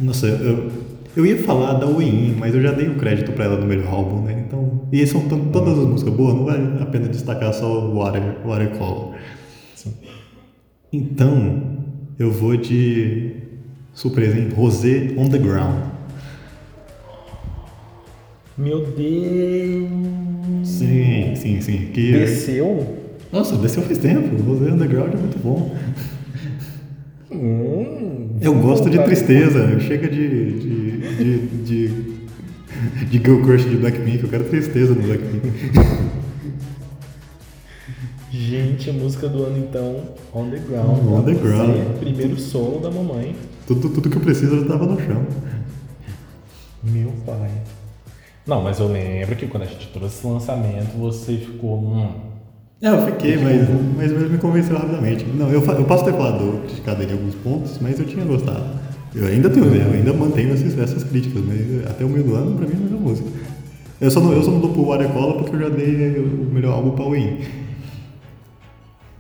Nossa, 0.01 0.27
eu, 0.27 0.71
eu 1.17 1.27
ia 1.27 1.43
falar 1.43 1.75
da 1.75 1.87
Win, 1.87 2.37
mas 2.39 2.55
eu 2.55 2.61
já 2.63 2.73
dei 2.73 2.89
o 2.89 2.97
crédito 2.97 3.33
pra 3.33 3.45
ela 3.45 3.57
no 3.59 3.67
melhor 3.67 3.89
álbum, 3.93 4.23
né? 4.23 4.45
Então, 4.47 4.89
e 4.93 5.07
são 5.07 5.29
t- 5.29 5.37
todas 5.53 5.79
as 5.79 5.87
músicas 5.87 6.15
boas, 6.15 6.35
não 6.35 6.45
vale 6.45 6.83
a 6.83 6.87
pena 6.87 7.09
destacar 7.09 7.53
só 7.53 7.67
o 7.89 7.95
Water, 7.95 8.23
Watercolor. 8.45 9.15
Sim. 9.75 9.93
Então, 10.93 11.63
eu 12.19 12.31
vou 12.33 12.57
de 12.57 13.37
surpresa, 13.93 14.39
hein? 14.39 14.49
Rosé 14.55 15.15
on 15.17 15.29
the 15.29 15.39
Ground. 15.39 15.94
Meu 18.57 18.87
Deus! 18.87 19.89
Sim, 20.69 21.35
sim, 21.37 21.61
sim. 21.61 21.79
Que, 21.93 22.13
Desceu? 22.13 22.97
Nossa, 23.33 23.57
desceu 23.57 23.83
faz 23.83 23.99
tempo. 23.99 24.37
Rosé 24.43 24.73
on 24.73 24.79
the 24.79 24.87
Ground 24.87 25.13
é 25.13 25.17
muito 25.17 25.39
bom. 25.43 25.75
Hum, 27.33 28.37
Eu 28.41 28.55
gosto 28.55 28.89
de 28.89 28.99
tristeza. 29.03 29.81
Chega 29.81 30.09
de. 30.09 30.53
de. 30.53 30.99
de. 31.17 31.39
de, 31.65 32.15
de 33.11 33.19
girl 33.19 33.43
crush 33.43 33.65
de 33.69 33.77
Blackpink. 33.77 34.23
Eu 34.23 34.29
quero 34.29 34.45
tristeza 34.45 34.95
no 34.95 35.03
Blackpink. 35.03 35.51
Gente, 38.31 38.91
a 38.91 38.93
música 38.93 39.29
do 39.29 39.45
ano 39.45 39.59
então, 39.59 40.01
On 40.33 40.49
The 40.51 40.59
Ground. 40.59 40.99
On 41.09 41.23
pra 41.23 41.33
the 41.33 41.35
você, 41.35 41.49
Ground. 41.49 41.99
Primeiro 41.99 42.39
solo 42.39 42.79
da 42.81 42.91
mamãe. 42.91 43.35
Tudo, 43.67 43.89
tudo 43.89 44.09
que 44.09 44.17
eu 44.17 44.23
preciso 44.23 44.61
já 44.61 44.67
tava 44.67 44.87
no 44.87 45.01
chão. 45.01 45.25
Meu 46.85 47.13
pai. 47.27 47.51
Não, 48.47 48.63
mas 48.63 48.79
eu 48.79 48.89
lembro 48.89 49.35
que 49.37 49.47
quando 49.47 49.63
a 49.63 49.67
gente 49.67 49.89
trouxe 49.89 50.17
esse 50.19 50.27
lançamento, 50.27 50.97
você 50.99 51.37
ficou. 51.37 51.79
Hum, 51.79 52.13
É, 52.83 52.89
eu 52.89 53.07
fiquei, 53.07 53.37
mas, 53.39 53.67
mas 53.97 54.11
ele 54.13 54.29
me 54.29 54.39
convenceu 54.39 54.77
rapidamente. 54.77 55.25
Não, 55.25 55.49
eu, 55.51 55.63
eu 55.65 55.85
posso 55.85 56.05
ter 56.05 56.13
falado, 56.13 56.61
criticado 56.67 57.03
ele 57.03 57.13
em 57.13 57.17
alguns 57.17 57.35
pontos, 57.37 57.79
mas 57.81 57.99
eu 57.99 58.05
tinha 58.07 58.25
gostado. 58.25 58.65
Eu 59.15 59.27
ainda 59.27 59.49
tenho, 59.49 59.67
eu 59.75 59.93
ainda 59.93 60.13
mantenho 60.13 60.53
essas, 60.53 60.77
essas 60.79 61.05
críticas, 61.05 61.43
mas 61.45 61.87
até 61.87 62.05
o 62.05 62.09
meio 62.09 62.25
do 62.25 62.35
ano, 62.35 62.57
pra 62.59 62.67
mim, 62.67 62.75
é 62.75 62.77
a 62.77 62.81
melhor 62.81 63.01
música. 63.01 63.29
Eu 64.01 64.11
só 64.11 64.21
não, 64.21 64.33
eu 64.33 64.43
só 64.43 64.51
não 64.51 64.61
dou 64.61 64.73
pro 64.73 64.85
Watercolor 64.87 65.39
porque 65.39 65.57
eu 65.57 65.61
já 65.61 65.69
dei 65.71 66.19
o 66.19 66.27
melhor 66.53 66.75
álbum 66.75 66.91
pra 66.91 67.05
Win. 67.09 67.39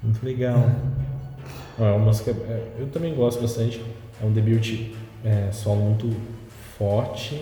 muito 0.03 0.23
legal. 0.25 0.71
É 1.79 1.83
uma 1.83 1.99
música. 1.99 2.31
é, 2.33 2.63
Eu 2.79 2.87
também 2.89 3.15
gosto 3.15 3.41
bastante. 3.41 3.81
É 4.23 4.27
um 4.27 4.33
debut 4.33 4.91
é, 5.25 5.49
solo 5.53 5.81
muito 5.81 6.11
forte. 6.79 7.41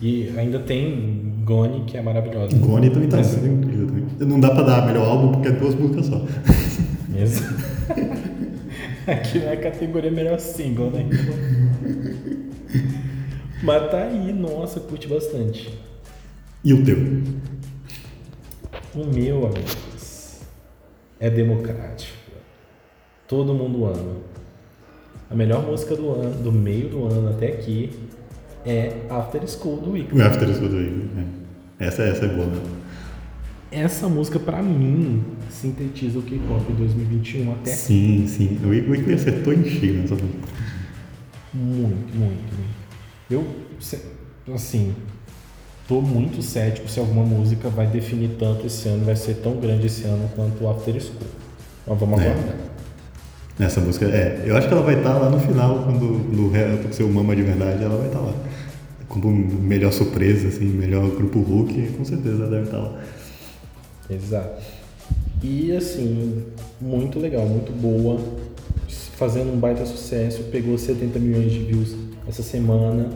E 0.00 0.32
ainda 0.36 0.58
tem 0.58 1.34
Gone, 1.44 1.84
que 1.84 1.96
é 1.96 2.02
maravilhosa. 2.02 2.56
Gone 2.56 2.90
também 2.90 3.08
tá 3.08 3.18
muito 3.18 3.46
incrível 3.46 3.86
também. 3.86 4.04
Não 4.20 4.40
dá 4.40 4.50
pra 4.50 4.62
dar 4.62 4.86
melhor 4.86 5.06
álbum 5.06 5.32
porque 5.32 5.48
é 5.48 5.52
duas 5.52 5.74
músicas 5.74 6.06
só. 6.06 6.24
Mesmo. 7.08 7.46
Aqui 9.06 9.38
não 9.38 9.48
é 9.50 9.56
categoria 9.56 10.10
melhor 10.10 10.38
single, 10.40 10.90
né? 10.90 11.06
Mas 13.62 13.90
tá 13.90 14.04
aí, 14.04 14.32
nossa, 14.32 14.80
curte 14.80 15.06
bastante. 15.06 15.78
E 16.64 16.72
o 16.72 16.82
teu? 16.84 16.96
O 18.94 19.04
meu, 19.04 19.46
amigos, 19.46 20.40
é 21.20 21.28
democrático. 21.28 22.16
Todo 23.28 23.54
mundo 23.54 23.86
ama. 23.86 24.16
A 25.30 25.34
melhor 25.34 25.64
música 25.64 25.96
do 25.96 26.10
ano, 26.10 26.42
do 26.42 26.52
meio 26.52 26.88
do 26.88 27.06
ano 27.06 27.30
até 27.30 27.48
aqui, 27.48 27.90
é 28.66 28.92
After 29.10 29.46
School 29.48 29.76
do 29.78 29.92
Weeknd. 29.92 30.20
O 30.20 30.26
After 30.26 30.48
School 30.54 30.68
do 30.68 30.76
Win. 30.78 31.08
É. 31.80 31.86
Essa, 31.86 32.02
essa 32.02 32.24
é 32.24 32.28
boa, 32.28 32.46
né? 32.46 32.60
Essa 33.70 34.08
música, 34.08 34.38
pra 34.38 34.62
mim, 34.62 35.22
sintetiza 35.50 36.18
o 36.18 36.22
K-pop 36.22 36.72
2021 36.72 37.52
até. 37.52 37.72
Sim, 37.72 38.24
sim. 38.28 38.58
O 38.64 38.68
Win 38.70 39.12
acertou 39.12 39.52
em 39.52 39.64
cheio 39.64 39.94
nessa 39.94 40.14
música. 40.14 40.38
Muito, 41.52 42.16
muito, 42.16 42.18
muito. 42.18 42.74
Eu, 43.30 43.44
assim, 44.54 44.94
tô 45.88 46.00
muito 46.00 46.42
cético 46.42 46.88
se 46.88 46.98
alguma 47.00 47.24
música 47.24 47.68
vai 47.68 47.86
definir 47.86 48.36
tanto 48.38 48.66
esse 48.66 48.88
ano, 48.88 49.04
vai 49.04 49.16
ser 49.16 49.34
tão 49.34 49.56
grande 49.56 49.86
esse 49.86 50.04
ano 50.04 50.28
quanto 50.34 50.62
o 50.64 50.68
After 50.70 51.00
School. 51.00 51.16
Mas 51.86 51.98
vamos 51.98 52.20
É. 52.20 52.30
aguardar. 52.30 52.54
Essa 53.58 53.80
música, 53.80 54.06
é. 54.06 54.42
Eu 54.44 54.56
acho 54.56 54.66
que 54.66 54.74
ela 54.74 54.82
vai 54.82 54.96
estar 54.96 55.14
lá 55.16 55.30
no 55.30 55.38
final, 55.38 55.84
quando 55.84 56.04
no 56.04 56.50
Re- 56.50 56.76
quando 56.82 56.92
ser 56.92 57.04
o 57.04 57.08
Mama 57.12 57.36
de 57.36 57.42
verdade, 57.42 57.84
ela 57.84 57.96
vai 57.96 58.06
estar 58.08 58.18
lá. 58.18 58.32
Como 59.08 59.30
melhor 59.30 59.92
surpresa, 59.92 60.48
assim, 60.48 60.64
melhor 60.64 61.08
grupo 61.10 61.40
Hulk, 61.40 61.88
com 61.96 62.04
certeza 62.04 62.46
deve 62.46 62.64
estar 62.64 62.78
lá. 62.78 63.00
Exato. 64.10 64.62
E 65.42 65.72
assim, 65.72 66.42
muito 66.80 67.18
legal, 67.18 67.46
muito 67.46 67.70
boa, 67.72 68.18
fazendo 69.16 69.52
um 69.52 69.56
baita 69.58 69.84
sucesso, 69.84 70.44
pegou 70.44 70.76
70 70.78 71.18
milhões 71.18 71.52
de 71.52 71.58
views 71.60 71.94
essa 72.26 72.42
semana, 72.42 73.10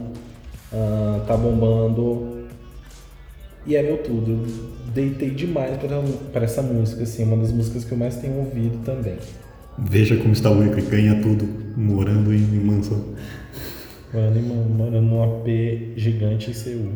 ah, 0.72 1.24
tá 1.26 1.36
bombando. 1.36 2.39
E 3.66 3.76
é 3.76 3.82
meu 3.82 3.99
tudo. 3.99 4.47
Deitei 4.95 5.30
demais 5.30 5.76
pra- 5.76 6.03
pra 6.32 6.45
essa 6.45 6.62
música, 6.62 7.03
assim, 7.03 7.24
uma 7.24 7.36
das 7.36 7.53
músicas 7.53 7.84
que 7.84 7.93
eu 7.93 7.99
mais 7.99 8.16
tenho 8.16 8.39
ouvido 8.39 8.78
também. 8.84 9.16
Veja 9.78 10.16
como 10.16 10.32
está 10.32 10.51
o 10.51 10.59
Wicked, 10.59 10.82
ganha 10.91 11.20
tudo, 11.22 11.47
morando 11.76 12.32
em 12.34 12.39
mansão. 12.61 13.05
Morando, 14.12 14.38
em- 14.38 14.42
morando 14.76 15.00
num 15.02 15.22
AP 15.22 15.92
gigante 15.96 16.50
em 16.50 16.54
Seul. 16.54 16.92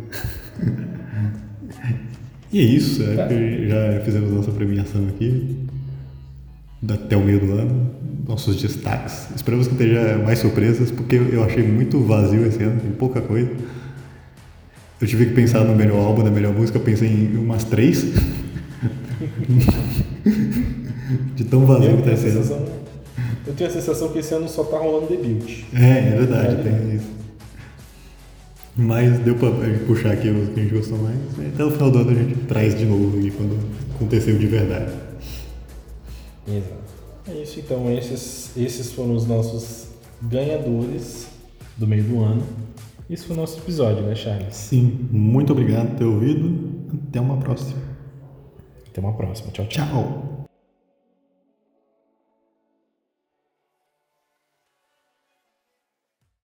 E 2.53 2.59
é 2.61 2.63
isso, 2.63 3.03
é 3.03 3.15
Tá. 3.17 3.29
já 3.29 4.01
fizemos 4.05 4.31
nossa 4.31 4.51
premiação 4.51 5.07
aqui. 5.09 5.57
Até 6.89 7.17
o 7.17 7.25
meio 7.25 7.39
do 7.41 7.53
ano, 7.53 7.91
nossos 8.27 8.61
destaques. 8.61 9.29
Esperamos 9.37 9.67
que 9.69 9.75
esteja 9.75 10.19
mais 10.19 10.39
surpresas, 10.41 10.91
porque 10.91 11.17
eu 11.17 11.43
achei 11.45 11.63
muito 11.67 12.01
vazio 12.01 12.45
esse 12.47 12.63
ano, 12.63 12.81
tem 12.81 12.91
pouca 12.93 13.21
coisa. 13.21 13.51
Eu 15.01 15.07
tive 15.07 15.27
que 15.27 15.33
pensar 15.33 15.65
no 15.65 15.75
melhor 15.77 15.99
álbum, 15.99 16.23
na 16.23 16.31
melhor 16.31 16.53
música, 16.55 16.79
pensei 16.81 17.09
em 17.09 17.37
umas 17.37 17.65
três. 17.65 18.05
De 21.37 21.45
tão 21.45 21.65
vazio 21.67 21.91
Eu 21.91 21.97
que 21.99 22.03
tá 22.11 22.17
tenho, 22.17 22.82
eu 23.47 23.55
tenho 23.55 23.69
a 23.71 23.73
sensação 23.73 24.09
que 24.09 24.19
esse 24.19 24.35
ano 24.35 24.49
só 24.49 24.65
tá 24.65 24.79
rolando 24.79 25.07
debut. 25.09 25.65
É, 25.75 25.99
é 26.09 26.17
verdade, 26.19 26.55
É. 26.61 26.63
tem 26.63 26.97
isso. 26.97 27.07
Mas 28.77 29.19
deu 29.21 29.35
pra 29.37 29.51
puxar 29.87 30.13
aqui 30.13 30.29
os 30.31 30.49
que 30.51 30.61
a 30.61 30.63
gente 30.63 30.75
gostou 30.75 30.97
mais. 30.99 31.17
né? 31.37 31.51
Até 31.53 31.65
o 31.65 31.71
final 31.71 31.91
do 31.91 31.99
ano 31.99 32.11
a 32.11 32.15
gente 32.15 32.35
traz 32.47 32.75
de 32.77 32.87
novo 32.87 33.19
aqui 33.19 33.31
quando 33.31 33.59
aconteceu 33.95 34.39
de 34.39 34.47
verdade. 34.47 34.93
Exato. 36.49 36.83
É 37.29 37.35
isso 37.43 37.61
então, 37.61 37.93
esses, 37.93 38.51
esses 38.57 38.91
foram 38.93 39.15
os 39.15 39.27
nossos 39.27 39.89
ganhadores 40.23 41.27
do 41.77 41.87
meio 41.87 42.03
do 42.05 42.21
ano. 42.23 42.43
Esse 43.11 43.27
foi 43.27 43.37
o 43.37 43.39
nosso 43.41 43.59
episódio, 43.59 44.03
né, 44.03 44.15
Charles? 44.15 44.55
Sim, 44.57 45.07
muito 45.11 45.53
obrigado 45.53 45.91
por 45.91 45.97
ter 45.99 46.05
ouvido. 46.05 46.73
Até 47.09 47.21
uma 47.21 47.37
próxima. 47.37 47.79
Até 48.89 49.01
uma 49.01 49.13
próxima. 49.13 49.51
Tchau, 49.53 49.67
tchau. 49.67 49.87
Tchau. 49.87 50.32